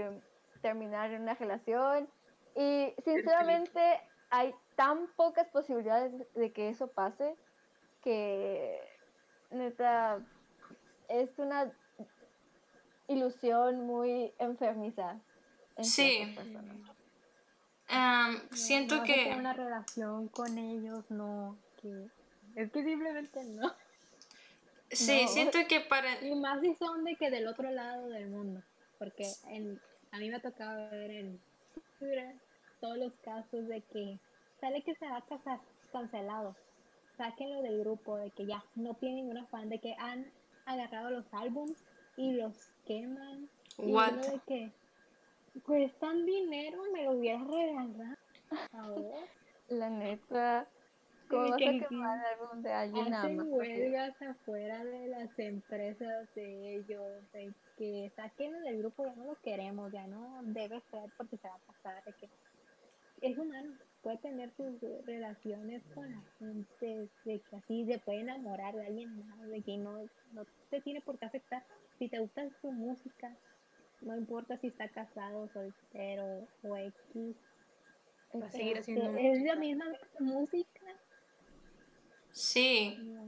terminar 0.62 1.12
una 1.12 1.34
relación. 1.36 2.10
Y 2.56 2.94
sinceramente 3.04 4.02
hay 4.30 4.56
tan 4.76 5.08
pocas 5.16 5.48
posibilidades 5.50 6.12
de 6.34 6.52
que 6.54 6.70
eso 6.70 6.88
pase 6.88 7.36
que 8.02 8.80
neta 9.50 10.20
es 11.08 11.38
una 11.40 11.72
ilusión 13.08 13.86
muy 13.86 14.34
enfermiza. 14.40 15.20
en 15.76 15.86
Sí. 15.86 16.34
personas. 16.36 16.76
Am, 17.94 18.34
No, 18.50 18.56
siento 18.58 18.98
no 18.98 19.04
tener 19.04 19.30
que... 19.34 19.40
una 19.40 19.54
relación 19.54 20.28
con 20.30 20.58
ellos, 20.58 21.06
no. 21.10 21.58
Que... 21.82 22.08
Es 22.56 22.72
que 22.72 22.84
simplemente 22.84 23.44
no. 23.46 23.74
Sí, 24.92 25.24
No. 25.24 25.28
siento 25.30 25.60
que 25.68 25.80
para... 25.80 26.22
Y 26.24 26.36
más 26.36 26.62
si 26.62 26.76
son 26.76 27.04
de 27.04 27.16
que 27.16 27.32
del 27.32 27.48
otro 27.48 27.72
lado 27.72 28.10
del 28.10 28.28
mundo. 28.30 28.62
Porque 29.00 29.28
en, 29.48 29.82
a 30.12 30.20
mí 30.20 30.30
me 30.30 30.36
ha 30.36 30.42
tocado 30.42 30.90
ver 30.92 31.10
en 31.12 31.42
Twitter 31.98 32.36
todos 32.80 32.98
los 32.98 33.14
casos 33.24 33.68
de 33.68 33.82
que 33.82 34.20
sale 34.62 34.84
que 34.84 34.94
se 34.96 35.08
va 35.08 35.18
a 35.18 35.26
casar 35.26 35.60
cancelado. 35.92 36.56
Sáquenlo 37.18 37.62
del 37.64 37.80
grupo, 37.80 38.18
de 38.18 38.30
que 38.32 38.46
ya 38.46 38.64
no 38.76 38.94
tienen 38.96 39.18
ninguna 39.26 39.46
fan, 39.48 39.70
de 39.70 39.80
que 39.80 39.96
han 39.98 40.32
agarrado 40.66 41.10
los 41.10 41.26
álbums 41.34 41.78
y 42.18 42.34
los 42.34 42.54
queman. 42.86 43.50
Y 43.80 43.92
What? 43.92 44.14
de 44.14 44.40
que 44.48 44.72
cuestan 45.62 46.26
dinero, 46.26 46.82
me 46.94 47.04
lo 47.06 47.12
hubieras 47.14 47.48
regalado. 47.48 48.18
Ahora 48.72 49.18
La 49.70 49.90
neta, 49.90 50.68
¿cómo 51.30 51.50
vas 51.50 51.58
que 51.58 51.70
a 51.70 51.88
quemar 51.88 52.20
el 52.20 52.26
álbum 52.42 52.62
de 52.62 52.72
alguien 52.72 53.14
hacen 53.14 53.38
porque- 53.38 53.52
huelgas 53.52 54.22
afuera 54.22 54.84
de 54.84 55.08
las 55.08 55.40
empresas 55.40 56.34
de 56.36 56.76
ellos, 56.76 57.32
de 57.32 57.54
que 57.78 58.12
sáquenlo 58.16 58.60
del 58.62 58.80
grupo, 58.80 59.06
ya 59.06 59.16
no 59.16 59.26
lo 59.26 59.36
queremos, 59.42 59.92
ya 59.92 60.06
no 60.08 60.42
debe 60.44 60.82
ser 60.92 61.10
porque 61.18 61.38
se 61.38 61.48
va 61.48 61.56
a 61.56 61.60
pasar, 61.60 62.04
de 62.04 62.14
que 62.14 62.30
es 63.22 63.38
humano, 63.38 63.74
puede 64.02 64.18
tener 64.18 64.52
sus 64.58 64.80
relaciones 65.06 65.82
con 65.96 66.12
la 66.12 66.22
gente, 66.38 67.10
de 67.24 67.40
que 67.40 67.56
así 67.56 67.86
se 67.86 67.98
puede 68.00 68.20
enamorar 68.20 68.76
de 68.76 68.86
alguien 68.86 69.18
más, 69.26 69.48
de 69.50 69.62
que 69.62 69.78
no, 69.78 69.98
no 70.34 70.46
te 70.70 70.82
tiene 70.82 71.02
por 71.02 71.18
qué 71.18 71.26
afectar. 71.26 71.64
Si 71.98 72.10
te 72.10 72.20
gusta 72.20 72.44
su 72.62 72.72
música, 72.72 73.34
no 74.04 74.16
importa 74.18 74.58
si 74.58 74.68
está 74.68 74.90
casado, 74.90 75.50
soltero 75.54 76.48
o 76.64 76.78
X. 76.78 77.36
Va 78.36 78.46
a 78.48 78.52
seguir 78.52 78.78
este, 78.78 78.94
haciendo 78.94 79.18
es 79.18 79.30
música. 79.40 79.54
la 79.54 79.56
misma 79.60 79.86
música, 80.20 80.82
Sí. 82.32 82.98
no, 83.00 83.26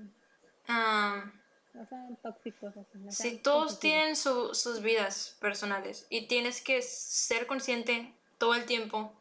no 1.74 1.86
sean 1.88 2.16
tóxicos. 2.24 2.74
No 2.94 3.12
Sí, 3.12 3.30
sean 3.32 3.44
todos 3.44 3.80
tienen 3.80 4.16
su- 4.16 4.54
sus 4.56 4.82
vidas 4.82 5.38
personales 5.40 6.08
y 6.10 6.28
tienes 6.28 6.62
que 6.62 6.82
ser 6.82 7.46
consciente 7.48 8.14
todo 8.38 8.56
el 8.56 8.66
tiempo 8.66 9.14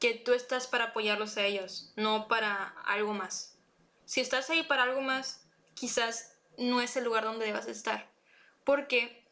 que 0.00 0.14
tú 0.14 0.32
estás 0.32 0.66
para 0.66 0.84
apoyarlos 0.86 1.36
a 1.36 1.44
ellos, 1.46 1.92
no 1.96 2.28
para 2.28 2.68
algo 2.84 3.12
más. 3.14 3.58
Si 4.04 4.20
estás 4.20 4.50
ahí 4.50 4.62
para 4.64 4.82
algo 4.84 5.00
más, 5.00 5.46
quizás 5.74 6.36
no 6.58 6.80
es 6.80 6.96
el 6.96 7.04
lugar 7.04 7.24
donde 7.24 7.46
debas 7.46 7.66
estar. 7.68 8.10
Porque 8.64 9.24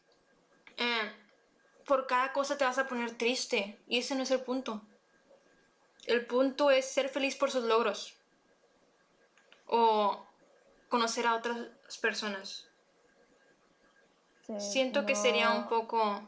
eh, 0.77 1.11
por 1.89 2.05
cada 2.05 2.31
cosa 2.33 2.55
te 2.55 2.65
vas 2.65 2.77
a 2.77 2.87
poner 2.87 3.17
triste 3.17 3.81
y 3.87 3.97
ese 3.97 4.13
no 4.13 4.21
es 4.21 4.29
el 4.29 4.41
punto. 4.41 4.83
El 6.05 6.23
punto 6.27 6.69
es 6.69 6.85
ser 6.85 7.09
feliz 7.09 7.35
por 7.35 7.49
sus 7.49 7.63
logros 7.63 8.13
o 9.65 10.23
conocer 10.87 11.25
a 11.25 11.33
otras 11.33 11.57
personas. 11.99 12.67
Sí, 14.45 14.53
Siento 14.59 15.07
que 15.07 15.15
sería 15.15 15.49
un 15.51 15.67
poco... 15.67 16.21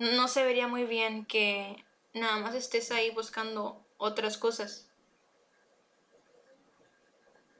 No 0.00 0.26
se 0.26 0.44
vería 0.44 0.66
muy 0.66 0.82
bien 0.82 1.24
que 1.24 1.84
nada 2.12 2.38
más 2.38 2.56
estés 2.56 2.90
ahí 2.90 3.10
buscando 3.10 3.80
otras 3.96 4.36
cosas. 4.36 4.88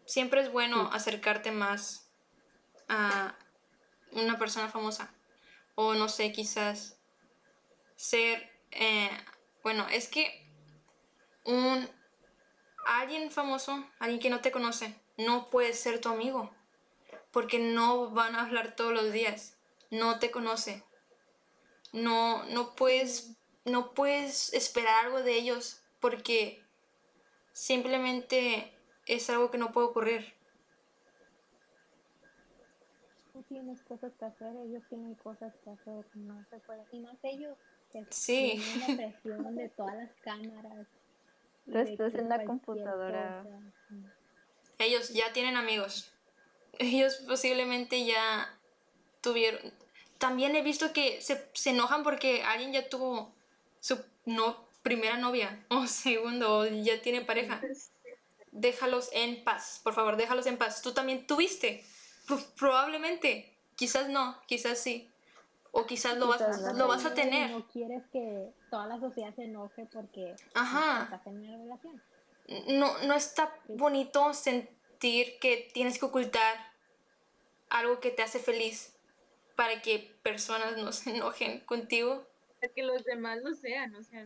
Siempre 0.05 0.41
es 0.41 0.51
bueno 0.51 0.91
acercarte 0.93 1.53
más 1.53 2.09
a 2.89 3.37
una 4.11 4.37
persona 4.37 4.69
famosa. 4.69 5.15
O 5.77 5.95
no 5.95 6.09
sé, 6.09 6.33
quizás 6.33 6.94
ser... 8.05 8.51
eh, 8.71 9.11
bueno, 9.63 9.87
es 9.91 10.09
que 10.09 10.47
un... 11.45 11.89
Alguien 12.87 13.31
famoso, 13.31 13.83
alguien 13.99 14.21
que 14.21 14.29
no 14.29 14.43
te 14.43 14.53
conoce, 14.53 14.95
no 15.17 15.49
puede 15.49 15.73
ser 15.73 16.01
tu 16.01 16.11
amigo. 16.11 16.55
Porque 17.33 17.59
no 17.59 18.11
van 18.11 18.37
a 18.37 18.43
hablar 18.43 18.77
todos 18.77 18.93
los 18.93 19.11
días. 19.11 19.57
No 19.91 20.19
te 20.19 20.31
conoce. 20.31 20.85
No, 21.93 22.45
no 22.45 22.75
puedes, 22.75 23.37
no 23.65 23.95
puedes 23.95 24.53
esperar 24.53 25.07
algo 25.07 25.23
de 25.23 25.35
ellos 25.35 25.83
porque 26.01 26.63
simplemente 27.53 28.77
es 29.07 29.31
algo 29.31 29.51
que 29.51 29.59
no 29.59 29.73
puede 29.73 29.87
ocurrir. 29.87 30.35
Tú 33.33 33.43
tienes 33.45 33.83
cosas 33.83 34.13
que 34.19 34.25
hacer, 34.27 34.55
ellos 34.67 34.83
tienen 34.91 35.15
cosas 35.15 35.55
que 35.65 35.71
hacer, 35.71 36.05
no 36.15 36.45
se 36.51 36.59
puede. 36.61 36.85
Y 36.93 37.01
más 37.01 37.17
ellos 37.23 37.57
Sí. 38.11 38.63
la 38.89 38.97
presión 38.97 39.55
de 39.57 39.69
todas 39.71 39.95
las 39.97 40.11
cámaras. 40.23 40.87
Tú 41.67 41.79
estás 41.79 42.15
en 42.15 42.29
la 42.29 42.45
computadora. 42.45 43.43
cosa. 43.45 44.15
Ellos 44.79 45.11
ya 45.11 45.33
tienen 45.33 45.57
amigos. 45.57 46.13
Ellos 46.79 47.17
posiblemente 47.27 48.05
ya 48.05 48.59
tuvieron... 49.21 49.61
También 50.19 50.55
he 50.57 50.63
visto 50.63 50.93
que 50.93 51.21
se, 51.21 51.49
se 51.55 51.71
enojan 51.71 52.03
porque 52.03 52.43
alguien 52.43 52.73
ya 52.73 52.89
tuvo 52.89 53.35
su 53.81 54.03
no, 54.25 54.69
primera 54.83 55.17
novia 55.19 55.65
o 55.71 55.87
segundo 55.87 56.59
o 56.59 56.67
ya 56.67 57.01
tiene 57.03 57.21
pareja. 57.23 57.61
Déjalos 58.53 59.11
en 59.13 59.43
paz, 59.43 59.81
por 59.83 59.95
favor, 59.95 60.17
déjalos 60.17 60.47
en 60.47 60.57
paz. 60.59 60.81
Tú 60.83 60.93
también 60.93 61.27
tuviste, 61.27 61.85
Pro- 62.27 62.39
probablemente, 62.57 63.53
quizás 63.75 64.09
no, 64.09 64.41
quizás 64.47 64.79
sí. 64.79 65.11
O 65.77 65.87
quizás 65.87 66.17
lo, 66.17 66.31
Quizás 66.33 66.63
vas, 66.63 66.73
no. 66.73 66.79
lo 66.79 66.89
vas 66.89 67.05
a 67.05 67.15
tener. 67.15 67.51
No 67.51 67.67
quieres 67.67 68.05
que 68.13 68.53
toda 68.71 68.87
la 68.87 69.01
sociedad 69.01 69.35
se 69.35 69.43
enoje 69.45 69.87
porque 69.93 70.37
Ajá. 70.55 71.05
estás 71.05 71.27
en 71.27 71.39
una 71.41 71.57
relación. 71.59 72.03
no, 72.69 72.97
no 73.07 73.15
está 73.15 73.53
bonito 73.69 74.33
sentir 74.35 75.39
que 75.41 75.69
tienes 75.75 75.99
que 75.99 76.05
ocultar 76.07 76.55
algo 77.71 77.99
que 77.99 78.11
te 78.13 78.23
hace 78.23 78.39
feliz 78.39 78.97
para 79.57 79.83
que 79.83 80.17
personas 80.23 80.77
no 80.77 80.93
se 80.93 81.11
enojen 81.17 81.61
contigo. 81.67 82.25
Para 82.61 82.73
que 82.73 82.83
los 82.85 83.03
demás 83.05 83.43
lo 83.43 83.53
sean, 83.55 83.95
o 83.97 84.03
sea, 84.05 84.25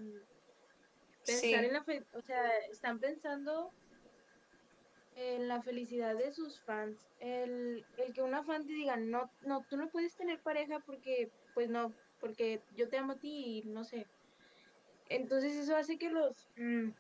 pensar 1.24 1.40
Sí. 1.40 1.54
en 1.54 1.72
la 1.72 1.82
fe- 1.84 2.04
o 2.12 2.20
sea, 2.20 2.46
están 2.70 2.98
pensando 2.98 3.72
en 5.18 5.48
la 5.48 5.60
felicidad 5.62 6.16
de 6.16 6.30
sus 6.30 6.60
fans. 6.60 7.08
El, 7.18 7.84
el 7.96 8.12
que 8.12 8.22
una 8.22 8.44
fan 8.44 8.64
te 8.66 8.72
diga, 8.72 8.96
no, 8.96 9.30
no, 9.42 9.64
tú 9.68 9.76
no 9.76 9.88
puedes 9.88 10.16
tener 10.16 10.40
pareja 10.40 10.78
porque, 10.86 11.30
pues 11.54 11.68
no, 11.68 11.92
porque 12.20 12.62
yo 12.76 12.88
te 12.88 12.98
amo 12.98 13.12
a 13.12 13.18
ti 13.18 13.58
y 13.58 13.62
no 13.68 13.84
sé. 13.84 14.06
Entonces 15.08 15.56
eso 15.56 15.76
hace 15.76 15.98
que 15.98 16.10
los 16.10 16.48
mm, 16.56 16.90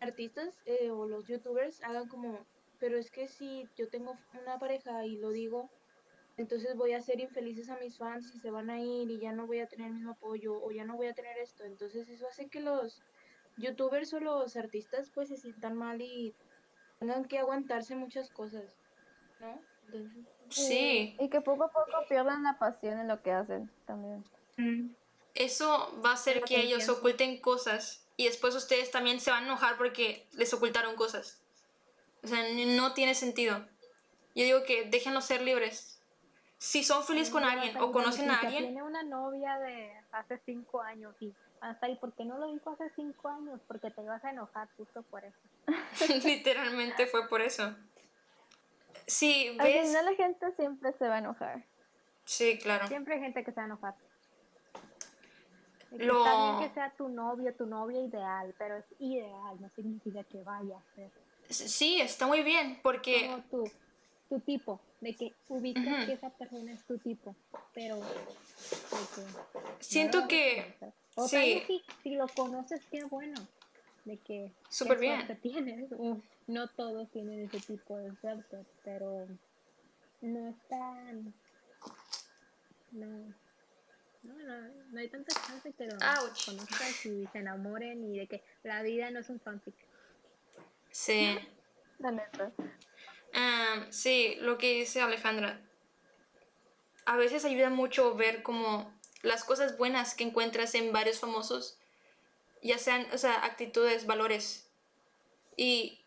artistas 0.00 0.58
eh, 0.64 0.90
o 0.90 1.06
los 1.06 1.26
youtubers 1.26 1.82
hagan 1.82 2.08
como, 2.08 2.38
pero 2.78 2.96
es 2.96 3.10
que 3.10 3.28
si 3.28 3.68
yo 3.76 3.88
tengo 3.88 4.16
una 4.40 4.58
pareja 4.58 5.04
y 5.04 5.16
lo 5.16 5.30
digo, 5.30 5.68
entonces 6.36 6.74
voy 6.76 6.92
a 6.92 6.98
hacer 6.98 7.20
infelices 7.20 7.68
a 7.68 7.76
mis 7.76 7.98
fans 7.98 8.34
y 8.34 8.38
se 8.38 8.50
van 8.50 8.70
a 8.70 8.80
ir 8.80 9.10
y 9.10 9.18
ya 9.18 9.32
no 9.32 9.46
voy 9.46 9.58
a 9.58 9.66
tener 9.66 9.88
el 9.88 9.94
mismo 9.94 10.12
apoyo 10.12 10.54
o 10.62 10.70
ya 10.70 10.84
no 10.84 10.96
voy 10.96 11.08
a 11.08 11.14
tener 11.14 11.36
esto. 11.38 11.64
Entonces 11.64 12.08
eso 12.08 12.26
hace 12.26 12.48
que 12.48 12.60
los 12.60 13.02
youtubers 13.58 14.14
o 14.14 14.20
los 14.20 14.56
artistas 14.56 15.10
pues 15.14 15.28
se 15.28 15.36
sientan 15.36 15.76
mal 15.76 16.00
y 16.00 16.34
tengan 17.00 17.24
que 17.24 17.38
aguantarse 17.38 17.96
muchas 17.96 18.28
cosas, 18.30 18.76
¿no? 19.40 19.58
Entonces, 19.86 20.24
Sí, 20.50 21.16
Y 21.20 21.28
que 21.28 21.40
poco 21.40 21.64
a 21.64 21.70
poco 21.70 21.92
pierdan 22.08 22.42
la 22.42 22.58
pasión 22.58 22.98
en 22.98 23.08
lo 23.08 23.22
que 23.22 23.32
hacen 23.32 23.70
también. 23.86 24.24
mm, 24.56 24.90
eso 25.34 25.96
va 26.04 26.10
a 26.10 26.14
hacer 26.14 26.42
que 26.42 26.60
ellos 26.60 26.88
oculten 26.88 27.40
cosas 27.40 28.04
y 28.16 28.26
después 28.26 28.54
ustedes 28.56 28.90
también 28.90 29.20
se 29.20 29.30
van 29.30 29.44
a 29.44 29.46
enojar 29.46 29.78
porque 29.78 30.26
les 30.32 30.52
ocultaron 30.52 30.96
cosas. 30.96 31.40
O 32.22 32.26
sea, 32.26 32.44
no 32.76 32.92
tiene 32.94 33.14
sentido. 33.14 33.64
Yo 34.34 34.44
digo 34.44 34.64
que 34.64 34.84
déjenlos 34.90 35.24
ser 35.24 35.40
libres. 35.42 36.02
Si 36.58 36.82
son 36.82 37.04
felices 37.04 37.30
con 37.30 37.44
alguien 37.44 37.76
o 37.78 37.92
conocen 37.92 38.28
a 38.30 38.40
alguien, 38.40 38.64
Tiene 38.64 38.82
una 38.82 39.02
novia 39.04 39.58
de 39.60 39.92
hace 40.12 40.38
cinco 40.44 40.82
años 40.82 41.14
y 41.20 41.32
hasta 41.60 41.86
ahí, 41.86 41.96
¿por 41.96 42.14
qué 42.14 42.24
no 42.24 42.38
lo 42.38 42.46
dijo 42.52 42.70
hace 42.70 42.90
cinco 42.96 43.28
años? 43.28 43.60
Porque 43.66 43.90
te 43.90 44.02
ibas 44.02 44.24
a 44.24 44.30
enojar 44.30 44.68
justo 44.76 45.02
por 45.04 45.24
eso. 45.24 45.38
literalmente 46.24 47.06
fue 47.06 47.28
por 47.28 47.40
eso. 47.40 47.74
Sí, 49.06 49.48
Al 49.58 49.66
ves. 49.66 49.88
final 49.88 50.04
la 50.06 50.14
gente 50.14 50.52
siempre 50.56 50.92
se 50.98 51.08
va 51.08 51.16
a 51.16 51.18
enojar. 51.18 51.64
Sí, 52.24 52.58
claro. 52.58 52.86
Siempre 52.86 53.14
hay 53.14 53.20
gente 53.20 53.44
que 53.44 53.50
se 53.50 53.56
va 53.56 53.62
a 53.62 53.66
enojar. 53.66 53.94
Que 55.90 56.04
Lo- 56.04 56.24
Está 56.24 56.44
bien 56.58 56.68
que 56.68 56.74
sea 56.74 56.90
tu 56.96 57.08
novio, 57.08 57.54
tu 57.54 57.66
novia 57.66 58.00
ideal, 58.00 58.54
pero 58.58 58.76
es 58.76 58.84
ideal, 59.00 59.60
no 59.60 59.68
significa 59.70 60.22
que 60.24 60.42
vaya 60.42 60.78
a 60.78 60.94
ser 60.94 61.10
Sí, 61.48 62.00
está 62.00 62.28
muy 62.28 62.42
bien 62.44 62.78
porque 62.80 63.26
como 63.26 63.42
tú, 63.50 63.70
tu 64.30 64.38
tipo, 64.40 64.80
de 65.00 65.14
que 65.14 65.34
ubicas 65.48 66.06
que 66.06 66.12
esa 66.12 66.30
persona 66.30 66.72
es 66.72 66.84
tu 66.86 66.96
tipo, 66.98 67.34
pero 67.74 67.96
de 67.96 68.04
que 69.14 69.84
siento 69.84 70.22
no 70.22 70.28
que 70.28 70.74
conoces. 70.78 70.94
o 71.16 71.28
sí. 71.28 71.36
tal 71.36 71.44
vez 71.44 71.66
si, 71.66 71.82
si 72.02 72.10
lo 72.14 72.28
conoces, 72.28 72.80
qué 72.90 73.04
bueno, 73.04 73.34
de 74.04 74.16
que 74.18 74.52
Súper 74.70 74.98
qué 74.98 75.00
bien. 75.00 75.38
tienes. 75.42 75.90
Uf, 75.98 76.24
no 76.46 76.68
todos 76.68 77.10
tienen 77.10 77.40
ese 77.40 77.58
tipo 77.60 77.96
de 77.98 78.14
suerte, 78.16 78.64
pero 78.84 79.26
no 80.20 80.48
es 80.48 80.56
tan, 80.68 81.34
no, 82.92 83.06
no, 84.22 84.34
no, 84.34 84.68
no 84.92 84.98
hay 85.00 85.08
tanta 85.08 85.34
chance 85.46 85.72
que 85.72 85.86
lo 85.86 85.94
Ouch. 85.94 86.46
conozcas 86.46 87.04
y 87.06 87.26
se 87.26 87.38
enamoren 87.38 88.04
y 88.04 88.18
de 88.18 88.26
que 88.28 88.44
la 88.62 88.82
vida 88.82 89.10
no 89.10 89.18
es 89.18 89.28
un 89.28 89.40
fanfic. 89.40 89.74
sí. 90.90 91.36
La 91.98 92.12
neta. 92.12 92.50
Ah, 93.34 93.86
sí, 93.90 94.36
lo 94.40 94.58
que 94.58 94.74
dice 94.74 95.00
Alejandra. 95.00 95.60
A 97.06 97.16
veces 97.16 97.44
ayuda 97.44 97.70
mucho 97.70 98.14
ver 98.14 98.42
como 98.42 98.92
las 99.22 99.44
cosas 99.44 99.76
buenas 99.76 100.14
que 100.14 100.24
encuentras 100.24 100.74
en 100.74 100.92
varios 100.92 101.18
famosos, 101.18 101.78
ya 102.62 102.78
sean, 102.78 103.06
o 103.12 103.18
sea, 103.18 103.44
actitudes, 103.44 104.06
valores. 104.06 104.70
Y, 105.56 106.00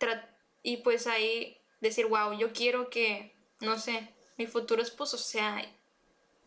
y 0.64 0.78
pues 0.78 1.08
ahí 1.08 1.58
decir, 1.82 2.08
wow, 2.08 2.38
yo 2.38 2.54
quiero 2.54 2.90
que, 2.90 3.36
no 3.60 3.78
sé, 3.78 4.14
mi 4.38 4.48
futuro 4.48 4.82
esposo 4.82 5.18
sea, 5.18 5.62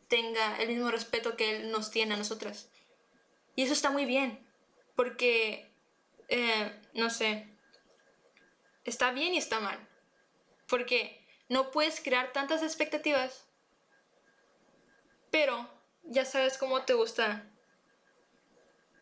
tenga 0.08 0.56
el 0.60 0.68
mismo 0.68 0.90
respeto 0.90 1.36
que 1.36 1.56
él 1.56 1.70
nos 1.70 1.90
tiene 1.90 2.14
a 2.14 2.18
nosotras. 2.18 2.70
Y 3.54 3.62
eso 3.62 3.72
está 3.72 3.90
muy 3.90 4.04
bien, 4.04 4.46
porque, 4.96 5.70
eh, 6.28 6.72
no 6.94 7.10
sé, 7.10 7.48
está 8.84 9.12
bien 9.12 9.34
y 9.34 9.38
está 9.38 9.60
mal. 9.60 9.78
Porque 10.68 11.24
no 11.48 11.70
puedes 11.70 12.00
crear 12.00 12.32
tantas 12.32 12.62
expectativas, 12.62 13.46
pero 15.30 15.68
ya 16.02 16.24
sabes 16.24 16.58
cómo 16.58 16.84
te 16.84 16.94
gusta 16.94 17.48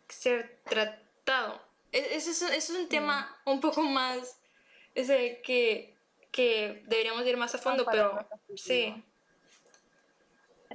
ser 0.08 0.60
tratado. 0.64 1.60
E- 1.92 2.16
Ese 2.16 2.30
es, 2.56 2.70
un 2.70 2.88
tema 2.88 3.40
un 3.46 3.60
poco 3.60 3.82
más 3.82 4.40
ese 4.94 5.40
que, 5.42 5.96
que 6.32 6.82
deberíamos 6.86 7.26
ir 7.26 7.36
más 7.36 7.54
a 7.54 7.58
fondo, 7.58 7.84
pero 7.84 8.28
sí. 8.56 9.04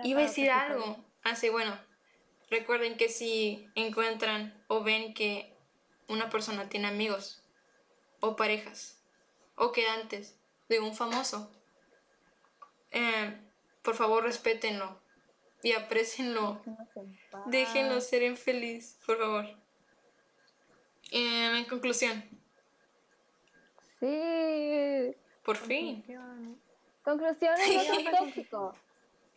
Iba 0.03 0.21
a 0.21 0.23
decir 0.23 0.49
algo. 0.49 1.05
Ah, 1.23 1.35
sí, 1.35 1.49
bueno. 1.49 1.77
Recuerden 2.49 2.97
que 2.97 3.09
si 3.09 3.69
encuentran 3.75 4.63
o 4.67 4.83
ven 4.83 5.13
que 5.13 5.55
una 6.07 6.29
persona 6.29 6.67
tiene 6.67 6.87
amigos 6.87 7.43
o 8.21 8.35
parejas 8.35 9.03
o 9.55 9.71
quedantes 9.71 10.38
de 10.69 10.79
un 10.79 10.95
famoso, 10.95 11.51
eh, 12.91 13.37
por 13.81 13.95
favor 13.95 14.23
respétenlo 14.23 14.99
y 15.63 15.73
aprecienlo. 15.73 16.61
Déjenlo 17.47 17.99
ser 18.01 18.23
infeliz, 18.23 18.97
por 19.05 19.17
favor. 19.17 19.45
Eh, 21.11 21.57
en 21.57 21.65
conclusión, 21.65 22.23
Sí. 23.99 25.15
por 25.43 25.57
fin. 25.57 26.05
Conclusión, 27.03 27.53
no 27.57 27.65
seas 27.65 27.87
tóxico. 28.19 28.75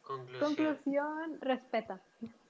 Conclusión. 0.03 0.41
Conclusión, 0.55 1.41
respeta. 1.41 2.01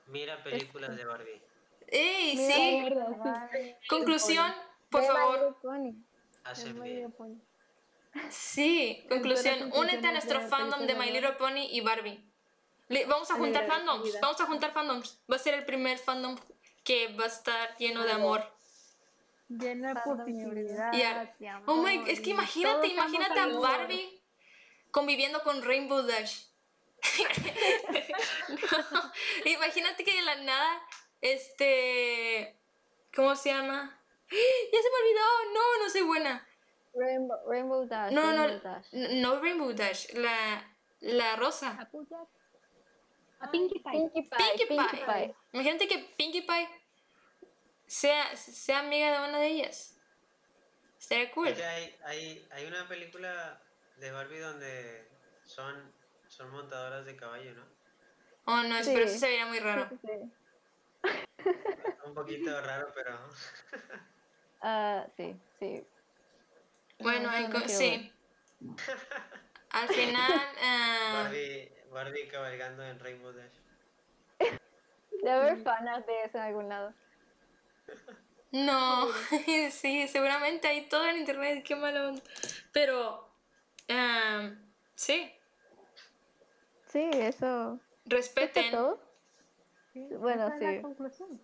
Mira 0.08 0.42
películas 0.42 0.96
de 0.96 1.04
Barbie. 1.04 1.40
¡Ey, 1.86 2.36
Mira, 2.36 3.48
sí! 3.52 3.74
Conclusión, 3.88 4.52
por 4.90 5.04
favor. 5.04 5.56
Sí, 8.30 9.06
conclusión. 9.08 9.70
Únete 9.74 10.06
a 10.06 10.12
nuestro 10.12 10.40
de 10.40 10.46
fandom 10.48 10.86
de 10.86 10.94
My 10.94 11.10
Little 11.10 11.32
Pony 11.32 11.66
y 11.70 11.80
Barbie. 11.80 12.22
Le- 12.88 13.06
vamos 13.06 13.30
a 13.30 13.34
juntar 13.34 13.66
fandoms. 13.66 14.04
vida. 14.04 14.18
Vamos 14.20 14.40
a 14.40 14.46
juntar 14.46 14.72
fandoms. 14.72 15.22
Va 15.30 15.36
a 15.36 15.38
ser 15.38 15.54
el 15.54 15.64
primer 15.64 15.98
fandom 15.98 16.36
que 16.84 17.08
va 17.14 17.24
a 17.24 17.28
estar 17.28 17.76
lleno 17.78 18.04
de 18.04 18.12
amor. 18.12 18.44
Lleno 19.48 19.88
de 19.88 20.00
positividad. 20.04 20.92
Y 21.38 21.46
amor, 21.46 21.64
Oh 21.66 21.82
my, 21.82 22.04
es 22.10 22.20
que 22.20 22.30
imagínate, 22.30 22.88
imagínate 22.88 23.40
a. 23.40 23.46
Barbie 23.46 24.22
conviviendo 24.90 25.42
con 25.42 25.62
Rainbow 25.62 26.02
Dash. 26.02 26.44
No, 28.48 29.12
imagínate 29.46 30.04
que 30.04 30.14
de 30.14 30.22
la 30.22 30.36
nada, 30.36 30.82
este, 31.20 32.58
¿cómo 33.14 33.34
se 33.36 33.50
llama? 33.50 33.98
Ya 34.30 34.78
se 34.80 34.88
me 34.88 34.96
olvidó, 35.02 35.52
no, 35.54 35.84
no 35.84 35.90
soy 35.90 36.00
buena. 36.02 36.46
Rainbow, 36.94 37.36
Rainbow 37.48 37.86
Dash. 37.86 38.12
No, 38.12 38.32
no, 38.32 38.46
Rainbow 38.46 38.60
Dash. 38.62 38.86
n- 38.92 39.20
no 39.22 39.40
Rainbow 39.40 39.72
Dash, 39.72 40.12
la, 40.14 40.62
la 41.00 41.36
rosa. 41.36 41.78
A 43.40 43.50
Pinkie 43.50 43.80
Pie. 43.80 43.92
Pinkie 43.92 44.22
Pie. 44.22 44.38
Pinkie 44.38 44.66
Pinkie 44.66 44.96
Pie. 44.96 45.04
Pie. 45.06 45.34
Imagínate 45.52 45.88
que 45.88 45.98
Pinkie 46.16 46.42
Pie 46.42 46.68
sea, 47.86 48.36
sea 48.36 48.80
amiga 48.80 49.10
de 49.22 49.28
una 49.28 49.38
de 49.38 49.46
ellas. 49.48 49.98
Estaría 50.98 51.32
cool. 51.32 51.48
Es 51.48 51.58
que 51.58 51.64
hay, 51.64 51.96
hay, 52.04 52.48
hay 52.52 52.66
una 52.66 52.86
película 52.86 53.60
de 53.96 54.10
Barbie 54.12 54.38
donde 54.38 55.08
son, 55.44 55.92
son 56.28 56.50
montadoras 56.50 57.04
de 57.04 57.16
caballo, 57.16 57.52
¿no? 57.54 57.64
Oh, 58.44 58.62
no, 58.62 58.82
Sí. 58.82 58.90
pero 58.94 59.06
eso 59.06 59.18
se 59.18 59.26
vería 59.28 59.46
muy 59.46 59.58
raro. 59.58 59.88
Sí. 59.90 60.32
Un 62.06 62.14
poquito 62.14 62.60
raro, 62.60 62.92
pero... 62.94 63.18
Ah, 64.64 65.04
sí, 65.16 65.34
sí. 65.58 65.84
Bueno, 67.02 67.30
No, 67.30 67.36
en 67.36 67.50
no 67.50 67.60
co- 67.60 67.68
sí. 67.68 68.12
Al 69.70 69.88
final, 69.88 70.48
ah, 70.62 71.22
Barbie, 71.24 71.72
Barbie 71.90 72.28
cabalgando 72.28 72.84
en 72.84 72.98
Rainbow 72.98 73.32
Dash. 73.32 73.54
Debe 75.10 75.30
haber 75.30 75.62
fanas 75.62 76.04
de 76.06 76.12
eso 76.24 76.38
en 76.38 76.44
algún 76.44 76.68
lado. 76.68 76.94
no, 78.50 79.08
sí, 79.70 80.08
seguramente 80.08 80.68
hay 80.68 80.88
todo 80.88 81.06
en 81.08 81.18
internet, 81.18 81.64
qué 81.64 81.76
malo. 81.76 82.08
onda. 82.08 82.22
Pero, 82.72 83.28
ah, 83.88 84.50
sí, 84.94 85.32
Sí, 86.86 87.08
eso. 87.14 87.74
¿Esto 87.74 87.80
respeten. 88.04 88.64
es 88.66 88.70
todo? 88.70 89.00
Sí, 89.94 90.06
Bueno, 90.18 90.48
la 90.50 90.58
sí. 90.58 90.82
conclusión. 90.82 91.40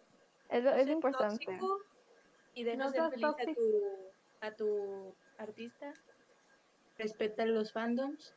Es, 0.51 0.65
es 0.65 0.89
importante. 0.89 1.45
tóxico 1.47 1.81
y 2.55 2.65
deja 2.65 2.77
No 2.77 2.91
ser 2.91 3.01
seas 3.01 3.11
feliz 3.13 3.25
a 3.25 3.55
tu, 3.55 4.13
a 4.41 4.51
tu 4.57 5.17
artista. 5.39 5.95
Respeta 6.99 7.47
los 7.47 7.72
fandoms. 7.72 8.34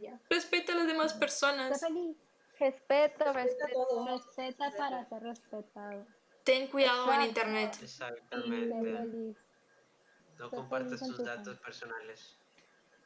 Ya. 0.00 0.20
Respeta 0.28 0.72
a 0.72 0.76
las 0.76 0.86
demás 0.86 1.14
personas. 1.14 1.80
Respeto, 2.58 3.32
Respeta 3.32 3.32
respeto. 3.32 4.06
Respeta 4.06 4.70
para 4.76 5.04
ser 5.08 5.22
respetado. 5.22 6.06
Ten 6.44 6.66
cuidado 6.68 7.12
en 7.12 7.22
internet. 7.22 7.76
Exactamente. 7.82 9.36
No 10.38 10.50
Sé 10.50 10.56
compartas 10.56 11.00
tus 11.00 11.16
tu 11.16 11.24
datos 11.24 11.58
personales. 11.60 12.36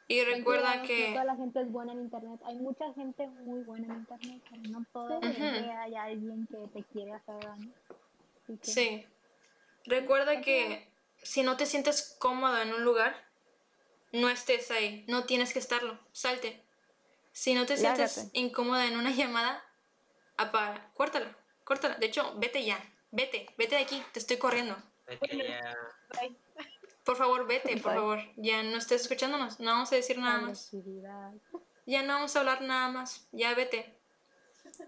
Y 0.09 0.23
recuerda 0.25 0.63
cuidado, 0.63 0.81
No 0.83 0.87
que 0.87 1.09
toda 1.13 1.25
la 1.25 1.37
gente 1.37 1.61
es 1.61 1.73
buena 1.73 1.93
en 1.93 2.01
internet. 2.03 2.41
Hay 2.45 2.57
mucha 2.57 2.93
gente 2.95 3.27
muy 3.27 3.63
buena 3.65 3.87
en 3.89 4.01
internet, 4.01 4.43
pero 4.49 4.63
no 4.71 4.87
toda 4.93 5.11
la 5.21 5.31
Ujú. 5.31 5.37
gente 5.37 5.71
hay 5.73 5.95
alguien 5.97 6.47
que 6.47 6.69
te 6.69 6.85
quiere 6.85 7.13
hacer 7.13 7.39
daño. 7.45 7.73
Que, 8.47 8.59
Sí. 8.63 9.07
Recuerda 9.85 10.41
que 10.41 10.89
si 11.27 11.43
no 11.43 11.57
te 11.57 11.67
sientes 11.67 12.17
cómodo 12.19 12.61
en 12.61 12.73
un 12.73 12.85
lugar, 12.85 13.25
no 14.13 14.29
estés 14.29 14.71
ahí. 14.71 15.05
No 15.09 15.25
tienes 15.25 15.53
que 15.53 15.59
estarlo. 15.59 15.99
Salte. 16.13 16.63
Si 17.33 17.55
no 17.55 17.67
te 17.67 17.77
sientes 17.77 18.31
incómoda 18.33 18.87
en 18.87 18.97
una 18.97 19.11
llamada, 19.15 19.63
apaga. 20.37 20.91
Córtala. 20.95 21.37
Córtala. 21.65 21.97
De 21.97 22.07
hecho, 22.07 22.35
vete 22.37 22.65
ya. 22.65 22.79
Vete. 23.11 23.47
Vete 23.59 23.77
de 23.77 23.83
aquí. 23.83 24.03
Te 24.13 24.19
estoy 24.19 24.39
corriendo. 24.39 24.77
Vete 25.07 25.37
ya. 25.37 25.77
Bye. 26.21 26.37
Por 27.05 27.17
favor, 27.17 27.47
vete, 27.47 27.77
por 27.77 27.93
Bye. 27.93 28.01
favor. 28.01 28.19
Ya 28.37 28.63
no 28.63 28.79
estés 28.79 29.03
escuchándonos. 29.03 29.61
No 29.61 29.71
vamos 29.73 29.93
a 29.93 29.97
decir 29.97 30.19
nada 30.19 30.41
más. 30.41 30.71
Ya 31.87 32.03
no 32.03 32.15
vamos 32.15 32.35
a 32.35 32.41
hablar 32.41 32.63
nada 32.63 32.89
más. 32.89 33.29
Ya 33.33 33.55
vete. 33.55 33.97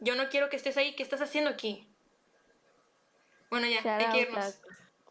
Yo 0.01 0.17
no 0.17 0.29
quiero 0.29 0.49
que 0.49 0.57
estés 0.57 0.77
ahí. 0.77 0.95
¿Qué 0.97 1.03
estás 1.03 1.21
haciendo 1.21 1.51
aquí? 1.51 1.87
Bueno, 3.51 3.67
ya, 3.67 3.97
hay 3.97 4.11
que 4.13 4.21
irnos. 4.23 4.59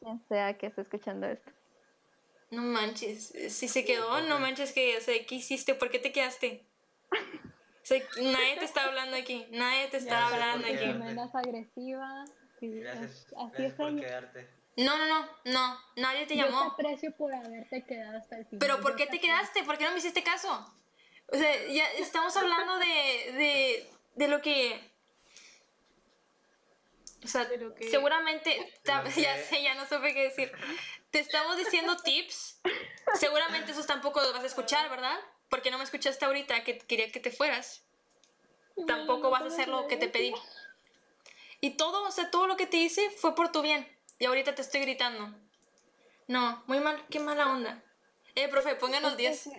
Quien 0.07 0.27
sea 0.27 0.57
que 0.57 0.67
esté 0.67 0.81
escuchando 0.81 1.27
esto. 1.27 1.51
No 2.49 2.61
manches, 2.61 3.33
si 3.49 3.67
se 3.67 3.83
quedó, 3.83 4.21
no 4.21 4.39
manches 4.39 4.71
que, 4.71 4.97
o 4.97 5.01
sea, 5.01 5.13
¿qué 5.25 5.35
hiciste? 5.35 5.75
¿Por 5.75 5.89
qué 5.89 5.99
te 5.99 6.11
quedaste? 6.11 6.63
O 7.79 7.89
sea, 7.89 8.03
nadie 8.21 8.57
te 8.59 8.65
está 8.65 8.83
hablando 8.83 9.15
aquí, 9.15 9.45
nadie 9.51 9.87
te 9.87 9.95
está 9.95 10.27
hablando 10.27 10.67
aquí. 10.67 10.73
Es 10.83 11.35
agresiva. 11.35 12.25
sí, 12.59 12.79
Gracias, 12.81 13.11
es- 13.11 13.25
así 13.27 13.33
gracias 13.37 13.69
es 13.69 13.73
por 13.75 13.89
ella. 13.91 14.01
quedarte. 14.01 14.47
No, 14.75 14.97
no, 14.97 15.05
no, 15.07 15.25
no, 15.45 15.79
nadie 15.95 16.25
te 16.25 16.35
Yo 16.35 16.43
te 16.47 16.51
llamó. 16.51 16.63
aprecio 16.73 17.15
por 17.15 17.33
haberte 17.33 17.85
quedado 17.85 18.17
hasta 18.17 18.39
el 18.39 18.45
final. 18.45 18.59
Pero 18.59 18.81
¿por 18.81 18.97
qué 18.97 19.07
te 19.07 19.21
quedaste? 19.21 19.63
¿Por 19.63 19.77
qué 19.77 19.85
no 19.85 19.91
me 19.91 19.99
hiciste 19.99 20.21
caso? 20.21 20.69
O 21.31 21.37
sea, 21.37 21.65
ya 21.67 21.89
estamos 21.93 22.35
hablando 22.35 22.77
de, 22.77 22.85
de, 23.37 23.89
de 24.15 24.27
lo 24.27 24.41
que... 24.41 24.81
O 27.23 27.27
sea, 27.27 27.47
que- 27.49 27.89
seguramente, 27.89 28.71
que- 28.83 29.21
ya 29.21 29.37
sé, 29.43 29.63
ya 29.63 29.73
no 29.75 29.87
supe 29.87 30.13
qué 30.13 30.23
decir. 30.23 30.51
Te 31.11 31.19
estamos 31.19 31.57
diciendo 31.57 31.97
tips. 31.97 32.59
Seguramente 33.15 33.71
esos 33.71 33.87
tampoco 33.87 34.21
los 34.21 34.33
vas 34.33 34.43
a 34.43 34.47
escuchar, 34.47 34.89
¿verdad? 34.89 35.17
Porque 35.49 35.71
no 35.71 35.77
me 35.77 35.83
escuchaste 35.83 36.25
ahorita 36.25 36.63
que 36.63 36.77
quería 36.77 37.11
que 37.11 37.19
te 37.19 37.31
fueras. 37.31 37.83
Tampoco 38.85 39.29
vas 39.29 39.41
a 39.41 39.45
hacer 39.47 39.67
lo 39.69 39.87
que 39.87 39.97
te 39.97 40.07
pedí. 40.07 40.33
Y 41.61 41.71
todo, 41.71 42.03
o 42.03 42.11
sea, 42.11 42.29
todo 42.29 42.45
lo 42.45 42.55
que 42.57 42.67
te 42.67 42.77
hice 42.77 43.09
fue 43.09 43.33
por 43.33 43.51
tu 43.51 43.61
bien. 43.61 43.87
Y 44.19 44.25
ahorita 44.25 44.53
te 44.55 44.61
estoy 44.61 44.81
gritando. 44.81 45.33
No, 46.27 46.63
muy 46.67 46.79
mal, 46.79 47.03
qué 47.09 47.19
mala 47.19 47.47
onda. 47.47 47.83
Eh, 48.35 48.47
profe, 48.49 48.75
pónganos 48.75 49.17
10. 49.17 49.49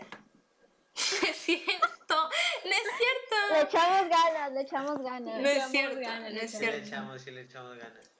es 1.28 1.36
cierto, 1.36 1.88
no 2.08 2.70
es 2.70 2.84
Le 2.84 2.98
cierto. 2.98 3.68
echamos 3.68 4.08
ganas, 4.08 4.52
le 4.52 4.60
echamos 4.62 5.02
ganas. 5.02 5.40
No 5.40 5.48
es 5.48 5.68
cierto, 5.70 6.00
ganas, 6.00 6.20
no 6.22 6.28
le 6.30 6.44
es 6.44 6.50
Sí 6.50 6.58
le 6.58 6.64
cierto. 6.70 6.86
echamos, 6.86 7.22
sí 7.22 7.30
le 7.30 7.40
echamos 7.42 7.76
ganas. 7.78 8.10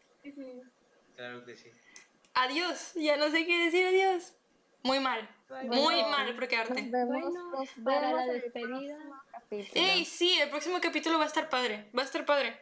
Claro 1.17 1.45
que 1.45 1.57
sí. 1.57 1.71
Adiós, 2.35 2.93
ya 2.95 3.17
no 3.17 3.31
sé 3.31 3.45
qué 3.47 3.65
decir 3.65 3.87
adiós. 3.87 4.35
Muy 4.85 5.01
mal, 5.01 5.29
muy 5.65 5.69
Bueno, 5.79 6.09
mal 6.09 6.27
por 6.35 6.41
Nos 6.43 6.49
quedarte. 6.49 6.75
vemos, 6.83 7.09
Bueno, 7.09 7.51
nos 7.51 7.69
para 7.85 8.13
la 8.13 8.27
despedida. 8.27 8.97
Ey, 9.75 10.05
sí, 10.05 10.39
el 10.41 10.49
próximo 10.51 10.81
capítulo 10.81 11.19
va 11.19 11.25
a 11.25 11.27
estar 11.27 11.49
padre, 11.49 11.91
va 11.97 12.03
a 12.03 12.05
estar 12.05 12.25
padre. 12.25 12.57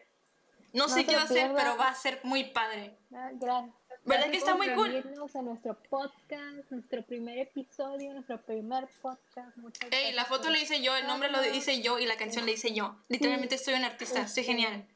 No, 0.73 0.87
No 0.87 0.89
sé 0.89 1.05
qué 1.05 1.15
va 1.17 1.23
a 1.23 1.27
ser, 1.27 1.53
pero 1.55 1.77
va 1.77 1.89
a 1.89 1.95
ser 1.95 2.21
muy 2.23 2.45
padre. 2.45 2.97
Ah, 3.15 3.31
Gracias. 3.35 3.75
¿Verdad 4.07 4.31
que 4.31 4.37
está 4.37 4.55
muy 4.55 4.71
cool? 4.71 4.95
a 5.35 5.43
nuestro 5.43 5.75
podcast, 5.91 6.71
nuestro 6.71 7.03
primer 7.03 7.39
episodio, 7.39 8.13
nuestro 8.13 8.41
primer 8.41 8.87
podcast. 9.03 9.57
Muchas 9.57 9.91
Ey, 9.91 10.13
la 10.13 10.25
foto 10.25 10.49
la 10.49 10.59
hice 10.59 10.81
yo, 10.81 10.95
el 10.97 11.07
nombre 11.07 11.29
lo 11.31 11.45
hice 11.45 11.83
yo 11.83 11.99
y 11.99 12.07
la 12.07 12.17
canción 12.17 12.47
la 12.47 12.53
hice 12.53 12.73
yo. 12.73 12.97
Literalmente 13.09 13.59
soy 13.59 13.75
un 13.75 13.85
artista, 13.85 14.23
estoy 14.23 14.45
genial. 14.45 14.87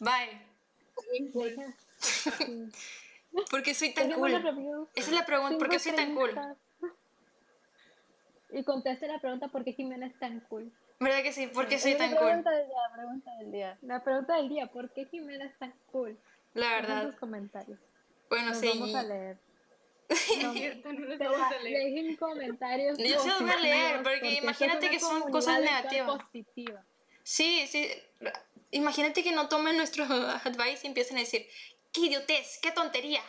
Bye. 0.00 0.40
Sí. 2.02 2.72
¿Por 3.50 3.62
qué 3.62 3.74
soy 3.74 3.94
tan 3.94 4.10
cool? 4.12 4.34
Esa 4.94 5.10
es 5.10 5.12
la 5.12 5.24
pregunta, 5.24 5.58
¿por 5.58 5.68
qué 5.68 5.78
soy 5.78 5.92
tan 5.92 6.14
cool? 6.16 6.34
Y 8.52 8.64
conteste 8.64 9.06
la 9.06 9.20
pregunta 9.20 9.46
¿por 9.46 9.62
qué 9.64 9.72
Jimena 9.72 10.06
es 10.06 10.18
tan 10.18 10.40
cool? 10.40 10.72
¿Verdad 10.98 11.22
que 11.22 11.32
sí? 11.32 11.46
¿Por 11.46 11.68
qué 11.68 11.78
soy 11.78 11.94
tan 11.94 12.10
la 12.10 12.16
cool? 12.16 12.26
Pregunta 12.26 12.50
del 12.50 12.66
día, 12.66 12.80
pregunta 12.96 13.30
del 13.36 13.52
día. 13.52 13.78
La 13.82 14.02
pregunta 14.02 14.36
del 14.36 14.48
día, 14.48 14.66
¿por 14.66 14.90
qué 14.90 15.04
Jimena 15.06 15.44
es 15.44 15.56
tan 15.58 15.72
cool? 15.92 16.18
La 16.54 16.74
verdad. 16.74 17.06
sus 17.06 17.16
comentarios. 17.16 17.78
Bueno, 18.30 18.50
Nos 18.50 18.58
sí. 18.58 18.68
vamos 18.68 18.94
a 18.94 19.02
leer. 19.02 19.38
No 20.42 20.52
los 20.54 21.18
vamos 21.18 21.40
a 21.40 21.58
leer. 21.62 21.84
Dejen 21.92 22.16
comentarios. 22.16 22.98
Yo 22.98 23.20
se 23.20 23.28
los 23.28 23.40
voy 23.42 23.50
a 23.50 23.56
leer, 23.58 24.02
porque 24.02 24.38
imagínate 24.42 24.86
es 24.86 24.92
que 24.92 25.00
son 25.00 25.30
cosas 25.30 25.60
negativas. 25.60 26.22
positiva. 26.22 26.84
Sí, 27.22 27.66
sí. 27.66 27.88
Imagínate 28.72 29.22
que 29.22 29.32
no 29.32 29.48
tomen 29.48 29.76
nuestro 29.76 30.04
advice 30.44 30.80
y 30.84 30.86
empiecen 30.88 31.16
a 31.16 31.20
decir, 31.20 31.46
qué 31.92 32.02
idiotez, 32.02 32.58
qué 32.62 32.72
tontería. 32.72 33.22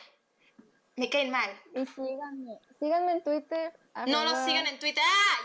Me 0.95 1.09
caen 1.09 1.31
mal. 1.31 1.49
Y 1.75 1.85
síganme, 1.87 2.59
síganme 2.79 3.11
en 3.13 3.23
Twitter. 3.23 3.73
No 4.07 4.23
nos 4.23 4.45
sigan 4.45 4.67
en 4.67 4.77
Twitter. 4.79 5.03
¡Ah! 5.05 5.37